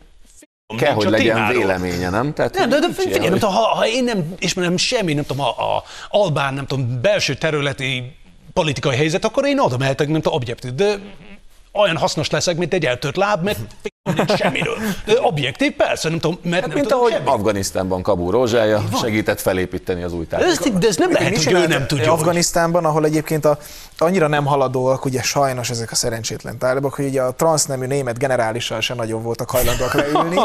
kell, 0.76 0.92
hogy 0.92 1.10
legyen 1.10 1.34
témáról. 1.34 1.58
véleménye, 1.58 2.10
nem? 2.10 2.32
Tehát, 2.32 2.54
Nem, 2.54 2.68
de, 2.68 2.78
de 2.78 2.88
figyelj, 2.92 3.28
nem 3.28 3.38
tudom, 3.38 3.54
ha, 3.54 3.60
ha 3.60 3.86
én 3.86 4.04
nem 4.04 4.34
ismerem 4.38 4.76
semmi, 4.76 5.12
nem 5.12 5.24
tudom, 5.24 5.44
a, 5.44 5.48
a 5.48 5.84
Albán, 6.08 6.54
nem 6.54 6.66
tudom, 6.66 7.00
belső 7.00 7.34
területi 7.34 8.16
politikai 8.52 8.96
helyzet, 8.96 9.24
akkor 9.24 9.46
én 9.46 9.58
oda 9.58 9.76
mehetek, 9.76 10.08
nem 10.08 10.20
tudom, 10.20 10.38
objektív, 10.38 10.74
de 10.74 10.98
olyan 11.72 11.96
hasznos 11.96 12.30
leszek, 12.30 12.56
mint 12.56 12.72
egy 12.72 12.84
eltört 12.84 13.16
láb, 13.16 13.44
mert 13.44 13.58
nincs 14.16 14.34
semmiről. 14.34 14.76
De 15.04 15.12
objektív, 15.20 15.72
persze, 15.72 16.08
nem 16.08 16.18
tudom, 16.18 16.38
mert 16.42 16.54
Hát, 16.54 16.66
nem 16.66 16.74
mint 16.74 16.86
tudom 16.86 16.98
ahogy 17.00 17.12
semmi. 17.12 17.28
Afganisztánban 17.28 18.02
Kabul 18.02 18.30
Rózsája 18.30 18.82
segített 19.00 19.40
felépíteni 19.40 20.02
az 20.02 20.12
új 20.12 20.24
De 20.28 20.36
társadalmat. 20.36 20.78
de 20.80 20.86
ez 20.88 20.96
nem 20.96 21.12
lehet, 21.12 21.44
hogy 21.44 21.52
ő 21.52 21.66
nem 21.66 21.86
tudja. 21.86 22.12
Afganisztánban, 22.12 22.84
ahol 22.84 23.04
egyébként 23.04 23.44
a, 23.44 23.58
annyira 23.98 24.26
nem 24.26 24.44
haladóak, 24.44 25.04
ugye 25.04 25.22
sajnos 25.22 25.70
ezek 25.70 25.90
a 25.90 25.94
szerencsétlen 25.94 26.58
tálibok, 26.58 26.94
hogy 26.94 27.04
ugye 27.04 27.22
a 27.22 27.32
transznemű 27.34 27.86
német 27.86 28.18
generálissal 28.18 28.80
se 28.80 28.94
nagyon 28.94 29.22
voltak 29.22 29.50
hajlandóak 29.50 29.94
leülni, 29.94 30.36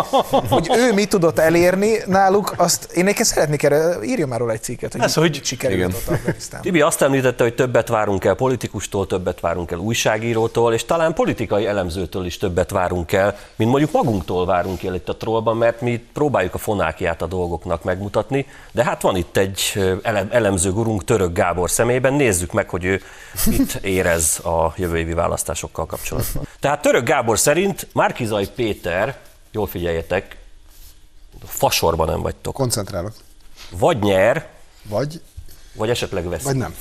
hogy 0.50 0.70
ő 0.78 0.94
mit 0.94 1.10
tudott 1.10 1.40
elérni 1.40 1.98
náluk, 2.06 2.54
azt 2.58 2.92
én 2.92 3.04
nekem 3.04 3.24
szeretnék 3.24 3.64
erre, 3.64 3.96
írja 4.04 4.28
már 4.28 4.40
róla 4.40 4.52
egy 4.52 4.64
cikket, 4.64 4.92
hogy, 4.92 5.02
Ez, 5.02 5.14
hogy- 5.14 5.42
sikerült 5.44 5.78
Igen. 5.80 5.90
ott 5.96 6.08
Afganisztánban. 6.08 6.62
Tibi 6.62 6.82
azt 6.82 7.02
említette, 7.02 7.44
hogy 7.44 7.56
többet 7.56 7.88
várunk 7.88 8.26
el 8.26 8.34
politikustól, 8.36 9.08
többet 9.08 9.40
várunk 9.40 9.72
el 9.72 9.78
újságírótól, 9.78 10.74
és 10.74 10.86
talán 10.86 11.14
politikai 11.14 11.66
elemzőtől 11.66 12.26
is 12.26 12.38
többet 12.38 12.72
várunk 12.72 13.12
el, 13.12 13.38
mint 13.56 13.70
mondjuk 13.70 13.92
magunktól 13.92 14.46
várunk 14.46 14.84
el 14.84 14.96
itt 14.96 15.10
a 15.10 15.18
trollban, 15.18 15.58
mert 15.58 15.82
mi 15.82 15.98
próbáljuk 16.14 16.54
a 16.54 16.58
fonákiát 16.58 17.22
a 17.22 17.28
dolgoknak 17.28 17.84
megmutatni, 17.84 18.46
de 18.72 18.84
hát 18.84 19.02
van 19.02 19.16
itt 19.16 19.38
egy 19.38 19.60
ele- 20.02 20.34
elemző 20.34 20.72
gurunk 20.72 21.04
Török 21.04 21.34
Gábor 21.34 21.70
személyében, 21.70 22.14
nézzük 22.14 22.52
meg, 22.52 22.70
hogy 22.70 22.84
ő 22.84 23.02
mit 23.46 23.76
érez 23.76 24.40
a 24.44 24.74
jövő 24.78 24.98
évi 24.98 25.14
választásokkal 25.14 25.86
kapcsolatban. 25.86 26.48
Tehát 26.60 26.82
Török 26.82 27.04
Gábor 27.04 27.40
szerint 27.40 27.88
Márkizai 27.94 28.48
Péter, 28.56 29.18
jól 29.52 29.68
figyeljetek, 29.68 30.38
fasorban 31.46 32.08
nem 32.08 32.22
vagytok. 32.22 32.54
Koncentrálok. 32.54 33.14
Vagy 33.78 34.00
nyer, 34.00 34.48
Vagy, 34.90 35.22
vagy 35.74 35.90
esetleg 35.90 36.30
vesz. 36.30 36.44
vagy 36.44 36.56
nem. 36.56 36.76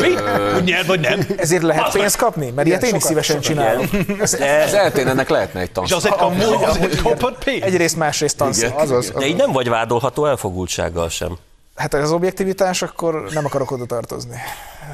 Mi? 0.00 0.14
Hogy 0.52 0.64
nyer, 0.70 0.86
vagy 0.86 1.00
nem? 1.00 1.26
Ezért 1.36 1.62
lehet 1.62 1.92
pénzt 1.92 2.16
kapni? 2.16 2.50
Mert 2.50 2.68
ilyet 2.68 2.82
én 2.82 2.94
is 2.94 3.02
szívesen 3.02 3.42
sokat 3.42 3.48
csinálom. 3.48 3.88
Ez 4.20 4.30
De, 4.30 4.78
eltérnek 4.78 5.28
lehetne 5.28 5.60
egy 5.60 5.66
És 5.66 5.72
tanszó. 5.72 5.96
azért 5.96 6.16
kap, 6.16 6.32
azért 6.62 7.02
kaphat 7.02 7.44
pénzt? 7.44 7.64
Egyrészt, 7.64 7.96
másrészt 7.96 8.36
tanszék. 8.36 8.72
De 9.18 9.26
így 9.26 9.36
nem 9.36 9.52
vagy 9.52 9.68
vádolható 9.68 10.26
elfogultsággal 10.26 11.08
sem. 11.08 11.38
Hát 11.80 11.94
ez 11.94 12.02
az 12.02 12.12
objektivitás, 12.12 12.82
akkor 12.82 13.28
nem 13.32 13.44
akarok 13.44 13.70
oda 13.70 13.84
tartozni. 13.84 14.36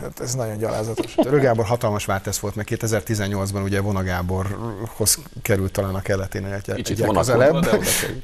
Hát 0.02 0.20
ez 0.20 0.34
nagyon 0.34 0.58
gyalázatos. 0.58 1.14
Törő 1.14 1.38
Gábor 1.38 1.64
hatalmas 1.64 2.04
váltás 2.04 2.40
volt, 2.40 2.54
mert 2.54 2.68
2018-ban 2.70 3.62
ugye 3.62 3.80
Vona 3.80 4.02
Gáborhoz 4.02 5.18
került 5.42 5.72
talán 5.72 5.94
a 5.94 6.00
keletén 6.00 6.44
egy, 6.44 6.74
Kicsit 6.74 7.00
egy 7.00 7.10
közelebb, 7.10 7.68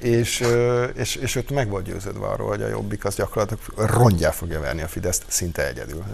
és, 0.01 0.45
és, 0.95 1.17
és 1.17 1.37
őt 1.37 1.51
meg 1.51 1.69
volt 1.69 1.85
győződve 1.85 2.27
arról, 2.27 2.49
hogy 2.49 2.63
a 2.63 2.69
Jobbik 2.69 3.05
az 3.05 3.15
gyakorlatilag 3.15 3.61
rongyá 3.77 4.31
fogja 4.31 4.61
verni 4.61 4.83
a 4.83 4.89
Fideszt 4.89 5.25
szinte 5.27 5.67
egyedül. 5.67 6.05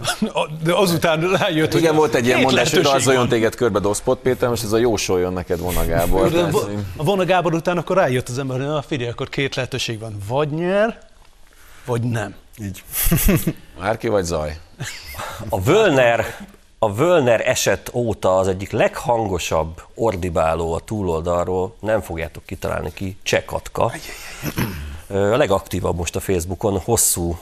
De 0.63 0.73
azután 0.73 1.19
rájött, 1.19 1.71
hogy 1.71 1.81
Igen, 1.81 1.95
volt 1.95 2.15
egy 2.15 2.25
ilyen 2.25 2.41
mondás, 2.41 2.69
hogy 2.69 2.71
lehetőség 2.71 2.93
rajzoljon 2.93 3.29
téged 3.29 3.55
körbe 3.55 3.79
Doszpot 3.79 4.19
Péter, 4.19 4.49
most 4.49 4.63
ez 4.63 4.71
a 4.71 4.77
jósoljon 4.77 5.33
neked 5.33 5.59
Vona 5.59 5.85
Gábor. 5.85 6.51
A 6.95 7.03
Vona 7.03 7.25
Gábor 7.25 7.53
után 7.53 7.77
akkor 7.77 7.95
rájött 7.95 8.29
az 8.29 8.39
ember, 8.39 8.57
hogy 8.57 8.65
na, 8.65 8.81
figyelj, 8.81 9.09
akkor 9.09 9.29
két 9.29 9.55
lehetőség 9.55 9.99
van. 9.99 10.17
Vagy 10.27 10.49
nyer, 10.49 11.08
vagy 11.89 12.03
nem. 12.03 12.35
Így. 12.57 12.83
Márki 13.79 14.07
vagy 14.07 14.23
Zaj? 14.23 14.59
A 15.49 15.61
Völner, 15.61 16.25
a 16.79 16.93
Völner 16.93 17.47
eset 17.47 17.89
óta 17.93 18.37
az 18.37 18.47
egyik 18.47 18.71
leghangosabb 18.71 19.81
ordibáló 19.95 20.73
a 20.73 20.79
túloldalról, 20.79 21.75
nem 21.79 22.01
fogjátok 22.01 22.45
kitalálni 22.45 22.93
ki, 22.93 23.17
Csekatka. 23.23 23.91
A 25.07 25.13
legaktívabb 25.15 25.95
most 25.95 26.15
a 26.15 26.19
Facebookon, 26.19 26.79
hosszú 26.79 27.37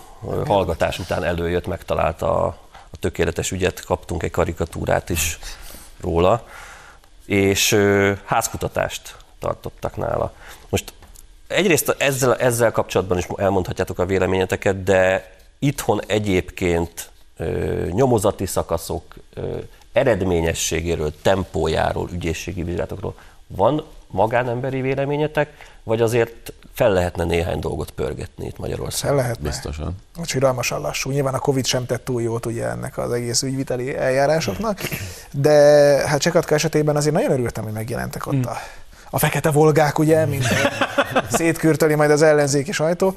hallgatás 0.45 0.99
után 0.99 1.23
előjött, 1.23 1.67
megtalálta 1.67 2.45
a, 2.45 2.57
a 2.71 2.97
tökéletes 2.99 3.51
ügyet, 3.51 3.85
kaptunk 3.85 4.23
egy 4.23 4.31
karikatúrát 4.31 5.09
is 5.09 5.39
róla, 6.01 6.47
és 7.25 7.77
házkutatást 8.25 9.15
tartottak 9.39 9.95
nála. 9.95 10.33
Most 10.69 10.93
egyrészt 11.47 11.95
ezzel, 11.97 12.35
ezzel 12.35 12.71
kapcsolatban 12.71 13.17
is 13.17 13.27
elmondhatjátok 13.35 13.99
a 13.99 14.05
véleményeteket, 14.05 14.83
de 14.83 15.31
itthon 15.59 16.01
egyébként 16.07 17.09
ö, 17.37 17.45
nyomozati 17.91 18.45
szakaszok 18.45 19.15
ö, 19.33 19.57
eredményességéről, 19.93 21.13
tempójáról, 21.21 22.09
ügyészségi 22.13 22.63
vizsgálatokról 22.63 23.15
van 23.47 23.83
magánemberi 24.07 24.81
véleményetek, 24.81 25.53
vagy 25.83 26.01
azért 26.01 26.53
fel 26.73 26.91
lehetne 26.91 27.23
néhány 27.23 27.59
dolgot 27.59 27.91
pörgetni 27.91 28.45
itt 28.45 28.57
Magyarországon? 28.57 29.17
El 29.17 29.23
lehetne. 29.23 29.49
Biztosan. 29.49 29.95
Most 30.17 30.35
iralmasan 30.35 30.81
lassú. 30.81 31.11
Nyilván 31.11 31.33
a 31.33 31.39
Covid 31.39 31.65
sem 31.65 31.85
tett 31.85 32.05
túl 32.05 32.21
jót 32.21 32.45
ugye 32.45 32.65
ennek 32.69 32.97
az 32.97 33.11
egész 33.11 33.41
ügyviteli 33.41 33.95
eljárásoknak, 33.95 34.79
de 35.31 35.51
hát 36.07 36.21
Csekatka 36.21 36.55
esetében 36.55 36.95
azért 36.95 37.15
nagyon 37.15 37.31
örültem, 37.31 37.63
hogy 37.63 37.73
megjelentek 37.73 38.27
ott 38.27 38.45
a, 38.45 38.57
a 39.09 39.19
fekete 39.19 39.51
volgák, 39.51 39.99
ugye, 39.99 40.25
mint 40.25 40.45
szétkürtöli 41.31 41.95
majd 41.95 42.11
az 42.11 42.21
ellenzéki 42.21 42.71
sajtó. 42.71 43.15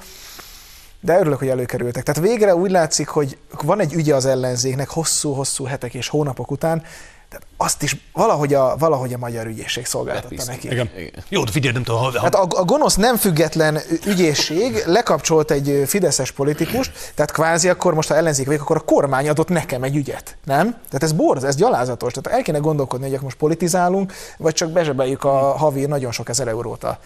De 1.00 1.18
örülök, 1.18 1.38
hogy 1.38 1.48
előkerültek. 1.48 2.02
Tehát 2.02 2.20
végre 2.20 2.54
úgy 2.54 2.70
látszik, 2.70 3.08
hogy 3.08 3.38
van 3.62 3.80
egy 3.80 3.92
ügye 3.92 4.14
az 4.14 4.26
ellenzéknek 4.26 4.88
hosszú-hosszú 4.88 5.64
hetek 5.64 5.94
és 5.94 6.08
hónapok 6.08 6.50
után, 6.50 6.82
tehát 7.30 7.46
azt 7.56 7.82
is 7.82 7.96
valahogy 8.12 8.54
a, 8.54 8.76
valahogy 8.76 9.12
a 9.12 9.18
magyar 9.18 9.46
ügyészség 9.46 9.86
szolgáltatta 9.86 10.28
Lepiszti. 10.28 10.50
neki. 10.50 10.66
Igen. 10.66 10.90
Igen. 10.96 11.24
Jó, 11.28 11.44
de 11.44 11.50
figyelj, 11.50 11.72
nem 11.72 11.82
tudom, 11.82 12.00
ha, 12.00 12.20
Hát 12.20 12.34
a, 12.34 12.46
a 12.48 12.64
gonosz 12.64 12.94
nem 12.94 13.16
független 13.16 13.78
ügyészség 14.06 14.82
lekapcsolt 14.86 15.50
egy 15.50 15.82
fideszes 15.86 16.30
politikust, 16.30 17.12
tehát 17.14 17.30
kvázi 17.30 17.68
akkor 17.68 17.94
most, 17.94 18.08
ha 18.08 18.14
ellenzék 18.14 18.46
vagyok, 18.46 18.60
akkor 18.60 18.76
a 18.76 18.80
kormány 18.80 19.28
adott 19.28 19.48
nekem 19.48 19.82
egy 19.82 19.96
ügyet, 19.96 20.36
nem? 20.44 20.70
Tehát 20.70 21.02
ez 21.02 21.12
borz, 21.12 21.44
ez 21.44 21.56
gyalázatos. 21.56 22.12
Tehát 22.12 22.38
el 22.38 22.44
kéne 22.44 22.58
gondolkodni, 22.58 23.04
hogy 23.04 23.14
akkor 23.14 23.24
most 23.24 23.36
politizálunk, 23.36 24.12
vagy 24.38 24.54
csak 24.54 24.70
bezsebeljük 24.70 25.24
a 25.24 25.56
havi 25.56 25.86
nagyon 25.86 26.12
sok 26.12 26.28
ezer 26.28 26.48
eurót 26.48 26.84
a 26.84 26.98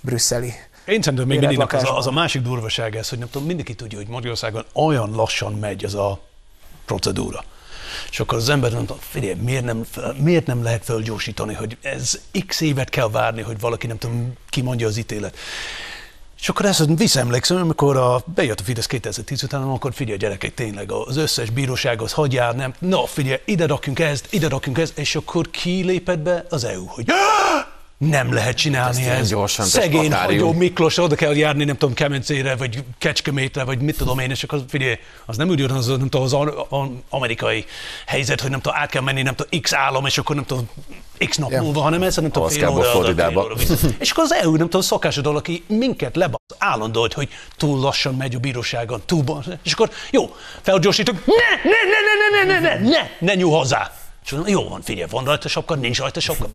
brüsszeli. 0.00 0.52
Én 0.84 1.02
szerintem 1.02 1.28
még 1.28 1.38
mindig 1.38 1.60
az 1.60 1.84
a, 1.84 1.96
az 1.96 2.06
a 2.06 2.10
másik 2.10 2.42
durvaság 2.42 2.96
ez, 2.96 3.08
hogy 3.08 3.18
nem 3.18 3.28
tudom, 3.30 3.46
mindenki 3.46 3.74
tudja, 3.74 3.98
hogy 3.98 4.08
Magyarországon 4.08 4.64
olyan 4.72 5.10
lassan 5.10 5.52
megy 5.52 5.84
ez 5.84 5.94
a 5.94 6.20
procedúra. 6.84 7.44
És 8.10 8.20
akkor 8.20 8.38
az 8.38 8.48
ember 8.48 8.70
tudom, 8.70 8.96
figyelj, 9.00 9.34
miért 9.34 9.64
nem, 9.64 9.84
miért 10.16 10.46
nem 10.46 10.62
lehet 10.62 10.84
fölgyorsítani, 10.84 11.54
hogy 11.54 11.76
ez 11.82 12.20
x 12.46 12.60
évet 12.60 12.88
kell 12.88 13.08
várni, 13.10 13.42
hogy 13.42 13.60
valaki 13.60 13.86
nem 13.86 13.98
tudom, 13.98 14.32
kimondja 14.48 14.86
az 14.86 14.96
ítélet. 14.96 15.36
És 16.40 16.48
akkor 16.48 16.66
ezt 16.66 16.84
visszaemlékszem, 16.96 17.56
amikor 17.56 17.96
a, 17.96 18.22
bejött 18.34 18.60
a 18.60 18.62
Fidesz 18.62 18.86
2010 18.86 19.42
után, 19.42 19.62
akkor 19.62 19.94
figyelj 19.94 20.18
gyerekek, 20.18 20.54
tényleg 20.54 20.92
az 20.92 21.16
összes 21.16 21.50
bíróság 21.50 22.02
az 22.02 22.12
nem, 22.56 22.74
na 22.78 23.06
figyelj, 23.06 23.40
ide 23.44 23.66
rakjunk 23.66 23.98
ezt, 23.98 24.26
ide 24.30 24.48
rakjunk 24.48 24.78
ezt, 24.78 24.98
és 24.98 25.14
akkor 25.16 25.50
ki 25.50 25.82
lépett 25.82 26.18
be 26.18 26.44
az 26.48 26.64
EU, 26.64 26.84
hogy 26.86 27.06
nem 27.98 28.32
lehet 28.32 28.56
csinálni 28.56 29.04
ezt. 29.04 29.30
gyorsan, 29.30 29.64
ez 29.64 29.70
Szegény 29.70 30.12
határium. 30.12 30.46
hagyó 30.46 30.58
Miklós, 30.58 30.98
oda 30.98 31.14
kell 31.14 31.36
járni, 31.36 31.64
nem 31.64 31.76
tudom, 31.76 31.94
Kemencére, 31.94 32.56
vagy 32.56 32.84
Kecskemétre, 32.98 33.64
vagy 33.64 33.80
mit 33.80 33.96
tudom 33.96 34.18
én, 34.18 34.30
és 34.30 34.42
akkor 34.42 34.64
figyelj, 34.68 34.98
az 35.26 35.36
nem 35.36 35.48
úgy 35.48 35.60
az, 35.62 35.86
nem 35.86 35.98
tudom, 35.98 36.22
az 36.22 36.32
a- 36.32 36.66
a- 36.70 36.90
amerikai 37.08 37.64
helyzet, 38.06 38.40
hogy 38.40 38.50
nem 38.50 38.60
tudom, 38.60 38.78
át 38.78 38.90
kell 38.90 39.02
menni, 39.02 39.22
nem 39.22 39.34
tudom, 39.34 39.60
x 39.60 39.72
állam, 39.72 40.06
és 40.06 40.18
akkor 40.18 40.34
nem 40.36 40.44
tudom, 40.44 40.68
x 41.28 41.36
nap 41.36 41.50
Ja. 41.50 41.62
múlva, 41.62 41.80
hanem 41.80 42.02
ez, 42.02 42.16
nem 42.16 42.30
tudom, 42.30 42.48
fél 42.48 42.68
óra. 42.68 43.54
És 43.98 44.10
akkor 44.10 44.24
az 44.24 44.32
EU, 44.32 44.50
nem 44.50 44.64
tudom, 44.64 44.80
szokásodól, 44.80 45.36
aki 45.36 45.64
minket 45.66 46.16
lebasz 46.16 46.40
állandó, 46.58 47.08
hogy, 47.14 47.28
túl 47.56 47.80
lassan 47.80 48.14
megy 48.14 48.34
a 48.34 48.38
bíróságon, 48.38 49.02
túl 49.06 49.24
És 49.62 49.72
akkor 49.72 49.90
jó, 50.10 50.34
felgyorsítok, 50.62 51.26
ne, 51.26 51.32
ne, 51.70 51.70
ne, 51.70 52.44
ne, 52.44 52.58
ne, 52.58 52.60
ne, 52.60 52.78
ne, 52.78 52.88
ne, 52.88 53.10
ne 53.18 53.34
nyúl 53.34 53.56
hozzá. 53.56 53.92
És 54.24 54.30
mondom, 54.30 54.50
jó 54.52 54.68
van, 54.68 54.82
figyelj, 54.82 55.08
van 55.10 55.24
rajta 55.24 55.48
sapka, 55.48 55.74
nincs 55.74 55.98
rajta 55.98 56.20
sapka. 56.20 56.48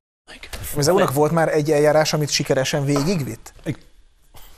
Az 0.78 0.88
EU-nak 0.88 1.14
volt 1.14 1.32
már 1.32 1.54
egy 1.54 1.72
eljárás, 1.72 2.14
amit 2.14 2.30
sikeresen 2.30 2.86
végigvitt? 2.86 3.54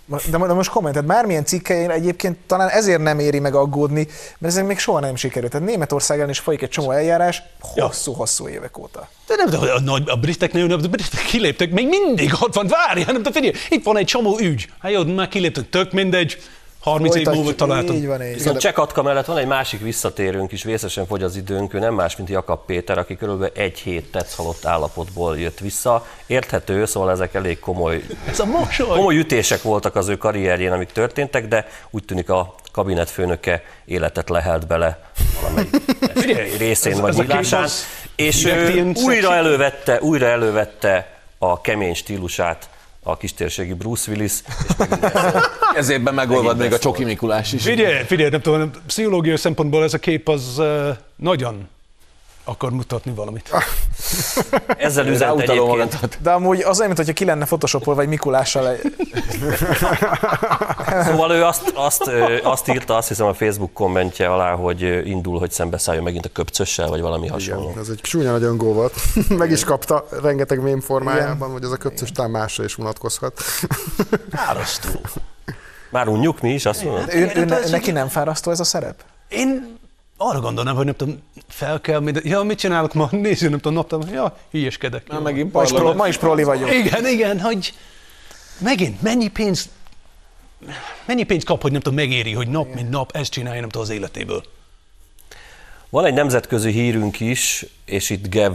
De, 0.06 0.18
de 0.30 0.38
most 0.38 0.70
kommented, 0.70 1.06
bármilyen 1.06 1.46
cikkein 1.46 1.90
egyébként 1.90 2.38
talán 2.48 2.70
ezért 2.70 3.02
nem 3.02 3.20
éri 3.20 3.40
meg 3.40 3.56
aggódni, 3.56 4.08
mert 4.38 4.54
ezek 4.54 4.66
még 4.66 4.80
soha 4.80 5.00
nem 5.00 5.16
sikerült. 5.16 5.52
Tehát 5.52 5.68
Németország 5.68 6.18
ellen 6.18 6.30
is 6.30 6.40
folyik 6.40 6.62
egy 6.62 6.70
csomó 6.70 6.92
eljárás 6.92 7.44
hosszú-hosszú 7.60 8.48
évek 8.48 8.78
óta. 8.78 9.10
De 9.28 9.36
nem 9.36 9.50
tudom, 9.50 9.70
a, 9.76 9.80
nagy- 9.80 10.10
a 10.10 10.16
briteknél, 10.16 10.66
nem, 10.66 10.80
a 10.84 10.88
britek 10.88 11.24
kiléptek, 11.26 11.72
még 11.72 11.88
mindig 11.88 12.34
ott 12.40 12.54
van, 12.56 12.68
várjál, 12.68 13.06
nem 13.06 13.16
tudom, 13.16 13.34
figyelj, 13.34 13.54
itt 13.70 13.84
van 13.84 13.98
egy 13.98 14.06
csomó 14.06 14.38
ügy. 14.40 14.70
Hát 14.80 14.92
jó, 14.92 15.04
már 15.04 15.28
kiléptek, 15.28 15.70
tök 15.70 15.92
mindegy, 15.92 16.38
30 16.86 17.16
év 17.16 17.26
múlva 17.26 17.56
találtam. 17.56 17.96
Így 17.96 18.08
van, 18.08 18.24
így 18.24 18.34
Viszont. 18.34 18.58
Csekatka 18.60 19.02
mellett 19.04 19.26
van 19.26 19.38
egy 19.38 19.48
másik 19.48 19.82
visszatérőnk 19.82 20.52
is, 20.52 20.64
vészesen 20.64 21.06
fogy 21.06 21.24
az 21.24 21.36
időnk, 21.36 21.74
ő 21.74 21.80
nem 21.80 21.94
más, 21.94 22.16
mint 22.16 22.30
Jakab 22.30 22.66
Péter, 22.66 22.98
aki 22.98 23.16
körülbelül 23.18 23.54
egy 23.56 23.80
hét 23.80 24.12
tetszhalott 24.12 24.66
állapotból 24.66 25.40
jött 25.40 25.60
vissza. 25.60 26.06
Érthető, 26.26 26.86
szóval 26.86 27.12
ezek 27.12 27.34
elég 27.34 27.60
komoly, 27.60 28.04
Ez 28.30 28.40
a 28.40 28.46
mosoly. 28.46 28.88
komoly 28.88 29.18
ütések 29.18 29.62
voltak 29.62 29.96
az 29.96 30.08
ő 30.08 30.18
karrierjén, 30.18 30.72
amik 30.72 30.92
történtek, 30.92 31.48
de 31.48 31.68
úgy 31.90 32.04
tűnik 32.06 32.30
a 32.30 32.56
kabinetfőnöke 32.72 33.64
életet 33.86 34.30
lehelt 34.30 34.68
bele 34.68 35.00
valamelyik 35.42 36.58
részén 36.58 36.92
ez- 36.92 37.00
vagy 37.00 37.16
nyílásán, 37.18 37.68
és 38.16 38.46
ő 38.46 38.92
újra 38.96 39.34
elővette, 39.36 40.02
újra 40.02 40.26
elővette 40.26 41.14
a 41.38 41.62
kemény 41.62 41.94
stílusát 41.94 42.70
a 43.08 43.18
kistérségi 43.18 43.74
Bruce 43.74 44.12
Willis, 44.12 44.32
és 44.70 44.76
megint 44.78 45.04
ezt- 45.04 45.50
Ezében 45.76 46.14
megolvad 46.14 46.58
még 46.58 46.74
a 46.74 46.78
Csoki 46.80 47.04
Mikulás 47.04 47.54
is. 47.54 47.64
Figyelj, 47.64 48.04
figyelj, 48.04 48.30
nem 48.30 48.42
tudom, 48.42 48.72
pszichológiai 48.88 49.38
szempontból 49.38 49.84
ez 49.84 49.94
a 49.94 49.98
kép 49.98 50.30
az 50.30 50.62
nagyon 51.16 51.68
akar 52.46 52.72
mutatni 52.72 53.12
valamit. 53.12 53.50
ezzel 54.78 55.08
üzent 55.08 55.42
egyébként. 55.42 56.18
De 56.22 56.32
amúgy 56.32 56.62
az 56.62 56.80
olyan, 56.80 56.92
mintha 56.96 57.14
ki 57.14 57.26
lenne 57.26 57.46
photoshopol, 57.46 57.96
vagy 57.96 58.08
Mikulással. 58.08 58.76
Szóval 61.06 61.32
ő 61.32 61.44
azt, 61.44 61.72
azt, 61.76 62.12
azt 62.44 62.68
írta, 62.68 62.96
azt 62.96 63.08
hiszem 63.08 63.26
a 63.26 63.34
Facebook 63.34 63.74
kommentje 63.74 64.32
alá, 64.32 64.56
hogy 64.56 65.08
indul, 65.08 65.40
hogy 65.40 65.52
szembeszálljon 65.52 66.04
megint 66.04 66.26
a 66.26 66.30
köpcössel, 66.30 66.88
vagy 66.88 67.02
valami 67.02 67.28
hasonló. 67.28 67.70
Igen, 67.70 67.82
ez 67.82 67.90
egy 67.90 68.00
csúnya 68.02 68.32
nagy 68.32 68.44
öngó 68.44 68.74
volt. 68.74 68.94
Meg 69.38 69.52
is 69.52 69.64
kapta 69.64 70.06
rengeteg 70.22 70.62
mém 70.62 70.82
formájában, 70.82 71.52
hogy 71.52 71.64
ez 71.64 71.72
a 71.72 71.78
köpcös 71.78 72.12
talán 72.12 72.32
másra 72.32 72.64
is 72.64 72.76
vonatkozhat. 72.76 73.42
Árasztó. 74.32 74.90
Már 75.90 76.08
unjuk 76.08 76.42
mi 76.42 76.54
is, 76.54 76.66
azt 76.66 76.84
mondod? 76.84 77.14
Ő, 77.14 77.32
ő, 77.36 77.46
ne, 77.46 77.60
neki 77.70 77.92
nem 77.92 78.08
fárasztó 78.08 78.52
ez 78.52 78.60
a 78.60 78.64
szerep? 78.64 79.04
Én 79.28 79.78
arra 80.18 80.40
gondolnám, 80.40 80.76
hogy 80.76 80.86
nem 80.86 80.96
tudom, 80.96 81.22
fel 81.48 81.82
kell, 81.82 82.00
minden, 82.00 82.24
ja, 82.26 82.44
mit 82.44 82.58
csinálok 82.58 82.94
ma, 82.94 83.10
nézzük, 83.28 83.50
nem 83.50 83.60
tudom, 83.60 83.74
naptam, 83.74 84.02
ja, 84.12 84.38
hülyeskedek. 84.52 85.08
Már 85.08 85.22
megint 85.22 85.54
Ma 85.54 85.64
is, 85.64 85.72
pro, 85.72 85.94
ma 85.94 86.08
is 86.08 86.18
proli 86.18 86.44
vagyok. 86.44 86.74
Igen, 86.74 87.08
igen, 87.08 87.40
hogy 87.40 87.74
megint 88.60 89.02
mennyi 89.02 89.28
pénz, 89.28 89.70
mennyi 91.06 91.24
pénzt 91.24 91.46
kap, 91.46 91.62
hogy 91.62 91.72
nem 91.72 91.82
tudom, 91.82 91.98
megéri, 91.98 92.34
hogy 92.34 92.48
nap 92.48 92.74
mint 92.74 92.90
nap 92.90 93.16
ezt 93.16 93.32
csinálja, 93.32 93.60
nem 93.60 93.70
tudom, 93.70 93.88
az 93.88 93.94
életéből. 93.94 94.44
Van 95.90 96.06
egy 96.06 96.14
nemzetközi 96.14 96.72
hírünk 96.72 97.20
is, 97.20 97.66
és 97.86 98.10
itt 98.10 98.30
Gev 98.30 98.54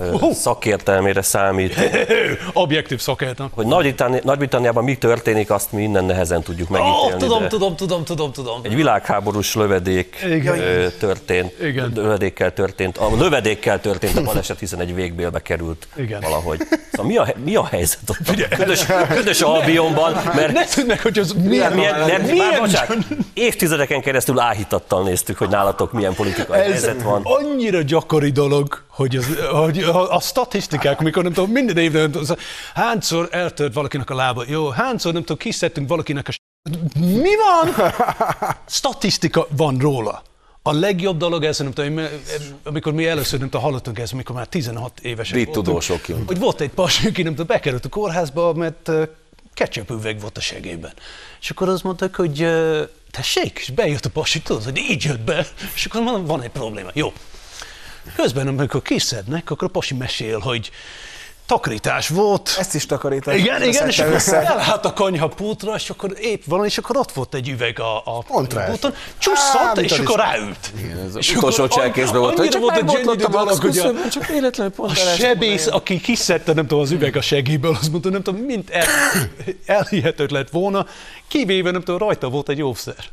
ö, 0.00 0.14
szakértelmére 0.32 1.22
számít. 1.22 1.74
Objektív 2.52 3.00
szakértem. 3.00 3.48
Hogy 3.54 3.66
Nagy-Britanni- 3.66 4.20
Nagy-Britanniában 4.24 4.84
mi 4.84 4.96
történik, 4.96 5.50
azt 5.50 5.72
mi 5.72 5.82
innen 5.82 6.04
nehezen 6.04 6.42
tudjuk 6.42 6.68
megítélni. 6.68 7.16
tudom, 7.18 7.42
de 7.42 7.48
tudom, 7.48 7.76
tudom, 7.76 8.04
tudom, 8.04 8.32
tudom. 8.32 8.60
Egy 8.62 8.74
világháborús 8.74 9.54
lövedék 9.54 10.16
Igen. 10.30 10.58
történt, 10.98 11.52
Igen. 11.62 11.92
lövedékkel 11.94 12.52
történt, 12.52 12.98
a 12.98 13.08
lövedékkel 13.18 13.80
történt 13.80 14.16
a 14.18 14.22
baleset, 14.22 14.58
hiszen 14.58 14.80
egy 14.80 14.94
végbélbe 14.94 15.40
került 15.40 15.86
Igen. 15.96 16.20
valahogy. 16.20 16.60
Szóval 16.92 17.06
mi 17.06 17.16
a, 17.16 17.34
mi 17.44 17.54
a 17.54 17.66
helyzet 17.66 17.98
ott 18.08 18.28
a 18.50 18.56
ködös, 18.56 18.84
ködös 19.08 19.40
Albionban, 19.40 20.12
mert 20.34 20.52
Ne 20.52 20.64
tudd 20.64 20.86
meg, 20.86 21.00
hogy 21.00 21.18
az 21.18 21.32
milyen, 21.32 21.72
milyen, 21.72 21.94
mert, 21.94 22.06
milyen 22.06 22.20
milyen 22.20 22.60
bocsánat, 22.60 22.96
évtizedeken 23.34 24.00
keresztül 24.00 24.38
áhítattal 24.38 25.02
néztük, 25.02 25.38
hogy 25.38 25.48
nálatok 25.48 25.92
milyen 25.92 26.14
politikai 26.14 26.58
Ez 26.60 26.66
helyzet 26.70 27.02
van. 27.02 27.20
annyira 27.24 27.82
gyakori 27.82 28.30
dolog, 28.30 28.82
hogy, 28.94 29.16
az, 29.16 29.26
hogy 29.52 29.78
a, 29.82 30.14
a 30.14 30.20
statisztikák, 30.20 31.00
amikor 31.00 31.22
nem 31.22 31.32
tudom, 31.32 31.50
minden 31.50 31.76
évben 31.76 32.00
nem 32.02 32.10
tudom, 32.10 32.36
hányszor 32.74 33.28
eltört 33.30 33.74
valakinek 33.74 34.10
a 34.10 34.14
lába, 34.14 34.44
jó, 34.46 34.68
hányszor 34.68 35.12
nem 35.12 35.20
tudom, 35.22 35.36
kiszedtünk 35.36 35.88
valakinek 35.88 36.28
a 36.28 36.30
s- 36.32 36.40
Mi 37.00 37.30
van? 37.36 37.92
Statisztika 38.68 39.46
van 39.56 39.78
róla. 39.78 40.22
A 40.62 40.72
legjobb 40.72 41.16
dolog 41.16 41.44
ez, 41.44 41.58
nem 41.58 41.72
tudom, 41.72 42.00
amikor 42.64 42.92
mi 42.92 43.06
először 43.06 43.38
nem 43.38 43.48
tudom, 43.48 43.66
hallottunk 43.66 43.98
ezt, 43.98 44.12
amikor 44.12 44.34
már 44.36 44.46
16 44.46 45.00
évesek 45.00 45.32
Brit 45.34 45.44
voltunk, 45.44 45.66
tudósok 45.66 46.08
jön. 46.08 46.22
hogy 46.26 46.38
volt 46.38 46.60
egy 46.60 46.70
pasi, 46.70 47.06
aki 47.06 47.22
nem 47.22 47.32
tudom, 47.32 47.46
bekerült 47.46 47.84
a 47.84 47.88
kórházba, 47.88 48.52
mert 48.52 48.90
ketchup 49.54 49.90
üveg 49.90 50.20
volt 50.20 50.36
a 50.36 50.40
segében. 50.40 50.92
És 51.40 51.50
akkor 51.50 51.68
azt 51.68 51.82
mondták, 51.82 52.16
hogy 52.16 52.46
tessék, 53.10 53.58
és 53.58 53.70
bejött 53.70 54.04
a 54.04 54.10
pasi, 54.10 54.42
tudod, 54.42 54.64
hogy 54.64 54.76
így 54.76 55.04
jött 55.04 55.20
be, 55.20 55.46
és 55.74 55.84
akkor 55.86 56.00
mondom, 56.02 56.24
van 56.24 56.42
egy 56.42 56.50
probléma. 56.50 56.88
Jó. 56.92 57.12
Közben, 58.16 58.46
amikor 58.46 58.82
kiszednek, 58.82 59.50
akkor 59.50 59.68
a 59.68 59.70
pasi 59.70 59.94
mesél, 59.94 60.38
hogy 60.38 60.70
takarítás 61.46 62.08
volt. 62.08 62.56
Ezt 62.58 62.74
is 62.74 62.86
takarítás. 62.86 63.38
Igen, 63.38 63.62
igen, 63.62 63.88
és 63.88 63.98
akkor 63.98 64.14
össze. 64.14 64.46
elállt 64.46 64.84
a 64.84 64.92
konyha 64.92 65.28
pultra, 65.28 65.74
és 65.74 65.90
akkor 65.90 66.14
épp 66.20 66.42
van, 66.46 66.64
és 66.64 66.78
akkor 66.78 66.96
ott 66.96 67.12
volt 67.12 67.34
egy 67.34 67.48
üveg 67.48 67.80
a, 67.80 67.96
a 67.96 68.18
pulton, 68.18 68.62
Á, 68.62 69.72
mit 69.74 69.90
és 69.90 69.98
akkor 69.98 70.18
ráült. 70.18 70.72
Ez 71.06 71.16
És 71.16 71.30
az 71.30 71.36
utolsó 71.36 71.68
cselkészben 71.68 72.20
volt, 72.20 72.36
hogy 72.36 72.40
annyira 72.40 72.52
csak 72.52 72.60
volt 72.60 72.76
egy 72.76 72.84
gyönyörű 72.84 73.24
dolog, 73.24 73.60
hogy 73.60 73.78
a, 73.78 74.08
csak 74.08 74.26
véletlenül 74.26 74.72
pont 74.72 74.90
a 74.90 74.94
sebész, 74.94 75.66
aki 75.66 76.00
kiszedte, 76.00 76.52
nem 76.52 76.66
tudom, 76.66 76.82
az 76.82 76.90
üveg 76.90 77.16
a 77.16 77.20
segéből, 77.20 77.76
azt 77.80 77.90
mondta, 77.90 78.10
nem 78.10 78.22
tudom, 78.22 78.40
mint 78.40 78.70
el, 78.70 78.86
elhihetőt 79.66 80.30
lett 80.30 80.50
volna, 80.50 80.86
kivéve, 81.28 81.70
nem 81.70 81.82
tudom, 81.82 82.00
rajta 82.00 82.28
volt 82.28 82.48
egy 82.48 82.62
óvszer. 82.62 83.04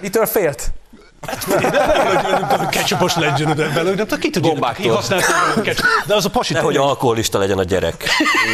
Mitől 0.00 0.26
félt? 0.26 0.72
Nem 1.20 2.48
tudom, 2.48 2.68
ketchupos 2.68 3.14
legyen 3.14 3.56
belőle, 3.56 3.82
nem 3.82 3.96
tudom, 3.96 4.18
ki 4.18 4.30
tudja, 4.30 4.48
ki 4.48 4.58
Gombáktól. 4.58 4.94
használta 4.94 5.26
a 5.56 5.60
ketchup. 5.60 5.86
De 6.06 6.14
az 6.14 6.24
a 6.24 6.30
pasi 6.30 6.52
Nehogy 6.52 6.76
alkoholista 6.76 7.38
legyen 7.38 7.58
a 7.58 7.64
gyerek. 7.64 8.04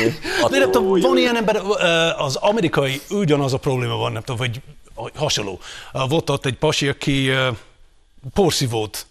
De 0.51 0.59
nem 0.59 0.71
tudom, 0.71 1.01
van 1.01 1.19
ilyen 1.19 1.37
ember, 1.37 1.61
az 2.17 2.37
amerikai 2.37 3.01
ugyanaz 3.11 3.53
a 3.53 3.59
probléma 3.59 3.97
van, 3.97 4.13
nem 4.13 4.23
tudom, 4.23 4.37
vagy 4.37 4.61
hasonló. 5.15 5.61
Volt 6.09 6.31
ott 6.31 6.47
egy 6.47 6.57
pasi, 6.57 6.89
aki 6.89 7.31
porszívót 8.35 9.07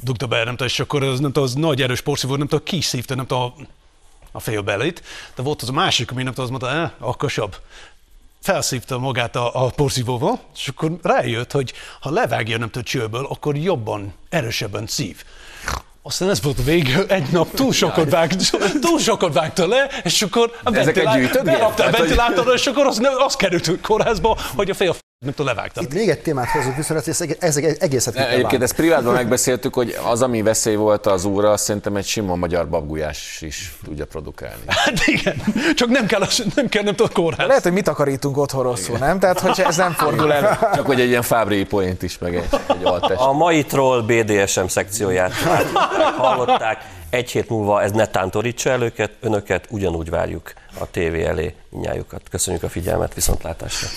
dugta 0.00 0.26
be, 0.26 0.36
nem 0.36 0.46
tudom, 0.46 0.66
és 0.66 0.80
akkor 0.80 1.02
az, 1.02 1.20
nem 1.20 1.32
tudom, 1.32 1.48
az 1.48 1.54
nagy 1.54 1.82
erős 1.82 2.00
porszívót, 2.00 2.38
nem 2.38 2.48
tudom, 2.48 2.64
kiszívta, 2.64 3.14
nem 3.14 3.26
tudom, 3.26 3.54
a, 4.32 4.40
félbelét, 4.40 5.02
de 5.34 5.42
volt 5.42 5.62
az 5.62 5.68
a 5.68 5.72
másik, 5.72 6.10
ami 6.10 6.22
nem 6.22 6.32
tudom, 6.34 6.52
azt 6.52 6.62
mondta, 6.62 6.80
eh, 6.80 7.08
akasabb. 7.08 7.56
Felszívta 8.44 8.98
magát 8.98 9.36
a, 9.36 9.64
a 9.64 9.70
porszívóval, 9.70 10.40
és 10.54 10.68
akkor 10.68 10.98
rájött, 11.02 11.52
hogy 11.52 11.72
ha 12.00 12.10
levágja, 12.10 12.58
nem 12.58 12.66
tudom, 12.66 12.82
csőből, 12.82 13.26
akkor 13.30 13.56
jobban, 13.56 14.14
erősebben 14.28 14.86
szív. 14.86 15.24
Aztán 16.02 16.30
ez 16.30 16.42
volt 16.42 16.58
a 16.58 16.62
vége, 16.62 17.06
egy 17.06 17.30
nap 17.32 17.50
túl 17.50 17.72
sokat, 17.72 18.10
vágt, 18.10 18.50
túl 18.80 18.98
sokat 18.98 19.34
vágta 19.34 19.66
le, 19.66 19.90
és 20.02 20.22
akkor 20.22 20.58
a 20.62 20.74
ezeket 20.74 20.84
ventilá- 20.84 21.16
gyűjtöd, 21.16 21.44
berakta 21.44 21.84
a 21.84 21.90
ventilátorra, 21.90 22.52
és 22.52 22.66
akkor 22.66 22.86
az, 22.86 23.00
az 23.18 23.34
került 23.34 23.80
kórházba, 23.80 24.38
hogy 24.54 24.70
a 24.70 24.74
fél 24.74 24.94
nem 25.24 25.34
tudom, 25.34 25.54
levágta. 25.54 25.80
Itt 25.80 25.92
még 25.94 26.08
egy 26.08 26.22
témát 26.22 26.48
hozunk 26.48 26.76
viszont, 26.76 27.08
ez, 27.08 27.20
ez 27.38 27.56
egészet 27.56 28.14
ki 28.14 28.20
kell 28.20 28.28
Egyébként 28.28 28.62
ezt 28.62 28.74
privátban 28.74 29.12
megbeszéltük, 29.12 29.74
hogy 29.74 29.96
az, 30.04 30.22
ami 30.22 30.42
veszély 30.42 30.74
volt 30.74 31.06
az 31.06 31.24
úra, 31.24 31.50
azt 31.52 31.64
szerintem 31.64 31.96
egy 31.96 32.06
sima 32.06 32.34
magyar 32.34 32.68
babgulyás 32.68 33.38
is 33.40 33.74
tudja 33.84 34.06
produkálni. 34.06 34.62
Hát 34.66 35.06
igen, 35.06 35.42
csak 35.74 35.88
nem 35.88 36.06
kell, 36.06 36.20
az- 36.20 36.44
nem 36.54 36.68
kell, 36.68 36.82
nem 36.82 36.94
kórház. 37.12 37.46
Lehet, 37.46 37.62
hogy 37.62 37.72
mi 37.72 37.80
takarítunk 37.80 38.36
otthon 38.36 38.62
rosszul, 38.62 38.98
nem? 38.98 39.18
Tehát, 39.18 39.40
hogyha 39.40 39.64
ez 39.64 39.76
nem 39.76 39.92
fordul 39.92 40.32
elő. 40.32 40.48
Csak 40.74 40.86
hogy 40.86 41.00
egy 41.00 41.08
ilyen 41.08 41.22
fábri 41.22 41.64
poént 41.64 42.02
is, 42.02 42.18
meg 42.18 42.34
egy, 42.36 42.48
egy 42.68 42.84
altest. 42.84 43.20
A 43.20 43.32
mai 43.32 43.64
troll 43.64 44.02
BDSM 44.02 44.66
szekcióját 44.66 45.32
hallották. 46.16 46.84
Egy 47.10 47.30
hét 47.30 47.48
múlva 47.48 47.82
ez 47.82 47.90
ne 47.90 48.06
tántorítsa 48.06 48.70
el 48.70 48.82
őket, 48.82 49.10
önöket, 49.20 49.66
ugyanúgy 49.70 50.10
várjuk 50.10 50.52
a 50.78 50.90
tévé 50.90 51.24
elé 51.24 51.54
minnyájukat. 51.68 52.20
Köszönjük 52.30 52.62
a 52.62 52.68
figyelmet, 52.68 53.14
viszontlátásra! 53.14 53.88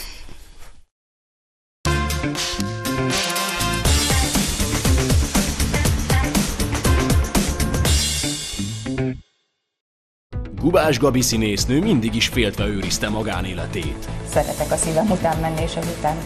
Gubás 10.68 11.00
Gabi 11.00 11.22
színésznő 11.22 11.82
mindig 11.82 12.16
is 12.16 12.28
féltve 12.28 12.66
őrizte 12.66 13.10
magánéletét. 13.10 14.08
Szeretek 14.30 14.72
a 14.72 14.76
szívem 14.76 15.12
után 15.12 15.40
menni, 15.40 15.62
és 15.62 15.76
ezután 15.76 16.18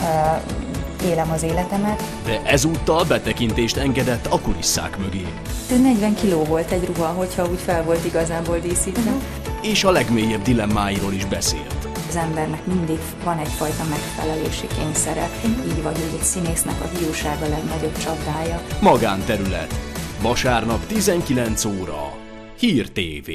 uh, 0.00 1.10
élem 1.10 1.30
az 1.30 1.42
életemet. 1.42 2.02
De 2.24 2.42
ezúttal 2.44 3.04
betekintést 3.04 3.76
engedett 3.76 4.26
a 4.26 4.40
kulisszák 4.40 4.98
mögé. 4.98 5.26
40 5.82 6.14
kiló 6.14 6.44
volt 6.44 6.70
egy 6.70 6.84
ruha, 6.84 7.06
hogyha 7.06 7.48
úgy 7.50 7.58
fel 7.58 7.84
volt 7.84 8.04
igazából 8.04 8.58
díszítve. 8.58 9.12
És 9.62 9.84
a 9.84 9.90
legmélyebb 9.90 10.42
dilemmáiról 10.42 11.12
is 11.12 11.24
beszélt. 11.24 11.88
Az 12.08 12.16
embernek 12.16 12.66
mindig 12.66 12.98
van 13.24 13.38
egyfajta 13.38 13.84
megfelelési 13.90 14.66
kényszere, 14.78 15.28
így 15.66 15.82
vagy 15.82 15.96
úgy 16.08 16.18
egy 16.18 16.24
színésznek 16.24 16.80
a 16.80 16.98
hiúság 16.98 17.42
a 17.42 17.48
legnagyobb 17.48 17.98
csapdája. 17.98 18.62
Magánterület. 18.80 19.74
Vasárnap 20.20 20.86
19 20.86 21.64
óra. 21.64 22.12
Hír 22.58 22.88
TV. 22.92 23.30